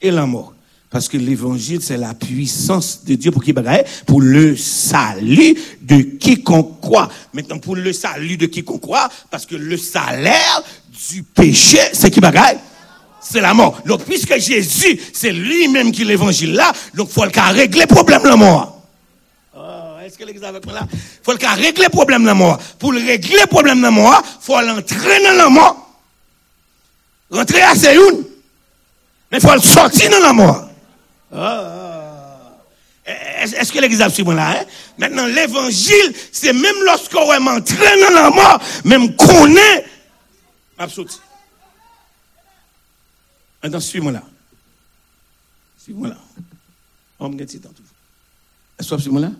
est 0.00 0.10
la 0.10 0.24
mort, 0.24 0.54
parce 0.90 1.08
que 1.08 1.18
l'évangile, 1.18 1.80
c'est 1.82 1.98
la 1.98 2.14
puissance 2.14 3.04
de 3.04 3.14
Dieu 3.14 3.30
pour 3.30 3.44
qui 3.44 3.52
bagaille, 3.52 3.84
pour 4.06 4.22
le 4.22 4.56
salut 4.56 5.54
de 5.82 6.00
quiconque 6.00 6.80
croit. 6.80 7.10
Maintenant, 7.34 7.58
pour 7.58 7.76
le 7.76 7.92
salut 7.92 8.38
de 8.38 8.46
quiconque 8.46 8.80
croit, 8.80 9.08
parce 9.30 9.44
que 9.44 9.54
le 9.54 9.76
salaire 9.76 10.62
du 11.10 11.22
péché, 11.22 11.78
c'est 11.92 12.10
qui 12.10 12.20
bagaille? 12.20 12.58
C'est 13.20 13.42
la 13.42 13.52
mort. 13.52 13.82
Donc, 13.84 14.04
puisque 14.04 14.38
Jésus, 14.38 14.98
c'est 15.12 15.32
lui-même 15.32 15.92
qui 15.92 16.04
l'évangile 16.04 16.54
là, 16.54 16.72
donc, 16.94 17.10
faut 17.10 17.24
le 17.24 17.52
régler 17.52 17.82
le 17.82 17.86
problème 17.86 18.22
de 18.22 18.28
la 18.28 18.36
mort. 18.36 18.82
Oh, 19.54 19.60
est-ce 20.02 20.16
que 20.16 20.24
moi 20.24 20.72
là? 20.72 20.86
Faut 21.22 21.32
le 21.32 21.62
régler 21.62 21.84
le 21.84 21.90
problème 21.90 22.22
de 22.22 22.28
la 22.28 22.34
mort. 22.34 22.58
Pour 22.78 22.92
le 22.92 23.00
régler 23.00 23.40
le 23.40 23.46
problème 23.46 23.78
de 23.78 23.82
la 23.82 23.90
mort, 23.90 24.22
faut 24.40 24.58
l'entrer 24.58 25.22
dans 25.22 25.36
la 25.36 25.50
mort. 25.50 25.84
Rentrer 27.30 27.60
à 27.60 27.74
Séyoun. 27.74 28.24
Mais 29.30 29.40
faut 29.40 29.52
le 29.52 29.60
sortir 29.60 30.10
dans 30.10 30.20
la 30.20 30.32
mort. 30.32 30.67
Ah. 31.32 32.38
Est-ce 33.06 33.72
que 33.72 33.78
l'église 33.78 34.02
a 34.02 34.08
là? 34.08 34.60
Hein? 34.60 34.64
Maintenant, 34.98 35.26
l'évangile, 35.26 36.14
c'est 36.30 36.52
même 36.52 36.76
lorsqu'on 36.84 37.32
est 37.32 37.48
entraîné 37.48 38.02
dans 38.02 38.10
la 38.10 38.30
mort, 38.30 38.60
même 38.84 39.16
qu'on 39.16 39.46
est, 39.56 39.84
absolument. 40.76 41.14
Maintenant, 43.62 43.80
suis-moi 43.80 44.12
là. 44.12 44.22
Suis-moi 45.82 46.08
là. 46.08 46.18
On 47.18 47.28
me 47.28 47.44
dit 47.44 47.60
Est-ce 48.78 48.90
que 48.90 48.98
suis-moi 49.00 49.20
là? 49.22 49.32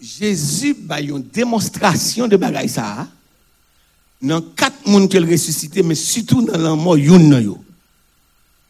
Jésus 0.00 0.76
a 0.88 1.00
une 1.00 1.22
démonstration 1.22 2.26
de 2.26 2.36
bagaille 2.36 2.68
ça. 2.68 3.00
Hein? 3.00 3.08
Dans 4.22 4.40
quatre 4.40 4.86
mondes 4.86 5.10
qu'il 5.10 5.28
ressuscité, 5.30 5.82
mais 5.82 5.94
surtout 5.94 6.42
dans 6.42 6.58
la 6.58 6.74
mort, 6.74 6.96
yon 6.96 7.18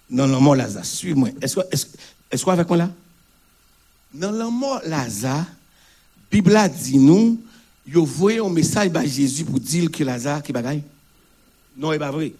Dans 0.08 0.26
la 0.26 0.38
mort 0.38 0.56
Lazare. 0.56 0.84
Suis-moi. 0.84 1.30
Est-ce 1.40 1.56
que, 1.56 1.60
est-ce 2.30 2.44
qu'on 2.44 2.52
avec 2.52 2.68
moi 2.68 2.76
là? 2.76 2.90
Dans 4.12 4.30
la 4.30 4.46
mort 4.46 4.80
Lazare, 4.84 5.46
Bible 6.30 6.56
a 6.56 6.68
dit 6.68 6.98
nous, 6.98 7.42
vous 7.86 8.06
voyez 8.06 8.38
un 8.38 8.48
message 8.48 8.90
à 8.94 9.04
Jésus 9.04 9.44
pour 9.44 9.58
dire 9.58 9.90
que 9.90 10.04
Lazare 10.04 10.42
qui 10.42 10.52
bagaille? 10.52 10.84
Non, 11.76 11.90
il 11.92 11.94
n'est 11.94 11.98
pas 11.98 12.10
vrai. 12.10 12.32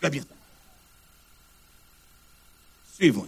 Très 0.00 0.10
bien. 0.10 0.22
Suivez-moi. 2.94 3.26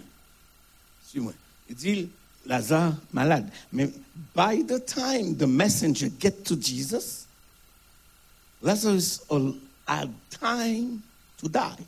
Suivez-moi. 1.08 1.32
Il 1.68 1.74
dit 1.74 2.08
Lazare 2.44 2.94
malade. 3.12 3.48
Mais 3.72 3.90
by 4.34 4.64
the 4.66 4.84
time 4.84 5.36
the 5.36 5.46
messenger 5.46 6.10
get 6.18 6.44
to 6.44 6.54
Jesus, 6.56 7.26
Lazarus 8.62 9.20
had 9.86 10.10
time 10.30 11.00
to 11.38 11.48
die 11.48 11.84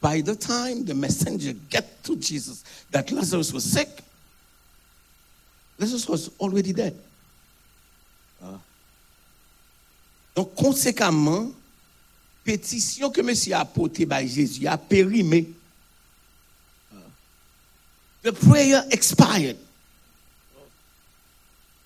by 0.00 0.22
the 0.22 0.34
time 0.34 0.84
the 0.84 0.94
messenger 0.94 1.52
get 1.68 2.02
to 2.04 2.16
Jesus 2.16 2.64
that 2.90 3.10
Lazarus 3.10 3.52
was 3.52 3.64
sick, 3.64 3.88
Lazarus 5.78 6.08
was 6.08 6.30
already 6.38 6.72
dead. 6.72 6.94
Ah. 8.42 8.58
Donc, 10.34 10.54
conséquemment, 10.54 11.52
pétition 12.44 13.10
que 13.10 13.20
monsieur 13.20 13.54
a 13.54 13.64
portée 13.64 14.06
par 14.06 14.26
Jésus 14.26 14.66
a 14.66 14.78
périmé. 14.78 15.48
The 18.22 18.32
prayer 18.32 18.80
expired. 18.90 19.56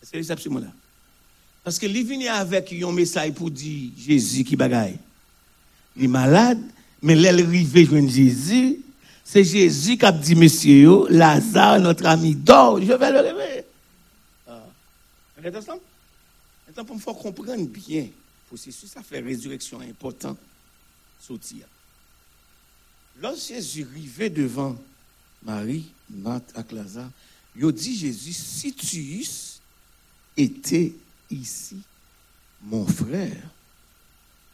C'est 0.02 0.22
ce 0.22 0.48
là 0.48 0.66
Parce 1.62 1.78
que 1.78 1.86
il 1.86 2.04
vient 2.04 2.34
avec 2.34 2.72
un 2.72 2.92
message 2.92 3.32
pour 3.32 3.50
dire 3.50 3.90
Jésus 3.96 4.44
qui 4.44 4.56
bagaille. 4.56 4.98
Il 5.96 6.04
est 6.04 6.08
malade, 6.08 6.60
mais 7.05 7.14
l'arrivée 7.16 7.85
de 7.85 8.09
Jésus, 8.09 8.78
c'est 9.22 9.44
Jésus 9.44 9.98
qui 9.98 10.06
a 10.06 10.10
dit, 10.10 10.35
monsieur, 10.35 11.06
Lazare, 11.10 11.78
notre 11.78 12.06
ami, 12.06 12.35
dort, 12.35 12.81
je 12.81 12.93
vais 12.94 13.12
le 13.12 13.20
réveiller. 13.20 13.64
Ah. 14.48 14.62
Maintenant, 15.43 16.85
pour 16.86 16.97
me 16.97 17.01
faire 17.01 17.14
comprendre 17.14 17.66
bien, 17.66 18.09
processus, 18.47 18.90
ça 18.90 19.02
fait 19.02 19.20
résurrection 19.20 19.81
important. 19.81 20.35
Sortir. 21.20 21.66
Lorsque 23.20 23.48
Jésus 23.48 23.86
arrivait 23.90 24.31
devant 24.31 24.74
Marie, 25.43 25.93
Marthe 26.09 26.55
et 26.56 26.74
Lazare, 26.74 27.10
il 27.55 27.70
dit 27.70 27.98
Jésus, 27.98 28.32
si 28.32 28.72
tu 28.72 29.26
étais 30.39 30.94
ici, 31.31 31.76
mon 32.62 32.86
frère 32.86 33.43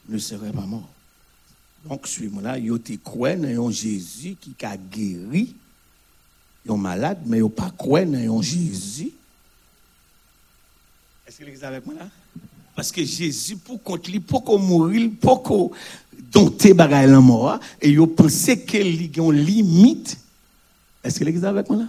ne 0.09 0.19
serait 0.19 0.51
pas 0.51 0.67
mort. 0.67 0.93
Donc, 1.89 2.07
suis-moi 2.07 2.43
là, 2.43 2.59
il 2.59 2.79
te 2.81 2.93
croit 2.97 3.37
dans 3.37 3.71
Jésus 3.71 4.37
qui 4.41 4.55
a 4.65 4.77
guéri. 4.77 5.55
Ils 6.67 6.73
malade, 6.73 7.21
mais 7.27 7.39
ils 7.39 7.49
pas 7.49 7.71
croit 7.71 8.05
dans 8.05 8.43
Jésus. 8.43 9.13
Est-ce 11.27 11.39
que 11.39 11.57
vous 11.57 11.65
avec 11.65 11.87
moi 11.87 11.95
là? 11.95 12.09
Parce 12.77 12.93
que 12.93 13.05
Jésus, 13.05 13.57
pour 13.57 13.83
qu'on 13.83 13.97
lui, 13.97 14.21
pour 14.21 14.45
qu'on 14.45 14.59
mourir, 14.59 15.11
pour 15.21 15.43
qu'on 15.43 15.71
dompte 16.31 16.73
bagaille 16.73 17.11
la 17.11 17.21
mort, 17.21 17.59
et 17.81 17.91
ils 17.91 18.07
pensé 18.07 18.65
qu'il 18.65 19.17
y 19.17 19.21
a 19.21 19.33
limite. 19.33 20.19
Est-ce 21.03 21.19
que 21.19 21.31
vous 21.31 21.45
avec 21.45 21.69
moi 21.69 21.79
là? 21.79 21.89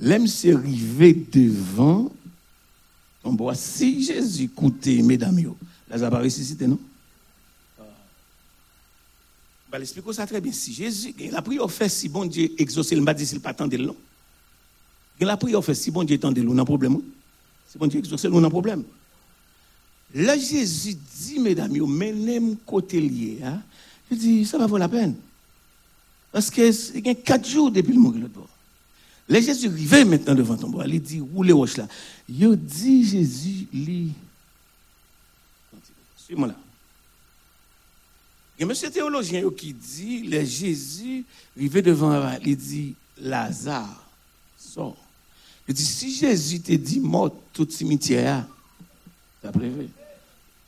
L'homme 0.00 0.26
s'est 0.26 0.54
arrivé 0.54 1.12
devant. 1.32 2.10
On 3.24 3.34
voit 3.34 3.54
si 3.54 4.04
Jésus 4.04 4.44
écoutait, 4.44 5.02
mesdames, 5.02 5.54
là, 5.88 5.98
ça 5.98 6.08
va 6.08 6.20
ressusciter, 6.20 6.66
non? 6.66 6.78
Je 9.70 9.76
vais 9.76 9.82
expliquer 9.82 10.12
ça 10.14 10.26
très 10.26 10.40
bien. 10.40 10.52
Si 10.52 10.72
Jésus, 10.72 11.14
la 11.30 11.42
prière 11.42 11.70
fait 11.70 11.88
si 11.88 12.08
bon 12.08 12.24
Dieu 12.24 12.50
exauce, 12.58 12.90
il 12.90 13.02
m'a 13.02 13.12
dit 13.12 13.26
s'il 13.26 13.40
pas 13.40 13.50
attendre 13.50 13.76
long. 13.76 13.96
La 15.20 15.36
prière 15.36 15.62
fait 15.62 15.74
si 15.74 15.90
bon 15.90 16.04
Dieu 16.04 16.16
attend 16.16 16.30
long, 16.30 16.54
on 16.54 16.58
a 16.58 16.64
problème. 16.64 16.94
Hein? 16.94 17.02
Si 17.68 17.76
bon 17.76 17.86
Dieu 17.86 17.98
exauce, 17.98 18.24
on 18.24 18.44
a 18.44 18.50
problème. 18.50 18.84
Là, 20.14 20.38
Jésus 20.38 20.94
dit, 20.94 21.38
mesdames, 21.38 21.70
menez-moi 21.70 22.56
côté 22.64 22.98
lié. 22.98 23.40
Hein? 23.44 23.60
Je 24.10 24.16
dis, 24.16 24.46
ça 24.46 24.56
va 24.56 24.66
vaut 24.66 24.78
la 24.78 24.88
peine. 24.88 25.14
Parce 26.32 26.50
que 26.50 26.96
il 26.96 27.06
y 27.06 27.10
a 27.10 27.14
quatre 27.14 27.46
jours 27.46 27.70
depuis 27.70 27.92
le 27.92 28.00
mourir 28.00 28.22
l'autre 28.22 28.34
bord. 28.34 28.48
Là, 29.28 29.40
Jésus 29.42 29.68
arrive 29.68 30.06
maintenant 30.06 30.34
devant 30.34 30.56
ton 30.56 30.70
bois. 30.70 30.86
Il 30.86 31.02
dit, 31.02 31.20
roulez 31.20 31.52
roche 31.52 31.76
là. 31.76 31.86
Il 32.26 32.56
dit, 32.56 33.04
Jésus, 33.04 33.66
lui. 33.72 34.12
Suis-moi 36.16 36.48
là. 36.48 36.56
Il 38.58 38.62
y 38.62 38.64
a 38.64 38.66
monsieur 38.66 38.90
théologien 38.90 39.48
qui 39.56 39.72
dit, 39.72 40.24
le 40.24 40.44
Jésus 40.44 41.24
arrivé 41.56 41.80
devant 41.80 42.36
il 42.44 42.56
dit, 42.56 42.96
Lazare, 43.18 44.04
sort. 44.58 44.96
Il 45.68 45.74
dit, 45.74 45.84
si 45.84 46.12
Jésus 46.12 46.60
te 46.60 46.72
dit 46.72 46.98
mort 46.98 47.32
tout 47.52 47.68
cimetière, 47.70 48.44
ça 49.42 49.52
prévu. 49.52 49.88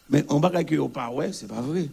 Mais 0.09 0.25
on 0.29 0.39
va 0.39 0.63
que 0.63 0.87
pas 0.87 1.11
ouais, 1.11 1.33
c'est 1.33 1.49
pas 1.49 1.61
vrai. 1.61 1.89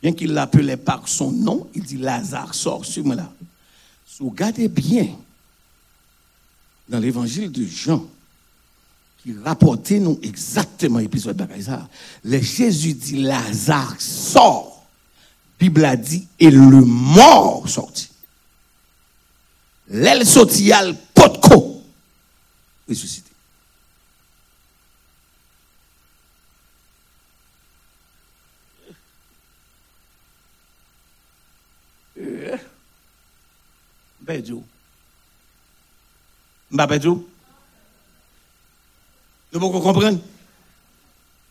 Bien 0.00 0.12
qu'il 0.12 0.32
l'appelait 0.32 0.76
par 0.76 1.08
son 1.08 1.32
nom, 1.32 1.68
il 1.74 1.82
dit 1.82 1.96
Lazare, 1.96 2.54
sort 2.54 2.84
sur 2.84 3.04
moi 3.04 3.16
là. 3.16 3.32
Si 4.06 4.22
vous 4.22 4.30
regardez 4.30 4.68
bien 4.68 5.08
dans 6.88 7.00
l'évangile 7.00 7.50
de 7.50 7.64
Jean, 7.64 8.08
qui 9.24 9.34
rapportait 9.42 10.00
nous 10.00 10.18
exactement 10.22 10.98
l'épisode 10.98 11.36
de 11.36 11.62
ça. 11.62 11.88
Le 12.24 12.40
Jésus 12.42 12.92
dit 12.92 13.22
Lazare 13.22 13.98
sort. 13.98 14.84
Bible 15.58 15.84
a 15.86 15.96
dit 15.96 16.28
et 16.38 16.50
le 16.50 16.82
mort 16.82 17.66
sorti. 17.66 18.10
L'aile 19.88 20.26
sorti 20.26 20.70
a 20.72 20.84
le 20.84 20.94
potko 21.14 21.82
ressuscité. 22.86 23.30
Bedou. 34.20 34.64
Mba 36.70 36.86
Bedou. 39.54 39.70
Vous 39.70 39.80
comprenez 39.80 40.18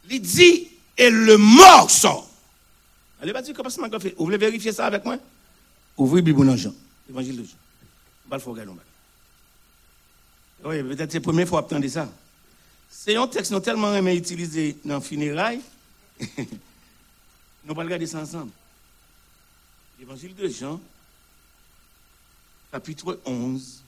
Il 0.10 0.22
dit, 0.22 0.68
et 0.98 1.10
le 1.10 1.38
mort 1.38 1.90
sort. 1.90 2.30
Allez, 3.22 3.34
pas 3.34 3.42
dire 3.42 3.54
comment 3.56 3.70
ça 3.70 3.82
m'a 3.82 4.00
fait. 4.00 4.14
Vous 4.18 4.26
voulez 4.26 4.38
vérifier 4.38 4.72
ça 4.72 4.86
avec 4.86 5.06
moi? 5.06 5.18
Ouvrez 5.98 6.22
Bible 6.22 6.46
dans 6.46 6.58
Jean, 6.58 6.74
l'évangile 7.08 7.38
de 7.38 7.44
Jean. 7.44 7.56
Va 8.30 8.38
le 8.38 8.42
faire 8.42 8.54
Oui, 10.66 10.84
peut-être 10.84 11.12
c'est 11.12 11.20
la 11.20 11.24
première 11.24 11.48
fois 11.48 11.64
que 11.64 11.76
vous 11.76 11.90
ça. 11.90 12.10
C'est 12.90 13.16
un 13.16 13.28
texte 13.28 13.52
nous 13.52 13.60
tellement 13.60 13.94
aimé 13.94 14.16
utiliser 14.16 14.78
dans 14.84 14.96
le 14.96 15.02
funérailles. 15.02 15.62
nous 16.38 17.72
allons 17.72 17.76
regarder 17.82 18.08
ça 18.08 18.20
ensemble. 18.20 18.52
L'évangile 20.00 20.36
de 20.36 20.48
Jean, 20.48 20.80
chapitre 22.72 23.20
11. 23.26 23.83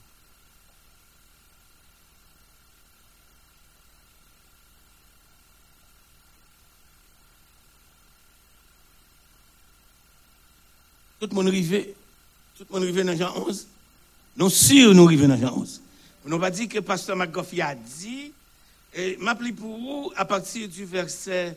Tout 11.18 11.28
le 11.30 11.34
monde 11.34 11.48
arrive, 11.48 11.94
tout 12.56 12.66
le 12.68 12.74
monde 12.74 12.82
arrive 12.82 13.04
dans 13.04 13.16
Jean 13.16 13.34
11. 13.46 13.66
Nous 14.36 14.50
sûr 14.50 14.94
nous 14.94 15.06
arrivons 15.06 15.28
dans 15.28 15.38
Jean 15.38 15.56
11. 15.56 15.80
Nous 16.26 16.38
pas 16.38 16.50
dit 16.50 16.68
que 16.68 16.80
pasteur 16.80 17.16
McGoffey 17.16 17.60
a 17.60 17.74
dit, 17.74 18.32
et 18.92 19.16
m'appelez 19.18 19.52
pour 19.52 19.78
vous 19.78 20.12
à 20.16 20.24
partir 20.24 20.68
du 20.68 20.84
verset, 20.84 21.56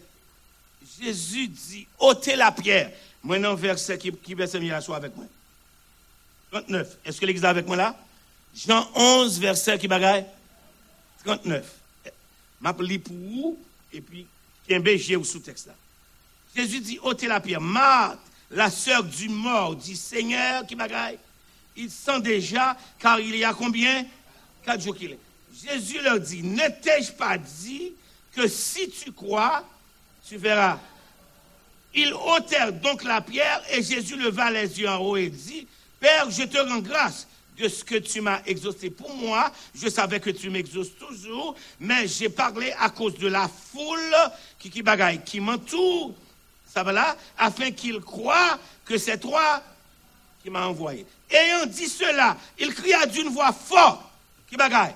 Jésus 1.01 1.47
dit, 1.47 1.87
ôtez 1.97 2.35
la 2.35 2.51
pierre. 2.51 2.91
Moi, 3.23 3.39
non, 3.39 3.55
verset 3.55 3.97
qui, 3.97 4.11
qui 4.11 4.33
verset 4.33 4.59
la 4.59 4.77
avec 4.77 5.15
moi. 5.15 5.25
39. 6.51 6.97
Est-ce 7.05 7.19
que 7.19 7.25
l'église 7.25 7.43
est 7.43 7.47
avec 7.47 7.67
moi 7.67 7.75
là? 7.75 7.97
Jean 8.55 8.87
11, 8.95 9.39
verset 9.39 9.77
qui 9.77 9.87
bagaille? 9.87 10.25
39. 11.25 11.65
M'appelez 12.61 12.99
pour 12.99 13.15
vous, 13.15 13.57
et 13.91 14.01
puis, 14.01 14.25
qui 14.65 14.73
est 14.73 15.15
un 15.15 15.23
sous-texte 15.23 15.67
là. 15.67 15.73
Jésus 16.55 16.79
dit, 16.79 16.99
ôtez 17.01 17.27
la 17.27 17.39
pierre. 17.39 17.61
Marthe, 17.61 18.19
la 18.51 18.69
sœur 18.69 19.03
du 19.03 19.29
mort 19.29 19.75
dit 19.75 19.95
Seigneur, 19.95 20.65
qui 20.65 20.75
bagaille 20.75 21.19
Il 21.75 21.89
sent 21.89 22.21
déjà, 22.21 22.75
car 22.99 23.19
il 23.19 23.35
y 23.35 23.43
a 23.43 23.53
combien? 23.53 24.05
Quatre 24.65 24.81
jours 24.81 24.95
qu'il 24.95 25.11
est. 25.11 25.19
Jésus 25.63 26.01
leur 26.01 26.19
dit 26.19 26.43
Ne 26.43 26.67
t'ai-je 26.81 27.11
pas 27.11 27.37
dit 27.37 27.93
que 28.35 28.47
si 28.47 28.89
tu 28.89 29.11
crois, 29.11 29.67
tu 30.27 30.37
verras? 30.37 30.79
Ils 31.93 32.13
ôtèrent 32.13 32.73
donc 32.73 33.03
la 33.03 33.21
pierre 33.21 33.61
et 33.71 33.81
Jésus 33.81 34.15
leva 34.15 34.51
les 34.51 34.79
yeux 34.79 34.89
en 34.89 34.97
haut 34.97 35.17
et 35.17 35.29
dit 35.29 35.67
Père, 35.99 36.29
je 36.29 36.43
te 36.43 36.57
rends 36.57 36.79
grâce 36.79 37.27
de 37.57 37.67
ce 37.67 37.83
que 37.83 37.95
tu 37.95 38.21
m'as 38.21 38.41
exaucé 38.45 38.89
pour 38.89 39.13
moi. 39.15 39.51
Je 39.75 39.89
savais 39.89 40.19
que 40.19 40.29
tu 40.29 40.49
m'exauces 40.49 40.95
toujours, 40.97 41.55
mais 41.79 42.07
j'ai 42.07 42.29
parlé 42.29 42.73
à 42.79 42.89
cause 42.89 43.15
de 43.15 43.27
la 43.27 43.49
foule 43.49 44.15
qui, 44.57 44.69
qui 44.69 44.83
qui 45.25 45.39
m'entoure 45.39 46.15
ça 46.73 46.83
va 46.83 46.91
là, 46.91 47.15
afin 47.37 47.71
qu'il 47.71 47.99
croit 47.99 48.59
que 48.85 48.97
c'est 48.97 49.17
toi 49.17 49.61
qui 50.41 50.49
m'as 50.49 50.65
envoyé. 50.65 51.05
Ayant 51.29 51.65
dit 51.65 51.87
cela, 51.87 52.37
il 52.57 52.73
cria 52.73 53.05
d'une 53.05 53.29
voix 53.29 53.51
forte, 53.51 54.01
qui 54.47 54.55
bagaille? 54.55 54.95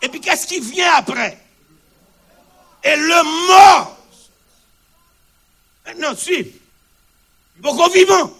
Et 0.00 0.08
puis 0.08 0.20
qu'est-ce 0.20 0.46
qui 0.46 0.60
vient 0.60 0.94
après? 0.94 1.38
Et 2.84 2.96
le 2.96 3.46
mort. 3.48 3.98
Maintenant, 5.86 6.14
suivez. 6.16 6.54
Beaucoup 7.56 7.90
vivant. 7.90 8.32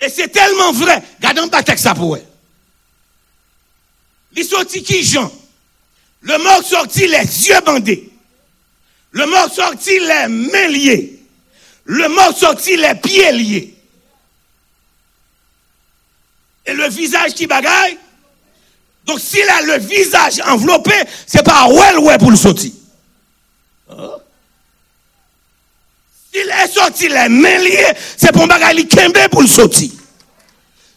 Et 0.00 0.08
c'est 0.08 0.28
tellement 0.28 0.72
vrai. 0.72 1.02
Gardons 1.20 1.48
pas 1.48 1.62
texte 1.62 1.84
ça 1.84 1.94
pour. 1.94 2.18
Il 4.36 4.44
sorti 4.44 4.82
qui 4.82 5.04
Jean? 5.04 5.30
Le 6.20 6.38
mort 6.38 6.62
sortit 6.64 7.06
les 7.06 7.48
yeux 7.48 7.60
bandés. 7.60 8.13
Le 9.14 9.26
mort 9.26 9.48
sortit 9.52 10.00
les 10.00 10.26
mains 10.26 10.68
liées. 10.68 11.20
Le 11.84 12.08
mort 12.08 12.36
sortit 12.36 12.76
les 12.76 12.96
pieds 12.96 13.30
liés. 13.30 13.74
Et 16.66 16.72
le 16.72 16.88
visage 16.88 17.32
qui 17.34 17.46
bagaille. 17.46 17.96
Donc 19.04 19.20
s'il 19.20 19.48
a 19.48 19.62
le 19.62 19.78
visage 19.78 20.40
enveloppé, 20.46 20.94
c'est 21.26 21.44
pas 21.44 21.68
ouais 21.68 21.96
ouais 21.98 22.18
pour 22.18 22.32
le 22.32 22.36
sortir. 22.36 22.72
S'il 26.32 26.48
est 26.50 26.72
sorti 26.72 27.08
les 27.08 27.28
mains 27.28 27.58
liées, 27.58 27.92
c'est 28.16 28.32
pour 28.32 28.48
bagay 28.48 28.74
li 28.74 28.88
kembe 28.88 29.28
pour 29.30 29.42
le 29.42 29.46
sortir. 29.46 29.90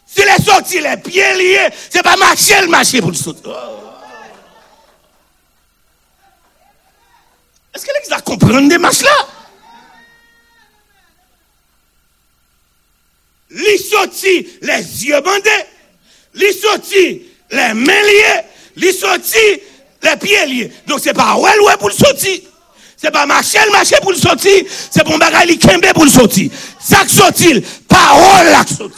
S'il 0.06 0.24
est 0.24 0.42
sorti 0.42 0.80
les 0.80 0.96
pieds 0.96 1.34
liés, 1.36 1.68
c'est 1.88 2.02
pas 2.02 2.16
marcher 2.16 2.62
le 2.62 2.66
marcher 2.68 3.00
pour 3.00 3.10
le 3.10 3.16
sortir. 3.16 3.52
Est-ce 7.78 7.86
que 7.86 7.92
l'église 7.92 8.10
va 8.10 8.20
comprendre 8.20 8.68
des 8.68 8.76
marches 8.76 9.02
là? 9.02 9.28
Li 13.50 13.78
sorti 13.78 14.48
les 14.62 15.06
yeux 15.06 15.20
bandés, 15.20 15.64
li 16.34 16.52
sorti 16.52 17.22
les 17.52 17.74
mains 17.74 18.02
liées, 18.02 18.42
li 18.74 18.92
sorti 18.92 19.38
les 20.02 20.16
pieds 20.16 20.46
liés. 20.46 20.72
Donc 20.88 20.98
c'est 21.00 21.14
pas 21.14 21.36
ouais 21.36 21.52
pour 21.78 21.88
le 21.88 21.94
sortir. 21.94 22.40
C'est 22.96 23.12
pas 23.12 23.26
marcher 23.26 23.58
le 23.60 24.00
pour 24.00 24.10
le 24.10 24.18
sortir, 24.18 24.64
c'est 24.90 25.04
pour 25.04 25.16
bagay 25.16 25.46
li 25.46 25.56
kembe 25.56 25.92
pour 25.94 26.04
le 26.04 26.10
sortir. 26.10 26.50
Ça 26.80 27.06
sorti, 27.06 27.64
parole 27.86 28.46
là 28.46 28.64
qui 28.64 28.74
sorti. 28.74 28.96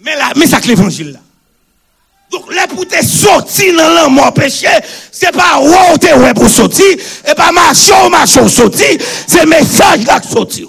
Mais 0.00 0.16
là, 0.16 0.32
mais 0.34 0.48
ça 0.48 0.60
que 0.60 0.66
l'évangile 0.66 1.12
là. 1.12 1.20
Donc, 2.34 2.52
là, 2.52 2.66
pour 2.66 2.84
te 2.86 3.04
sortir 3.04 3.76
dans 3.76 4.04
le 4.04 4.10
mort 4.10 4.34
péché, 4.34 4.66
c'est 5.12 5.30
pas 5.30 5.60
wow, 5.60 5.96
te 5.96 6.06
ouais 6.18 6.34
pour 6.34 6.48
sortir, 6.48 6.84
et 7.30 7.34
pas 7.34 7.52
marcher 7.52 8.40
ou 8.40 8.48
sortir, 8.48 9.00
c'est 9.28 9.46
message 9.46 10.04
là 10.04 10.18
qui 10.18 10.28
sorti. 10.28 10.66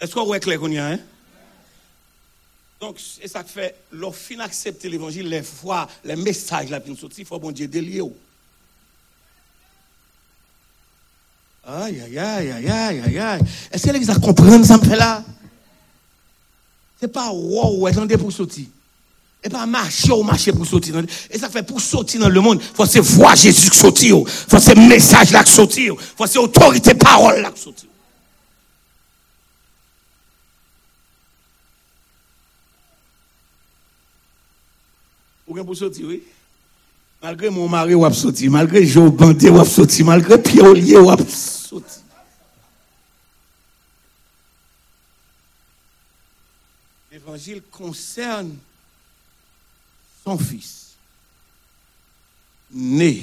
Est-ce 0.00 0.12
qu'on 0.12 0.24
voit 0.24 0.40
clair 0.40 0.58
qu'on 0.58 0.70
y 0.70 0.78
a, 0.78 0.86
hein? 0.86 0.98
Donc, 2.80 2.98
c'est 2.98 3.28
ça 3.28 3.44
que 3.44 3.50
fait, 3.50 3.76
leur 3.92 4.14
fin 4.14 4.40
accepter 4.40 4.88
l'évangile, 4.88 5.28
les 5.28 5.44
fois, 5.44 5.88
les 6.04 6.16
messages 6.16 6.68
là, 6.68 6.80
qui 6.80 6.96
sortir, 6.96 7.20
il 7.20 7.26
faut 7.26 7.38
bon 7.38 7.52
Dieu 7.52 7.68
délier. 7.68 8.02
Aïe, 11.66 12.00
aïe, 12.02 12.18
aïe, 12.18 12.50
aïe, 12.50 12.68
aïe, 12.68 13.00
aïe, 13.00 13.18
aïe. 13.18 13.40
Est-ce 13.72 13.86
que 13.86 13.92
l'église 13.92 14.18
compris 14.18 14.64
ça 14.64 14.76
me 14.76 14.84
fait 14.84 14.96
là? 14.96 15.24
C'est 17.00 17.08
pas 17.08 17.30
wow, 17.30 17.86
attendez 17.86 18.18
pour 18.18 18.32
sortir. 18.32 18.66
Et 19.42 19.48
pas 19.48 19.66
marcher 19.66 20.10
ou 20.10 20.22
marcher 20.22 20.52
pour 20.52 20.66
sortir. 20.66 20.94
Et 21.30 21.38
ça 21.38 21.50
fait 21.50 21.62
pour 21.62 21.80
sortir 21.80 22.20
dans 22.20 22.28
le 22.28 22.40
monde, 22.40 22.60
il 22.62 22.76
faut 22.76 22.86
se 22.86 22.98
voir 22.98 23.36
Jésus 23.36 23.68
sortir. 23.68 24.16
Il 24.16 24.26
faut 24.26 24.58
ce 24.58 24.74
message 24.88 25.32
là 25.32 25.44
sortir. 25.44 25.94
Il 25.98 26.16
faut 26.16 26.26
ces 26.26 26.38
autorité 26.38 26.94
parole 26.94 27.40
là 27.40 27.52
sortir. 27.54 27.88
Ou 35.46 35.54
bien 35.54 35.64
pour 35.64 35.76
sortir, 35.76 36.06
oui? 36.08 36.22
Malgré 37.24 37.48
mon 37.48 37.70
mari 37.70 37.94
sorti, 38.12 38.50
malgré 38.50 38.84
Joe 38.84 39.10
Bandé 39.10 39.48
ou 39.48 39.64
sorti, 39.64 40.04
malgré 40.04 40.36
Pierre 40.36 40.72
ou 40.72 41.26
sorti. 41.26 42.00
L'évangile 47.10 47.62
concerne 47.70 48.54
son 50.22 50.36
fils, 50.36 50.96
né 52.70 53.22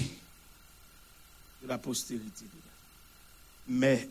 de 1.61 1.67
la 1.67 1.77
postérité, 1.77 2.45
mais 3.67 4.09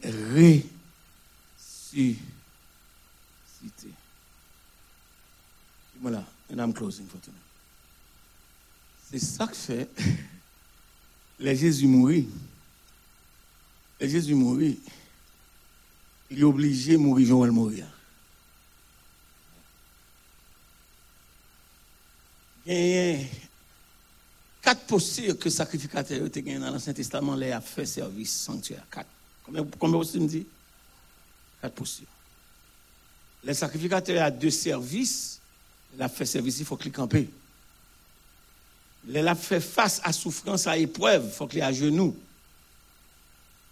ressuscité. 1.59 2.21
Voilà, 6.01 6.25
and 6.49 6.61
I'm 6.61 6.73
closing 6.73 7.09
for 7.09 7.21
tonight. 7.21 7.50
C'est 9.11 9.19
ça 9.19 9.47
que 9.47 9.57
fait 9.57 9.89
les 11.41 11.57
Jésus 11.57 11.87
mourir. 11.87 12.25
Les 14.01 14.09
Jésus 14.09 14.35
mourir. 14.35 14.77
Il 16.31 16.39
est 16.39 16.45
obligé 16.45 16.93
de 16.93 16.99
mourir, 16.99 17.27
Joël 17.27 17.51
mourir. 17.51 17.87
A 22.69 23.17
quatre 24.63 24.87
postures 24.87 25.37
que 25.37 25.51
sacrificateur 25.51 26.23
ont 26.23 26.29
gagné 26.29 26.59
dans 26.59 26.71
l'Ancien 26.71 26.93
Testament, 26.93 27.35
les 27.35 27.51
a 27.51 27.61
fait 27.61 27.87
service 27.87 28.33
sanctuaire. 28.43 28.87
Quatre. 28.89 29.09
Combien, 29.45 29.67
combien 29.77 29.99
vous 29.99 30.21
me 30.21 30.29
dit? 30.29 30.47
Quatre 31.61 31.75
postures. 31.75 32.07
Les 33.43 33.55
sacrificateurs 33.55 34.25
ont 34.25 34.37
deux 34.37 34.51
services. 34.51 35.41
Il 35.97 36.01
a 36.01 36.09
fait 36.09 36.27
service, 36.27 36.61
il 36.61 36.65
faut 36.65 36.77
qu'il 36.77 36.93
campe. 36.93 37.17
Il 39.09 39.17
a 39.17 39.35
fait 39.35 39.61
face 39.61 40.01
à 40.05 40.13
souffrance, 40.13 40.67
à 40.67 40.77
épreuve, 40.77 41.25
il 41.27 41.33
faut 41.33 41.47
qu'il 41.47 41.61
ait 41.61 41.63
à 41.63 41.73
genoux. 41.73 42.17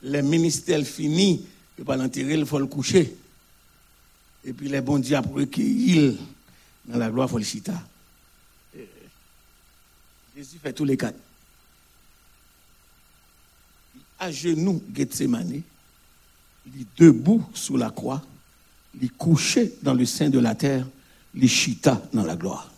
Les 0.03 0.23
ministères 0.23 0.85
finis, 0.85 1.47
il 1.79 1.85
pas 1.85 1.97
l'enterrer, 1.97 2.35
il 2.35 2.47
faut 2.47 2.59
le 2.59 2.67
coucher. 2.67 3.17
Et 4.45 4.53
puis 4.53 4.69
les 4.69 4.81
bons 4.81 4.99
dieux 4.99 5.17
après 5.17 5.47
qu'il 5.47 6.17
dans 6.87 6.99
la 6.99 7.11
gloire, 7.11 7.29
il 7.29 7.31
faut 7.31 7.39
le 7.39 7.45
chita. 7.45 7.75
Jésus 10.35 10.59
fait 10.63 10.73
tous 10.73 10.85
les 10.85 10.97
quatre. 10.97 11.19
À 14.21 14.31
genoux, 14.31 14.83
Gethsemane, 14.95 15.63
il 16.67 16.83
est 16.83 16.87
debout 16.97 17.45
sous 17.55 17.77
la 17.77 17.91
croix, 17.91 18.23
il 18.95 19.05
est 19.05 19.17
couché 19.17 19.75
dans 19.83 19.95
le 19.95 20.07
sein 20.07 20.31
de 20.31 20.39
la 20.39 20.55
terre, 20.55 20.87
il 21.35 21.45
est 21.45 21.49
chita 21.49 22.03
dans 22.13 22.25
la 22.25 22.37
gloire. 22.37 22.71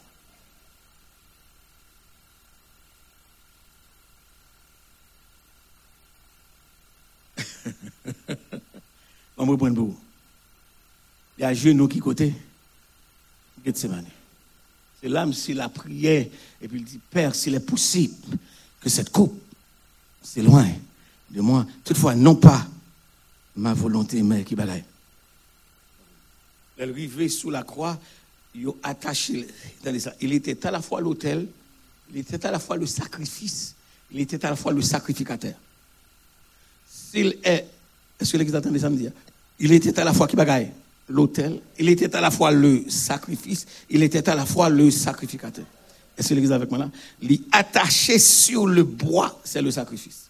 On 9.43 9.57
pour 9.57 9.97
Il 11.39 11.41
y 11.41 11.45
a 11.45 11.55
genoux 11.55 11.89
qui 11.89 11.99
côté. 11.99 12.35
Gethsemane. 13.65 14.05
C'est 15.01 15.09
l'âme 15.09 15.33
s'il 15.33 15.61
a 15.61 15.69
prié 15.71 16.31
et 16.61 16.69
puis 16.69 16.79
il 16.79 16.85
dit 16.85 17.01
Père, 17.11 17.35
s'il 17.35 17.55
est 17.55 17.61
possible 17.61 18.37
que 18.81 18.91
cette 18.91 19.11
coupe 19.11 19.39
c'est 20.23 20.43
loin 20.43 20.69
de 21.31 21.41
moi, 21.41 21.67
toutefois 21.85 22.15
non 22.15 22.35
pas 22.35 22.67
ma 23.57 23.73
volonté 23.73 24.23
mais 24.23 24.45
qui 24.45 24.55
bagaille. 24.55 24.85
Elle 26.77 26.91
arrivait 26.91 27.31
sous 27.31 27.49
la 27.49 27.63
croix, 27.63 27.99
il 28.55 28.69
attaché 28.83 29.47
il 30.21 30.33
était 30.35 30.67
à 30.67 30.71
la 30.71 30.83
fois 30.83 31.01
l'autel, 31.01 31.49
il 32.11 32.19
était 32.19 32.45
à 32.45 32.51
la 32.51 32.59
fois 32.59 32.77
le 32.77 32.87
sacrifice, 32.87 33.75
il 34.11 34.21
était 34.21 34.45
à 34.45 34.51
la 34.51 34.57
fois 34.57 34.73
le 34.73 34.83
sacrificateur. 34.83 35.55
S'il 36.87 37.39
est 37.43 37.67
est-ce 38.21 38.33
que 38.33 38.37
l'église 38.37 38.55
attendait 38.55 38.79
ça 38.79 38.91
me 38.91 38.97
dire 38.97 39.13
Il 39.59 39.73
était 39.73 39.99
à 39.99 40.05
la 40.05 40.13
fois 40.13 40.27
qui 40.27 40.37
bagaille? 40.37 40.71
L'autel, 41.09 41.61
il 41.79 41.89
était 41.89 42.15
à 42.15 42.21
la 42.21 42.31
fois 42.31 42.53
le 42.53 42.85
sacrifice, 42.89 43.67
il 43.89 44.03
était 44.03 44.29
à 44.29 44.35
la 44.35 44.47
fois 44.47 44.69
le 44.69 44.91
sacrificateur. 44.91 45.65
Est-ce 46.17 46.29
que 46.29 46.35
l'église 46.35 46.53
avec 46.53 46.71
moi 46.71 46.79
là? 46.79 46.91
Il 47.23 47.41
attaché 47.51 48.19
sur 48.19 48.67
le 48.67 48.85
bois, 48.85 49.41
c'est 49.43 49.63
le 49.63 49.71
sacrifice. 49.71 50.29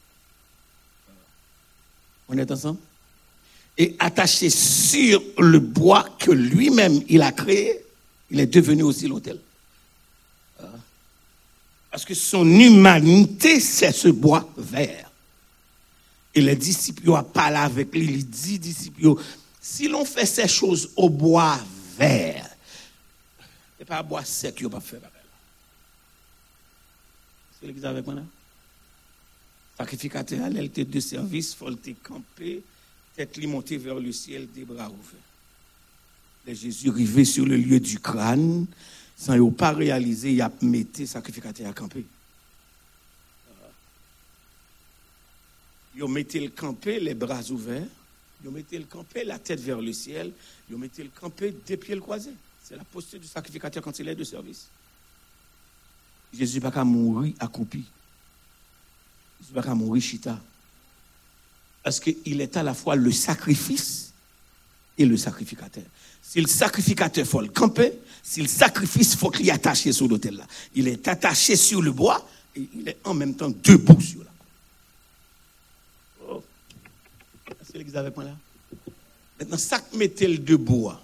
On 2.29 2.39
est 2.39 2.51
ensemble? 2.51 2.79
Et 3.77 3.97
attaché 3.99 4.51
sur 4.51 5.23
le 5.39 5.59
bois 5.59 6.07
que 6.19 6.31
lui-même 6.31 7.03
il 7.09 7.23
a 7.23 7.33
créé, 7.33 7.85
il 8.31 8.41
est 8.41 8.47
devenu 8.47 8.85
aussi 8.85 9.09
l'autel. 9.09 9.39
Parce 11.91 12.05
que 12.05 12.15
son 12.15 12.47
humanité, 12.47 13.59
c'est 13.59 13.93
ce 13.93 14.09
bois 14.09 14.49
vert. 14.57 15.10
Et 16.35 16.41
les 16.41 16.57
disciples 16.57 17.11
ont 17.11 17.23
parlé 17.23 17.57
avec 17.57 17.93
lui, 17.93 18.05
il 18.05 18.29
dit 18.29 18.59
disciples, 18.59 19.15
si 19.61 19.89
l'on 19.89 20.05
fait 20.05 20.27
ces 20.27 20.49
choses 20.49 20.91
au 20.97 21.11
bois 21.11 21.59
vert, 21.99 22.49
c'est 23.79 23.85
pas 23.85 24.03
bois 24.03 24.25
sec 24.25 24.55
qu'il 24.55 24.69
pas 24.69 24.81
faire. 24.81 25.01
C'est 27.59 27.67
l'église 27.67 27.85
avec 27.85 28.07
moi? 28.07 28.17
Sacrificateur, 29.77 30.47
elle 30.47 30.65
était 30.65 30.85
de 30.85 31.01
service, 31.01 31.53
il 31.53 31.57
faut 31.57 31.75
te 31.75 31.91
camper, 32.03 32.63
tête 33.17 33.45
montée 33.47 33.77
vers 33.79 33.97
le 33.97 34.13
ciel, 34.13 34.49
des 34.55 34.65
bras 34.65 34.89
ouverts. 34.89 35.21
Et 36.47 36.55
Jésus 36.55 36.91
arrivé 36.91 37.25
sur 37.25 37.45
le 37.45 37.57
lieu 37.57 37.81
du 37.81 37.99
crâne, 37.99 38.67
sans 39.17 39.37
ne 39.37 39.51
pas 39.51 39.73
réaliser, 39.73 40.33
il 40.33 40.41
a 40.41 40.51
mis 40.63 40.87
sacrificateur 41.07 41.69
à 41.69 41.73
camper. 41.73 42.05
Ils 46.01 46.09
mettaient 46.09 46.41
le 46.41 46.49
campé, 46.49 46.99
les 46.99 47.15
bras 47.15 47.43
ouverts. 47.51 47.87
Ils 48.43 48.51
mettaient 48.51 48.79
le 48.79 48.87
campé, 48.87 49.23
la 49.23 49.39
tête 49.39 49.61
vers 49.61 49.81
le 49.81 49.93
ciel. 49.93 50.33
Ils 50.71 50.77
mettaient 50.77 51.03
le 51.03 51.11
campé, 51.11 51.55
des 51.67 51.77
pieds 51.77 51.99
croisés. 51.99 52.33
C'est 52.65 52.77
la 52.77 52.85
posture 52.85 53.21
du 53.21 53.27
sacrificateur 53.27 53.83
quand 53.83 53.99
il 53.99 54.09
est 54.09 54.15
de 54.15 54.25
service. 54.25 54.69
Jésus 56.33 56.61
n'a 56.61 56.71
pas 56.71 56.85
mourir 56.85 57.35
accroupi. 57.39 57.85
Jésus 59.41 59.55
n'a 59.55 59.63
pas 59.63 59.75
mourir 59.75 60.03
chita. 60.03 60.41
Parce 61.83 62.01
qu'il 62.01 62.41
est 62.41 62.57
à 62.57 62.63
la 62.63 62.75
fois 62.75 62.97
le 62.97 63.11
sacrifice 63.13 64.13
et 64.97 65.05
le 65.05 65.17
sacrificateur. 65.17 65.85
Si 66.23 66.41
le 66.41 66.47
sacrificateur 66.47 67.27
faut 67.27 67.41
le 67.41 67.49
camper, 67.49 67.93
si 68.23 68.43
le 68.43 68.49
sacrifice 68.49 69.17
faut 69.17 69.31
qu'il 69.31 69.49
est 69.49 69.53
attaché 69.53 69.93
sur 69.93 70.07
l'autel 70.07 70.37
là, 70.37 70.47
il 70.75 70.89
est 70.89 71.09
attaché 71.09 71.57
sur 71.57 71.83
le 71.83 71.91
bois 71.91 72.29
et 72.55 72.69
il 72.75 72.89
est 72.89 72.99
en 73.05 73.15
même 73.15 73.35
temps 73.35 73.51
debout 73.51 74.01
sur 74.01 74.21
la 74.21 74.27
croix. 74.27 74.37
Oh. 76.29 76.45
Est-ce 77.61 77.70
que 77.70 77.70
là? 77.89 78.37
Maintenant, 79.39 79.59
ça 79.59 79.81
mettait 79.95 80.29
le 80.29 80.39
debout, 80.39 80.91
hein, 80.91 81.01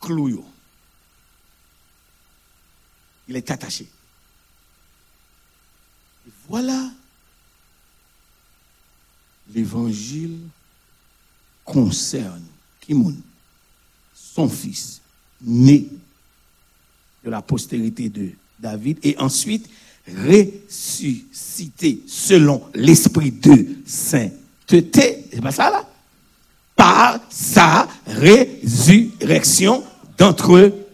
clou, 0.00 0.44
il 3.28 3.36
est 3.36 3.50
attaché. 3.50 3.86
Et 6.26 6.30
voilà 6.48 6.90
l'évangile 9.54 10.38
concerne 11.64 12.42
Kimoun, 12.80 13.20
son 14.14 14.48
fils, 14.48 15.00
né 15.40 15.88
de 17.24 17.30
la 17.30 17.42
postérité 17.42 18.08
de 18.08 18.30
David, 18.58 18.98
et 19.02 19.16
ensuite 19.18 19.68
ressuscité 20.08 22.02
selon 22.08 22.68
l'esprit 22.74 23.30
de 23.30 23.76
C'est 24.80 25.42
pas 25.42 25.52
ça 25.52 25.70
là? 25.70 25.86
Par 26.74 27.20
sa 27.28 27.86
résurrection 28.06 29.84
d'entre 30.16 30.56
eux. 30.56 30.86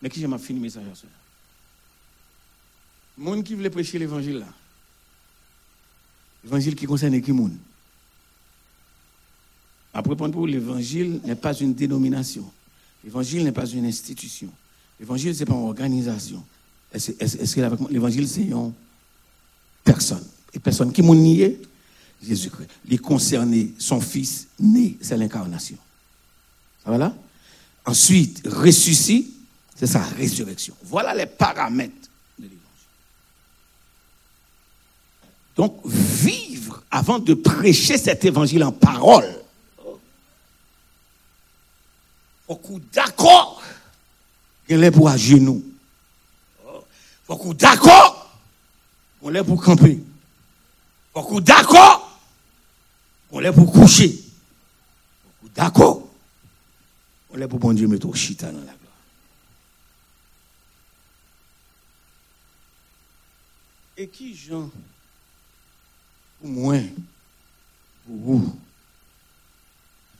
Mais 0.00 0.08
qui 0.08 0.20
j'aime 0.20 0.38
fini 0.38 0.60
message 0.60 0.84
ça? 0.94 1.08
Monde 3.18 3.42
qui 3.42 3.54
voulait 3.54 3.70
prêcher 3.70 3.98
l'évangile 3.98 4.38
là. 4.38 4.46
L'évangile 6.44 6.76
qui 6.76 6.86
concerne 6.86 7.20
qui 7.20 7.32
monde? 7.32 7.56
Après, 9.92 10.14
pour 10.14 10.46
l'évangile 10.46 11.20
n'est 11.24 11.34
pas 11.34 11.54
une 11.54 11.74
dénomination. 11.74 12.48
L'évangile 13.02 13.42
n'est 13.42 13.52
pas 13.52 13.66
une 13.66 13.86
institution. 13.86 14.52
L'évangile, 15.00 15.34
ce 15.34 15.40
n'est 15.40 15.46
pas 15.46 15.54
une 15.54 15.64
organisation. 15.64 16.44
Est-ce 16.92 17.10
est 17.10 17.54
que 17.54 17.92
l'évangile, 17.92 18.28
c'est 18.28 18.42
une 18.42 18.72
personne? 19.82 20.24
Et 20.52 20.58
personne 20.60 20.92
qui 20.92 21.02
m'a 21.02 21.14
nié, 21.14 21.60
Jésus-Christ. 22.22 22.68
Il 22.86 22.94
concerné 22.98 23.74
son 23.78 24.00
fils 24.00 24.46
né, 24.60 24.96
c'est 25.00 25.16
l'incarnation. 25.16 25.76
Ça 26.84 26.90
va 26.90 26.98
là? 26.98 27.14
Ensuite, 27.84 28.46
ressuscite, 28.46 29.34
c'est 29.74 29.88
sa 29.88 30.02
résurrection. 30.02 30.74
Voilà 30.84 31.14
les 31.14 31.26
paramètres 31.26 32.08
de 32.38 32.44
l'évangile. 32.44 32.60
Donc, 35.56 35.80
vivre 35.84 36.82
avant 36.90 37.18
de 37.18 37.34
prêcher 37.34 37.98
cet 37.98 38.24
évangile 38.24 38.62
en 38.62 38.72
parole. 38.72 39.28
Qu'on 42.46 42.80
d'accord. 42.92 43.60
Il 44.68 44.82
est 44.82 44.90
pour 44.90 45.08
à 45.08 45.16
genoux. 45.16 45.62
Faut 47.24 47.36
qu'on 47.36 47.54
d'accord. 47.54 48.38
On 49.22 49.34
est 49.34 49.44
pour 49.44 49.62
camper. 49.62 49.98
Faut 51.12 51.22
qu'on 51.22 51.40
d'accord. 51.40 52.20
On 53.30 53.40
est 53.40 53.52
pour 53.52 53.72
coucher. 53.72 54.10
Faut 54.10 55.30
qu'on 55.40 55.52
d'accord. 55.54 56.08
On 57.30 57.40
est 57.40 57.48
pour 57.48 57.58
bon 57.58 57.72
Dieu 57.72 57.88
mettre 57.88 58.08
au 58.08 58.14
chita 58.14 58.50
dans 58.52 58.58
la 58.58 58.64
gloire. 58.64 58.78
Et 63.96 64.08
qui, 64.08 64.36
Jean, 64.36 64.70
pour 66.40 66.48
moi, 66.48 66.78
pour 68.06 68.16
vous, 68.16 68.60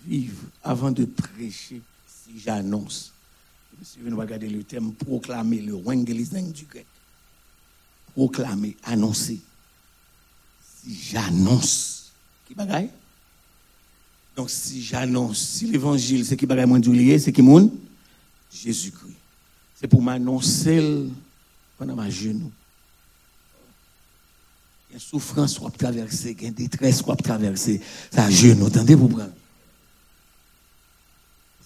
vivre 0.04 0.42
avant 0.62 0.90
de 0.90 1.04
prêcher 1.04 1.80
si 2.06 2.40
j'annonce. 2.40 3.13
Si 3.84 3.98
vous 4.00 4.16
regarder 4.16 4.48
le 4.48 4.64
thème 4.64 4.94
proclamer, 4.94 5.60
le 5.60 5.74
wengelising 5.74 6.52
du 6.52 6.64
grec. 6.64 6.86
Proclamer, 8.14 8.76
annoncer. 8.82 9.40
Si 10.82 10.94
j'annonce, 10.94 12.12
qui 12.46 12.54
bagaille? 12.54 12.88
Donc 14.34 14.48
si 14.48 14.82
j'annonce, 14.82 15.38
si 15.38 15.66
l'évangile, 15.66 16.24
c'est 16.24 16.36
qui 16.36 16.46
bagaille 16.46 16.66
moins 16.66 16.78
lié, 16.80 17.18
c'est 17.18 17.32
qui 17.32 17.42
moun? 17.42 17.70
Jésus-Christ. 18.50 19.16
C'est 19.74 19.86
pour 19.86 20.00
m'annoncer 20.00 21.06
pendant 21.76 21.94
ma 21.94 22.08
genou. 22.08 22.50
Il 24.88 24.94
y 24.94 24.96
a 24.96 25.00
souffrance 25.00 25.54
soit 25.54 25.70
traverser, 25.70 26.34
il 26.38 26.44
y 26.44 26.46
a 26.46 26.50
détresse 26.50 27.00
soit 27.00 27.16
traverser. 27.16 27.82
Ça 28.10 28.30
genou, 28.30 28.66
attendez 28.66 28.94
vous 28.94 29.08
prendre. 29.08 29.32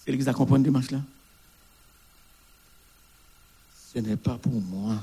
C'est 0.03 0.11
l'église 0.11 0.27
à 0.27 0.33
comprendre 0.33 0.65
démarche 0.65 0.91
là? 0.91 1.01
Ce 3.91 3.99
n'est 3.99 4.17
pas 4.17 4.37
pour 4.37 4.61
moi. 4.61 5.01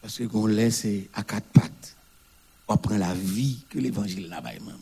Parce 0.00 0.18
que 0.18 0.24
qu'on 0.24 0.46
laisse 0.46 0.86
à 1.14 1.22
quatre 1.22 1.46
pattes. 1.46 1.96
On 2.68 2.76
prend 2.76 2.96
la 2.96 3.12
vie 3.12 3.58
que 3.68 3.78
l'évangile 3.78 4.28
là-bas 4.28 4.54
maman. 4.60 4.78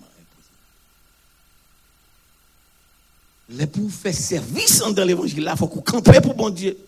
Les 3.48 3.66
pour 3.66 3.90
faire 3.90 4.14
service 4.14 4.78
dans 4.78 5.04
l'évangile 5.04 5.48
il 5.50 5.58
faut 5.58 5.66
qu'on 5.66 5.80
campe 5.80 6.22
pour 6.22 6.34
bon 6.34 6.50
Dieu. 6.50 6.78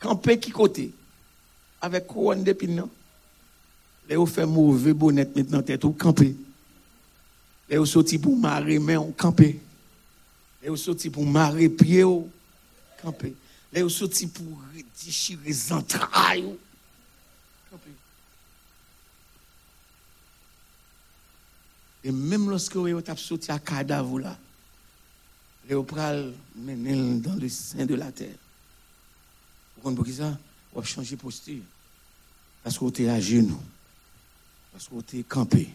Camper 0.00 0.38
qui 0.38 0.50
côté? 0.50 0.94
Avec 1.82 2.06
couronne 2.06 2.42
d'épines, 2.42 2.76
non? 2.76 2.90
Les 4.08 4.16
vous 4.16 4.24
fait 4.24 4.46
mauvais 4.46 4.94
bonnet 4.94 5.28
maintenant 5.36 5.60
tête 5.60 5.84
ou 5.84 5.92
camper. 5.92 6.34
Les 7.68 7.76
vous 7.76 7.84
sorti 7.84 8.18
pour 8.18 8.34
marrer 8.34 8.78
main 8.78 8.98
on 8.98 9.12
camper. 9.12 9.60
Les 10.62 10.70
vous 10.70 10.76
sorti 10.78 11.10
pour 11.10 11.26
marrer 11.26 11.68
pied 11.68 12.02
ou 12.02 12.30
camper. 13.02 13.34
Les 13.72 13.82
vous 13.82 13.90
sorti 13.90 14.26
pour 14.26 14.60
déchirer 15.04 15.42
les 15.44 15.72
entrailles 15.72 16.56
camper. 17.70 17.90
Et 22.04 22.12
même 22.12 22.48
lorsque 22.48 22.76
vous 22.76 22.86
avez 22.86 23.16
sorti 23.16 23.50
à 23.50 23.58
cadavre 23.58 24.20
là, 24.20 24.38
les 25.68 25.82
pral 25.82 26.32
mener 26.56 27.20
dans 27.20 27.34
le 27.34 27.48
sein 27.48 27.84
de 27.84 27.94
la 27.94 28.10
terre. 28.10 28.36
Vous 29.76 29.82
comprenez 29.82 30.16
ça? 30.16 30.38
Vous 30.72 30.78
avez 30.78 30.88
changé 30.88 31.16
posture. 31.16 31.62
Parce 32.62 32.78
que 32.78 32.84
vous 32.84 32.88
êtes 32.88 33.08
à 33.08 33.20
genoux. 33.20 33.62
Parce 34.72 34.88
que 34.88 34.94
vous 34.94 35.00
êtes 35.00 35.28
campé. 35.28 35.68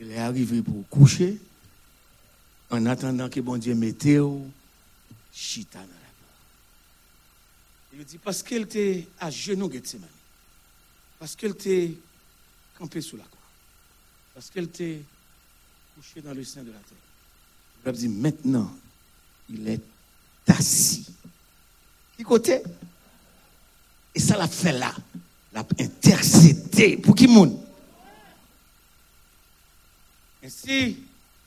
Il 0.00 0.10
est 0.10 0.18
arrivé 0.18 0.62
pour 0.62 0.88
coucher. 0.88 1.38
En 2.70 2.86
attendant 2.86 3.28
que 3.28 3.40
bon 3.40 3.58
Dieu 3.58 3.74
mette 3.74 4.06
au 4.18 4.46
chita 5.30 5.78
dans 5.78 5.84
la 5.84 6.01
Il 7.92 8.04
dit 8.04 8.18
parce 8.18 8.42
qu'elle 8.42 8.62
était 8.62 9.06
à 9.20 9.30
genoux, 9.30 9.70
Gethsemane. 9.70 10.08
Parce 11.18 11.36
qu'elle 11.36 11.52
était 11.52 11.92
campée 12.78 13.00
sous 13.00 13.16
la 13.16 13.24
croix. 13.24 13.38
Parce 14.34 14.50
qu'elle 14.50 14.64
était 14.64 15.02
couchée 15.94 16.22
dans 16.22 16.32
le 16.32 16.42
sein 16.42 16.62
de 16.62 16.72
la 16.72 16.78
terre. 16.78 16.98
Il 17.86 17.92
dit 17.92 18.08
maintenant, 18.08 18.74
il 19.50 19.68
est 19.68 19.82
assis. 20.46 21.06
Qui 22.16 22.22
côté? 22.22 22.62
Et 24.14 24.20
ça 24.20 24.36
l'a 24.36 24.48
fait 24.48 24.72
là. 24.72 24.94
L'a 25.52 25.66
intercédé. 25.78 26.96
Pour 26.96 27.14
qui 27.14 27.26
monde? 27.26 27.58
Ainsi, 30.42 30.96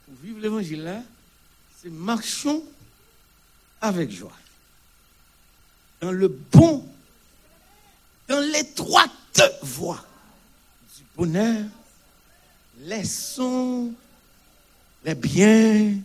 pour 0.06 0.16
vivre 0.24 0.40
l'évangile 0.40 1.04
c'est 1.82 1.90
marchons 1.90 2.64
avec 3.82 4.10
joie. 4.12 4.36
Dans 6.06 6.12
le 6.12 6.28
bon, 6.28 6.88
dans 8.28 8.40
l'étroite 8.40 9.42
voie 9.64 10.06
du 10.96 11.04
bonheur, 11.18 11.66
laissons 12.78 13.92
les 15.04 15.16
biens. 15.16 15.98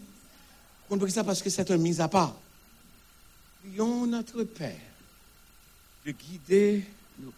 Peut 0.88 1.08
ça 1.10 1.22
parce 1.22 1.42
que 1.42 1.50
c'est 1.50 1.70
un 1.70 1.76
mise 1.76 2.00
à 2.00 2.08
part. 2.08 2.34
Prions 3.60 4.06
notre 4.06 4.42
Père 4.44 4.80
de 6.06 6.12
guider 6.12 6.82
nous. 7.18 7.34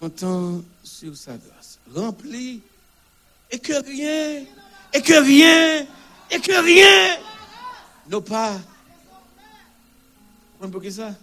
Comptons 0.00 0.64
sur 0.82 1.14
sa 1.14 1.36
grâce. 1.36 1.78
Rempli 1.94 2.62
et 3.50 3.58
que 3.58 3.84
rien, 3.84 4.46
et 4.94 5.02
que 5.02 5.22
rien, 5.22 5.86
et 6.30 6.40
que 6.40 6.64
rien, 6.64 7.18
nos 8.08 8.22
pas. 8.22 8.58
Vous 10.58 10.70
comprenez 10.70 10.90
ça? 10.90 11.14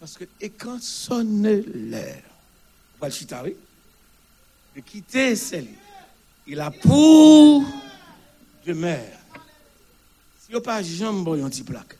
Parce 0.00 0.16
que, 0.16 0.24
et 0.40 0.48
quand 0.48 0.82
sonne 0.82 1.42
l'heure, 1.42 2.02
le 2.02 3.02
Walchitawi, 3.02 3.54
de 4.74 4.80
quitter 4.80 5.36
celle, 5.36 5.68
il 6.46 6.58
a 6.58 6.70
pour 6.70 7.62
demeure. 8.66 9.18
Si 10.40 10.52
vous 10.52 10.60
pas 10.60 10.82
jambes, 10.82 11.28
un 11.28 11.50
petit 11.50 11.62
plaque. 11.62 11.98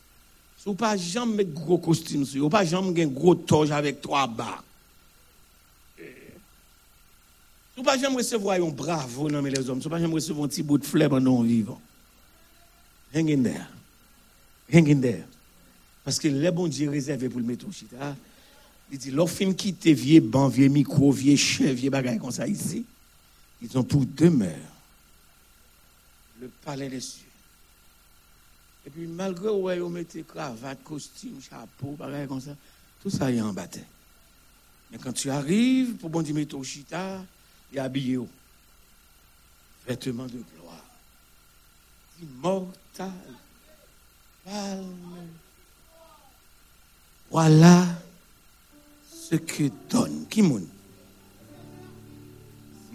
Si 0.56 0.64
vous 0.64 0.74
pas 0.74 0.97
jambes, 0.97 1.35
mettre 1.35 1.52
gros 1.52 1.78
costume, 1.78 2.24
si 2.24 2.39
vous 2.39 2.48
pas 2.48 2.64
jambes, 2.64 2.98
un 2.98 3.06
gros 3.06 3.35
toge 3.35 3.70
avec 3.70 4.01
trois 4.01 4.27
barres. 4.27 4.64
Eh, 5.98 6.05
si 6.05 7.77
vous 7.77 7.82
pas 7.82 7.98
jamais 7.98 8.16
recevoir 8.16 8.56
un 8.56 8.70
bravo, 8.70 9.28
non, 9.31 9.43
mais 9.43 9.51
les 9.51 9.68
hommes, 9.68 9.81
si 9.81 9.85
vous 9.85 9.90
pas 9.90 10.01
jamais 10.01 10.14
recevoir 10.14 10.47
un 10.47 10.48
petit 10.48 10.62
bout 10.62 10.78
de 10.78 10.86
flemme, 10.86 11.18
non, 11.18 11.43
vivant. 11.43 11.81
Hang 13.14 13.31
in 13.31 13.43
there. 13.43 13.68
Hang 14.72 14.89
in 14.89 15.01
there. 15.01 15.24
Parce 16.05 16.18
que 16.18 16.28
les 16.28 16.51
bon 16.51 16.66
Dieu 16.66 16.90
réservé 16.90 17.28
pour 17.28 17.40
le 17.40 17.47
mettre 17.47 17.68
au 17.68 17.72
chita. 17.72 18.16
Il 18.90 18.98
dit, 18.98 19.12
film 19.28 19.55
quitte 19.55 19.86
vieux 19.86 20.20
banc, 20.20 20.48
vieux 20.48 20.68
micro, 20.68 21.12
vieux 21.12 21.36
chef, 21.36 21.77
vieux 21.77 21.90
bagaille 21.90 22.18
comme 22.18 22.32
ça 22.32 22.47
ici. 22.47 22.85
Ils 23.62 23.78
ont 23.78 23.85
pour 23.85 24.05
demeure 24.05 24.56
le 26.40 26.48
palais 26.64 26.89
des 26.89 27.01
cieux. 27.01 27.27
Et 28.86 28.90
puis 28.90 29.06
malgré 29.06 29.48
où 29.48 29.70
ils 29.70 29.82
mettent 29.93 30.27
cravate, 30.27 30.82
costume, 30.82 31.40
chapeau, 31.48 31.94
bagaille 31.98 32.27
comme 32.27 32.40
ça, 32.40 32.56
tout 33.02 33.10
ça 33.10 33.31
est 33.31 33.40
en 33.40 33.52
bataille. 33.52 33.85
Mais 34.90 34.98
quand 34.98 35.12
tu 35.12 35.31
arrives 35.31 35.94
pour 35.94 36.10
bon 36.10 36.22
Dieu 36.22 36.35
mettre 36.35 36.56
il 37.72 37.78
est 37.78 37.81
habillé 37.81 38.18
vêtements 39.86 40.27
de 40.27 40.43
gloire. 40.56 40.85
Immortal. 42.22 43.12
Palme. 44.44 45.28
Voilà 47.31 47.86
ce 49.09 49.36
que 49.36 49.70
donne 49.89 50.24
Kimoun. 50.28 50.66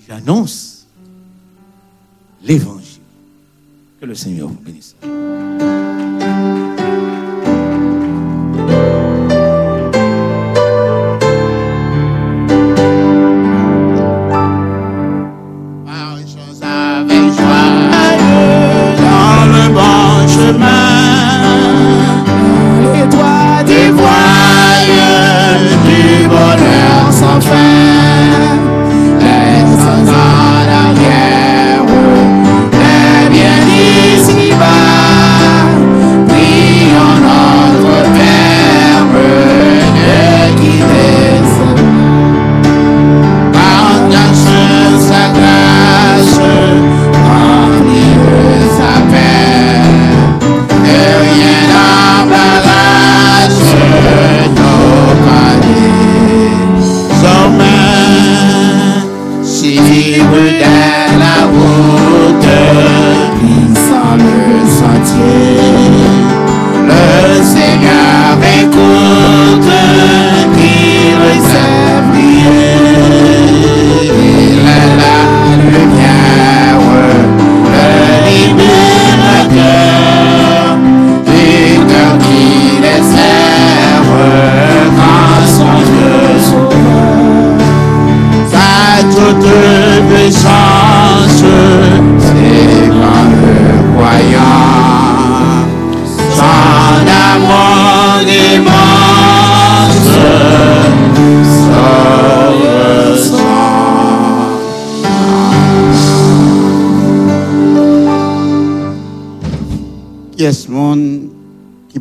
J'annonce 0.08 0.88
l'évangile. 2.44 3.02
Que 4.00 4.06
le 4.06 4.16
Seigneur 4.16 4.50
vous 4.50 4.56
bénisse. 4.56 4.96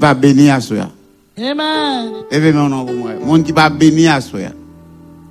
Va 0.04 0.12
bénir 0.12 0.54
à 0.54 0.60
soi? 0.60 0.90
Amen. 1.38 2.12
Levez 2.30 2.52
mon 2.52 2.68
nom 2.68 2.84
pour 2.84 2.94
moi. 2.94 3.12
Monde 3.24 3.42
qui 3.42 3.52
va 3.52 3.70
bénir 3.70 4.12
à 4.12 4.20
soi. 4.20 4.40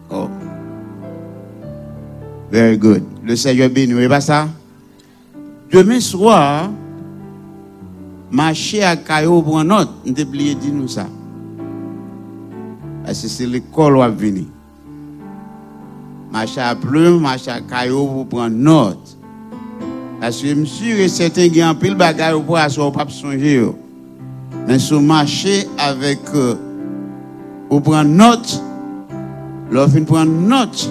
Oh. 0.09 0.27
Very 2.51 2.77
good. 2.77 3.03
Le 3.23 3.35
Seigneur 3.35 3.69
bénit, 3.69 4.01
et 4.01 4.09
pas 4.09 4.19
ça? 4.19 4.47
Demain 5.71 5.99
soir, 5.99 6.71
marcher 8.31 8.83
à 8.83 8.95
Caillou 8.95 9.43
pour 9.43 9.59
un 9.59 9.69
autre, 9.69 9.91
on 10.05 10.09
oublié 10.09 10.55
de 10.55 10.71
nous 10.71 10.87
ça. 10.87 11.05
Parce 13.05 13.21
que 13.21 13.27
c'est 13.27 13.45
l'école 13.45 13.97
où 13.97 14.17
venir. 14.17 14.45
Marcher 16.31 16.61
à 16.61 16.75
plume, 16.75 17.19
marcher 17.19 17.51
à 17.51 17.61
Caillou 17.61 18.07
pour 18.07 18.27
prendre 18.27 18.55
note. 18.55 19.17
Parce 20.19 20.41
que 20.41 20.47
je 20.47 20.63
suis 20.63 20.67
sûr 20.67 20.99
et 20.99 21.07
certain 21.09 21.47
qu'il 21.47 21.57
y 21.57 21.61
a 21.61 21.69
un 21.69 21.75
pile 21.75 21.95
bagaille 21.95 22.41
pour 22.41 22.57
asseoir, 22.57 22.91
pas 22.91 23.05
songer. 23.09 23.67
Mais 24.67 24.79
sur 24.79 25.01
marcher 25.01 25.67
avec, 25.77 26.19
euh, 26.35 26.55
ou 27.69 27.79
prendre 27.79 28.09
note, 28.09 28.61
l'offre 29.71 29.99
prendre 30.01 30.31
note, 30.31 30.89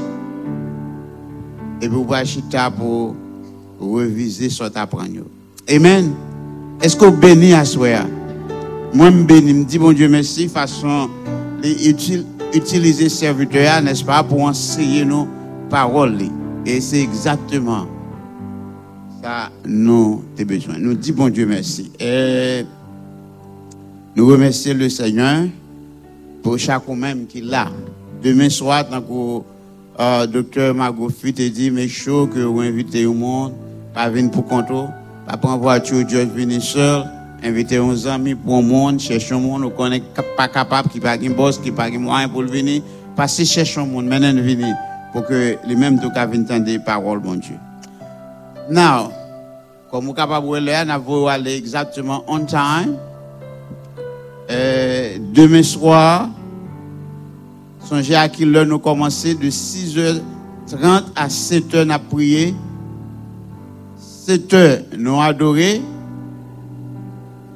et 1.81 1.89
vous 1.89 2.05
pouvez 2.05 2.25
chita 2.25 2.71
pour 2.71 3.15
reviser 3.81 4.51
ce 4.51 4.65
que 4.65 4.79
apprends. 4.79 5.05
Amen. 5.69 6.13
Est-ce 6.81 6.97
que 6.97 7.05
vous 7.07 7.17
bénissez 7.17 7.55
à 7.55 7.65
soi? 7.65 7.89
Moi, 8.95 9.11
je 9.11 9.23
bénis, 9.23 9.61
je 9.61 9.65
dis, 9.65 9.79
bon 9.79 9.93
Dieu, 9.93 10.09
merci, 10.09 10.49
façon, 10.49 11.09
les 11.63 11.91
util- 11.91 12.25
utiliser 12.53 13.09
serviteur, 13.09 13.81
n'est-ce 13.83 14.05
pas, 14.05 14.23
pour 14.23 14.43
enseigner 14.43 15.05
nos 15.05 15.27
paroles. 15.71 16.19
Et 16.67 16.81
c'est 16.81 17.01
exactement 17.01 17.87
ça 19.23 19.51
nous 19.65 20.23
avons 20.37 20.47
besoin. 20.47 20.75
Nous 20.79 20.95
disons, 20.95 21.17
bon 21.17 21.29
Dieu, 21.31 21.47
merci. 21.47 21.91
Et 21.99 22.65
nous 24.15 24.27
remercions 24.27 24.75
le 24.75 24.89
Seigneur 24.89 25.45
pour 26.43 26.59
chaque 26.59 26.87
même 26.89 27.27
qui 27.27 27.41
là. 27.41 27.69
Demain 28.23 28.51
soir, 28.51 28.87
tant 28.89 29.01
que 29.01 29.43
euh, 30.01 30.27
docteur 30.27 30.75
Margot 30.75 31.09
Fit 31.09 31.33
te 31.33 31.49
dit, 31.49 31.71
mais 31.71 31.89
chaud 31.89 32.27
que 32.27 32.41
vous 32.41 32.61
invitez 32.61 33.07
au 33.07 33.15
monde, 33.15 33.53
pas 33.95 34.09
venir 34.09 34.31
pour 34.31 34.47
contrôle, 34.47 34.89
pas 35.27 35.37
prendre 35.37 35.63
voiture, 35.63 36.05
Dieu 36.05 36.25
venir 36.25 36.63
seul, 36.63 37.05
inviter 37.43 37.79
uns 37.79 38.07
amis 38.07 38.35
pour 38.35 38.59
le 38.61 38.67
monde, 38.67 39.01
chercher 39.01 39.35
un 39.35 39.41
monde, 39.41 39.65
on 39.65 39.71
connaît 39.71 40.03
pas 40.37 40.49
capable, 40.49 40.89
qui 40.89 41.01
pas 41.01 41.13
un 41.13 41.31
boss, 41.31 41.59
qui 41.59 41.71
pas 41.71 41.85
un 41.85 41.99
moyen 41.99 42.29
pour 42.29 42.43
venir, 42.43 42.83
passer 43.17 43.45
chercher 43.45 43.81
un 43.81 43.87
monde, 43.87 44.07
maintenant 44.07 44.33
venir, 44.43 44.75
pour 45.13 45.27
que 45.27 45.57
les 45.67 45.77
mêmes 45.77 46.01
tout 46.01 46.11
cas 46.11 46.27
viennent 46.27 46.45
entendre 46.45 46.65
des 46.65 46.79
paroles, 46.79 47.21
mon 47.25 47.35
Dieu. 47.35 47.57
Now, 48.71 49.11
comme 49.91 50.07
vous 50.07 50.15
capable 50.15 50.49
de 50.49 50.57
le 50.57 50.67
faire, 50.67 50.87
nous 50.87 50.93
allons 50.93 51.27
aller 51.27 51.57
exactement 51.57 52.25
on 52.27 52.45
time. 52.45 52.97
Euh, 54.51 55.19
demain 55.32 55.62
soir, 55.62 56.28
songez 57.85 58.14
à 58.14 58.28
qui 58.28 58.44
l'heure 58.44 58.66
nous 58.66 58.78
commencer 58.78 59.35
de 59.35 59.48
6h30 59.48 60.20
à 61.14 61.28
7h 61.28 61.85
nous 61.85 62.09
prier. 62.10 62.55
7h 64.27 64.97
nous 64.98 65.20
adorer. 65.20 65.81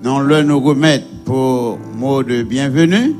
Nous 0.02 0.20
l'heure 0.20 0.44
nous 0.44 0.60
remettre 0.60 1.06
pour 1.24 1.78
mot 1.96 2.22
de 2.22 2.42
bienvenue. 2.42 3.14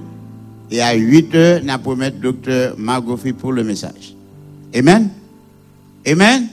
Et 0.71 0.81
à 0.81 0.97
8h 0.97 1.63
nous 1.65 1.79
promettre 1.79 2.19
docteur 2.19 2.75
Margofi 2.79 3.33
pour 3.33 3.53
le 3.53 3.65
message. 3.65 4.15
Amen. 4.75 5.09
Amen. 6.07 6.49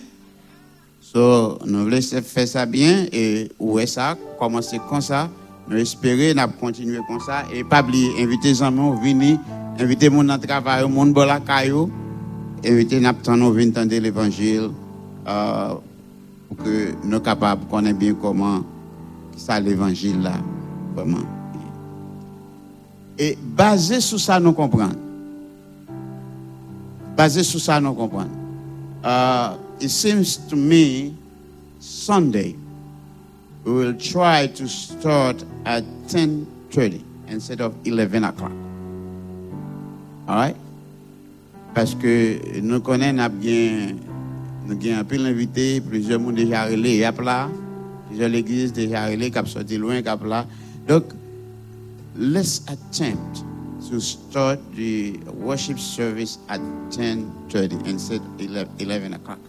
So, 1.02 1.60
nous 1.66 1.88
laissons 1.88 2.22
faire 2.24 2.48
ça 2.48 2.66
bien 2.66 3.06
et 3.12 3.52
où 3.60 3.78
est 3.78 3.86
ça, 3.86 4.18
commencer 4.40 4.80
comme 4.90 5.02
ça? 5.02 5.30
Nous 5.68 5.78
espérons, 5.78 6.40
nous 6.40 6.54
continuer 6.60 7.00
comme 7.08 7.20
ça. 7.20 7.44
Et 7.54 7.64
pas 7.64 7.82
oublier, 7.82 8.10
inviter 8.22 8.50
les 8.50 8.64
amis, 8.64 8.92
venir, 9.02 9.40
inviter 9.80 10.10
mon 10.10 10.24
dans 10.24 10.36
le 10.36 10.40
travail, 10.40 10.88
mon 10.90 11.06
bon 11.08 11.26
la 11.26 11.40
caillou, 11.40 11.90
inviter 12.66 13.00
nous 13.00 13.08
attendre, 13.08 13.52
venir 13.52 13.70
entendre 13.70 13.96
l'évangile, 13.98 14.70
euh, 15.28 15.74
pour 16.48 16.58
que 16.58 16.92
nous 17.04 17.10
soyons 17.10 17.20
capables 17.20 17.66
de 17.66 17.70
connaître 17.72 18.00
bien 18.00 18.14
comment 18.14 18.62
ça 19.38 19.60
l'évangile 19.60 20.22
là, 20.22 20.34
vraiment. 20.96 21.26
Et 23.18 23.38
basé 23.42 24.02
sur 24.02 24.20
ça, 24.20 24.40
nous 24.40 24.54
comprenons. 24.54 24.96
Basé 27.16 27.44
sur 27.44 27.60
ça, 27.60 27.80
nous 27.80 27.94
comprenons. 27.94 28.44
uh, 29.04 29.58
it 29.80 29.90
seems 29.90 30.38
to 30.48 30.56
me 30.56 31.16
Sunday 31.80 32.56
we 33.66 33.72
will 33.72 33.94
try 33.94 34.48
to 34.48 34.68
start 34.68 35.44
at 35.66 35.84
10:30 36.08 37.02
instead 37.28 37.62
of 37.62 37.74
11 37.86 38.24
o'clock. 38.24 38.52
All 40.28 40.36
right? 40.36 40.56
Parce 41.74 41.96
que 41.96 42.60
nous 42.62 42.80
connaissons 42.82 43.30
bien 43.30 43.96
nous 44.66 44.76
avons 44.76 45.00
un 45.00 45.04
peu 45.04 45.18
l'invité, 45.18 45.82
plusieurs 45.82 46.20
monde 46.20 46.36
déjà 46.36 46.66
relé, 46.66 46.98
y 46.98 47.04
a 47.04 47.12
là, 47.12 47.50
plusieurs 48.08 48.30
l'église 48.30 48.72
déjà 48.72 49.08
relé, 49.08 49.30
qui 49.30 49.40
sorti 49.46 49.78
loin, 49.78 50.02
qui 50.02 50.28
là. 50.28 50.46
Donc, 50.88 51.04
let's 52.18 52.62
attempt 52.68 53.44
to 53.90 54.00
start 54.00 54.60
the 54.76 55.20
worship 55.42 55.78
service 55.78 56.40
at 56.48 56.60
10:30 56.92 57.86
instead 57.86 58.22
of 58.22 58.40
11 58.40 58.68
11 58.80 59.14
o'clock. 59.14 59.40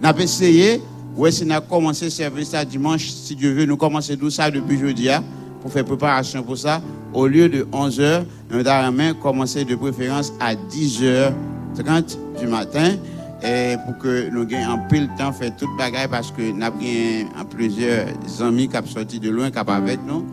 Nous 0.00 0.22
essayé, 0.22 0.82
si 1.30 1.44
nous 1.44 1.52
avons 1.52 1.66
commencé 1.66 2.06
le 2.06 2.10
service 2.10 2.54
à 2.54 2.64
dimanche, 2.64 3.08
si 3.08 3.36
Dieu 3.36 3.52
veut, 3.52 3.66
nous 3.66 3.76
commençons 3.76 4.16
tout 4.16 4.30
ça 4.30 4.50
depuis 4.50 4.78
jeudi 4.78 5.08
hein, 5.10 5.22
pour 5.62 5.72
faire 5.72 5.84
préparation 5.84 6.42
pour 6.42 6.58
ça. 6.58 6.80
Au 7.12 7.26
lieu 7.26 7.48
de 7.48 7.62
11h, 7.64 8.24
nous 8.50 8.66
avons 8.66 9.14
commencé 9.20 9.64
de 9.64 9.74
préférence 9.76 10.32
à 10.40 10.54
10h30 10.54 12.16
du 12.40 12.46
matin 12.46 12.96
et 13.42 13.76
pour 13.84 13.98
que 13.98 14.30
nous 14.30 14.46
ayons 14.52 14.72
un 14.72 14.78
peu 14.88 14.98
le 15.00 15.08
temps 15.18 15.30
de 15.30 15.34
faire 15.34 15.56
toute 15.56 15.76
bagaille 15.76 16.08
parce 16.08 16.30
que 16.30 16.42
nous 16.50 16.64
avons 16.64 17.44
plusieurs 17.50 18.08
amis 18.40 18.68
qui 18.68 18.76
sont 18.76 18.86
sortis 18.86 19.20
de 19.20 19.30
loin 19.30 19.50
qui 19.50 19.58
sont 19.58 19.68
avec 19.68 20.00
nous 20.06 20.24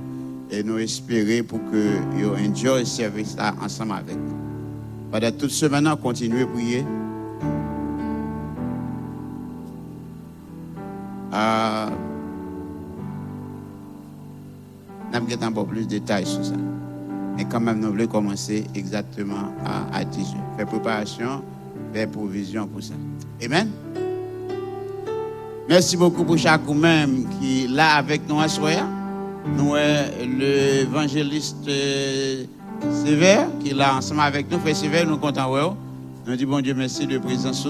et 0.49 0.63
nous 0.63 0.79
espérer 0.79 1.43
pour 1.43 1.59
que 1.71 1.97
vous 2.13 2.29
enjoy 2.29 2.79
le 2.79 2.85
service 2.85 3.35
ensemble 3.63 3.93
avec 3.93 4.15
nous. 4.15 4.35
Pendant 5.11 5.31
toute 5.31 5.51
semaine, 5.51 5.87
on 5.87 5.95
continue 5.97 6.43
à 6.43 6.47
prier. 6.47 6.85
Euh, 11.33 11.89
nous 15.13 15.43
avons 15.43 15.65
plus 15.65 15.83
de 15.85 15.89
détails 15.89 16.25
sur 16.25 16.43
ça. 16.43 16.53
Mais 17.37 17.45
quand 17.45 17.59
même, 17.59 17.79
nous 17.79 17.89
voulons 17.91 18.07
commencer 18.07 18.65
exactement 18.75 19.53
à, 19.65 19.97
à 19.97 20.03
10 20.03 20.19
heures. 20.19 20.57
Faire 20.57 20.65
préparation, 20.67 21.41
faire 21.93 22.09
provision 22.09 22.67
pour 22.67 22.83
ça. 22.83 22.93
Amen. 23.43 23.69
Merci 25.69 25.95
beaucoup 25.95 26.23
pour 26.25 26.37
chaque 26.37 26.67
même 26.67 27.25
qui 27.39 27.63
est 27.65 27.67
là 27.67 27.95
avec 27.95 28.27
nous 28.27 28.39
à 28.39 28.47
soir. 28.49 28.85
Nous, 29.57 29.73
l'évangéliste 30.37 31.67
euh, 31.67 32.43
Sévère, 33.05 33.47
qui 33.59 33.69
est 33.69 33.73
là 33.73 33.95
ensemble 33.95 34.21
avec 34.21 34.51
nous. 34.51 34.59
Frère 34.59 34.75
Sévère, 34.75 35.07
nous 35.07 35.17
comptons. 35.17 35.53
Ouais, 35.53 35.61
nous 36.27 36.35
disons 36.35 36.49
bon 36.49 36.61
Dieu 36.61 36.73
merci 36.73 37.07
de 37.07 37.17
présence. 37.17 37.67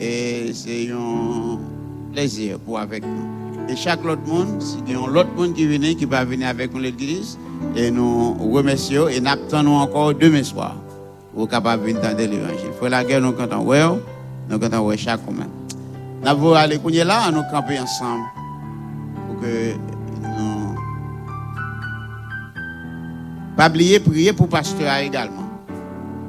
Et 0.00 0.50
c'est 0.52 0.90
un 0.90 1.58
plaisir 2.12 2.58
pour 2.60 2.78
avec 2.78 3.04
nous. 3.04 3.68
Et 3.68 3.76
chaque 3.76 4.04
autre 4.04 4.22
monde, 4.26 4.60
s'il 4.60 4.88
y 4.88 4.94
a 4.94 5.06
l'autre 5.06 5.30
monde 5.36 5.54
qui 5.54 5.66
vient, 5.66 5.94
qui 5.94 6.04
va 6.04 6.24
venir 6.24 6.48
avec 6.48 6.72
nous 6.74 6.80
l'église, 6.80 7.38
et 7.76 7.90
nous 7.90 8.34
remercions 8.52 9.08
et 9.08 9.20
nous 9.20 9.30
attendons 9.30 9.76
encore 9.76 10.14
demain 10.14 10.42
soir 10.42 10.76
pour 11.34 11.48
capable 11.48 11.84
venir 11.84 11.98
entendre 11.98 12.18
l'évangile. 12.18 12.72
Frère 12.78 12.90
la 12.90 13.04
guerre, 13.04 13.20
nous 13.20 13.32
comptons. 13.32 13.62
Ouais, 13.62 13.82
nous 14.50 14.58
comptons 14.58 14.86
ouais, 14.86 14.96
chaque 14.96 15.26
même. 15.26 15.48
Nous 16.22 16.28
allons 16.28 16.54
aller 16.54 17.04
là, 17.04 17.30
nous 17.30 17.42
camper 17.50 17.78
ensemble 17.78 18.24
pour 19.26 19.40
que 19.40 19.72
nous 20.22 20.76
pas 23.56 23.68
oublier 23.68 24.00
prier 24.00 24.32
pour 24.32 24.48
pasteur 24.48 24.96
également. 24.96 25.48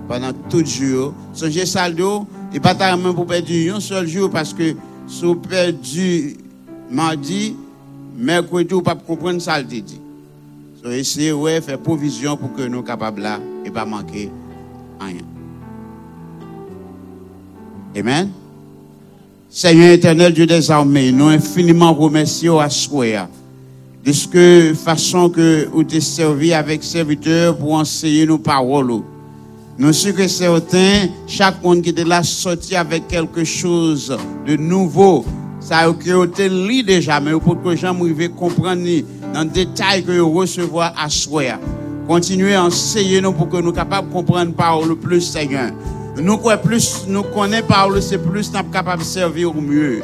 Pendant 0.08 0.34
tout 0.50 0.60
le 0.60 0.66
jour. 0.66 1.14
Songez 1.34 1.66
saldo, 1.66 2.28
et 2.54 2.60
pas 2.60 2.76
tellement 2.76 3.14
pour 3.14 3.26
perdre 3.26 3.50
un 3.76 3.80
seul 3.80 4.08
jour 4.08 4.30
parce 4.30 4.54
que 4.54 4.76
si 5.08 5.26
vous 5.26 5.36
perdu 5.36 6.38
mardi, 6.90 7.56
mercredi, 8.18 8.66
pouvez 8.66 8.84
pas 8.84 8.96
comprendre 8.96 9.42
ça 9.42 9.60
le 9.60 9.66
dit. 9.66 9.84
So, 10.82 10.92
essayez 10.92 11.32
de 11.32 11.62
faire 11.62 11.80
provision 11.80 12.36
pour 12.36 12.54
que 12.54 12.64
nous 12.64 12.82
capables 12.82 13.22
là 13.22 13.40
et 13.64 13.72
pas 13.72 13.86
manquer 13.86 14.30
rien. 15.00 15.22
Amen? 17.96 18.30
Seigneur 19.50 19.94
éternel, 19.94 20.34
Dieu 20.34 20.46
des 20.46 20.72
armées, 20.72 21.12
nous 21.12 21.28
infiniment 21.28 21.94
remercions 21.94 22.60
à 22.60 22.68
de 22.68 24.12
ce 24.12 24.28
que 24.28 24.74
façon 24.74 25.30
que 25.30 25.70
vous 25.72 25.84
t'es 25.84 26.02
servi 26.02 26.54
avec 26.54 26.84
serviteur 26.84 27.58
pour 27.58 27.74
enseigner 27.76 28.26
nos 28.26 28.40
paroles. 28.40 29.04
Nous 29.76 29.92
sommes 29.92 30.14
que 30.14 30.28
certains, 30.28 31.08
chaque 31.26 31.64
monde 31.64 31.82
qui 31.82 31.90
était 31.90 32.04
là 32.04 32.22
sorti 32.22 32.76
avec 32.76 33.08
quelque 33.08 33.44
chose 33.44 34.16
de 34.46 34.56
nouveau. 34.56 35.26
Ça 35.60 35.80
a 35.80 35.90
été 35.90 36.48
lu 36.48 36.84
déjà, 36.84 37.20
mais 37.20 37.32
pour 37.32 37.60
que 37.60 37.70
les 37.70 37.78
gens 37.78 37.96
puissent 37.96 38.30
comprendre 38.38 38.86
dans 39.34 39.44
le 39.44 39.50
détail 39.50 40.04
que 40.04 40.12
vous 40.12 40.32
recevoir 40.32 40.94
à 40.96 41.10
soi. 41.10 41.58
Continuez 42.08 42.54
à 42.54 42.66
enseigner 42.66 43.20
nous 43.20 43.32
pour 43.32 43.50
que 43.50 43.58
nous 43.58 43.72
capables 43.72 44.10
de 44.10 44.14
comprendre 44.14 44.54
parole 44.54 44.96
plus, 44.96 45.22
Seigneur. 45.22 45.72
Nous 46.22 46.38
plus 46.64 47.06
nous 47.08 47.24
connaissons 47.24 47.66
parole, 47.68 48.00
c'est 48.00 48.20
plus 48.20 48.52
nous 48.52 48.58
sommes 48.60 48.70
capables 48.70 49.02
de 49.02 49.08
servir 49.08 49.50
au 49.58 49.62
mieux. 49.62 50.02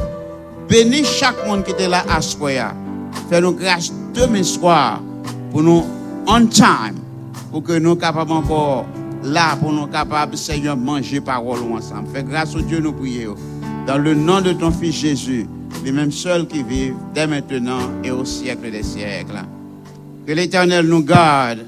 Bénis 0.67 1.05
chaque 1.05 1.45
monde 1.45 1.63
qui 1.63 1.71
était 1.71 1.87
là 1.87 2.03
à 2.09 2.21
soi. 2.21 2.73
Fais-nous 3.29 3.51
grâce 3.51 3.93
demain 4.15 4.41
soir 4.41 4.99
pour 5.51 5.61
nous 5.61 5.83
on 6.25 6.47
time, 6.47 6.95
pour 7.51 7.63
que 7.63 7.73
nous 7.73 7.95
capables 7.95 8.31
encore 8.31 8.85
là, 9.29 9.55
pour 9.55 9.71
nous 9.71 9.87
capables, 9.87 10.37
Seigneur, 10.37 10.75
manger 10.75 11.21
parole 11.21 11.59
ensemble. 11.59 12.09
Fais 12.13 12.23
grâce 12.23 12.55
au 12.55 12.61
Dieu, 12.61 12.79
nous 12.79 12.93
prions. 12.93 13.35
Dans 13.87 13.97
le 13.97 14.13
nom 14.13 14.41
de 14.41 14.53
ton 14.53 14.71
Fils 14.71 14.95
Jésus, 14.95 15.47
les 15.83 15.91
mêmes 15.91 16.11
seuls 16.11 16.47
qui 16.47 16.63
vivent 16.63 16.95
dès 17.13 17.27
maintenant 17.27 17.79
et 18.03 18.11
au 18.11 18.25
siècle 18.25 18.69
des 18.71 18.83
siècles. 18.83 19.41
Que 20.25 20.33
l'Éternel 20.33 20.85
nous 20.85 21.03
garde, 21.03 21.65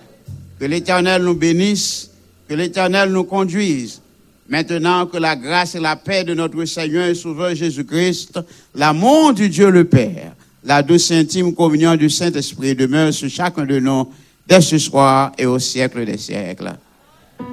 que 0.59 0.65
l'Éternel 0.65 1.23
nous 1.23 1.33
bénisse, 1.33 2.11
que 2.47 2.53
l'Éternel 2.53 3.11
nous 3.11 3.23
conduise. 3.23 4.01
Maintenant 4.49 5.05
que 5.05 5.17
la 5.17 5.35
grâce 5.35 5.75
et 5.75 5.79
la 5.79 5.95
paix 5.95 6.23
de 6.23 6.33
notre 6.33 6.63
Seigneur 6.65 7.07
et 7.07 7.15
Sauveur 7.15 7.55
Jésus-Christ, 7.55 8.39
l'amour 8.75 9.33
du 9.33 9.47
Dieu 9.47 9.69
le 9.69 9.85
Père, 9.85 10.33
la 10.63 10.83
douce 10.83 11.11
intime 11.11 11.55
communion 11.55 11.95
du 11.95 12.09
Saint-Esprit 12.09 12.75
demeure 12.75 13.13
sur 13.13 13.29
chacun 13.29 13.65
de 13.65 13.79
nous 13.79 14.11
dès 14.45 14.61
ce 14.61 14.77
soir 14.77 15.31
et 15.37 15.45
au 15.45 15.57
siècle 15.57 16.05
des 16.05 16.17
siècles. 16.17 16.73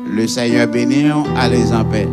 Le 0.07 0.27
Seigneur 0.27 0.67
bénit, 0.69 1.07
allez 1.37 1.73
en 1.73 1.85
paix. 1.85 2.09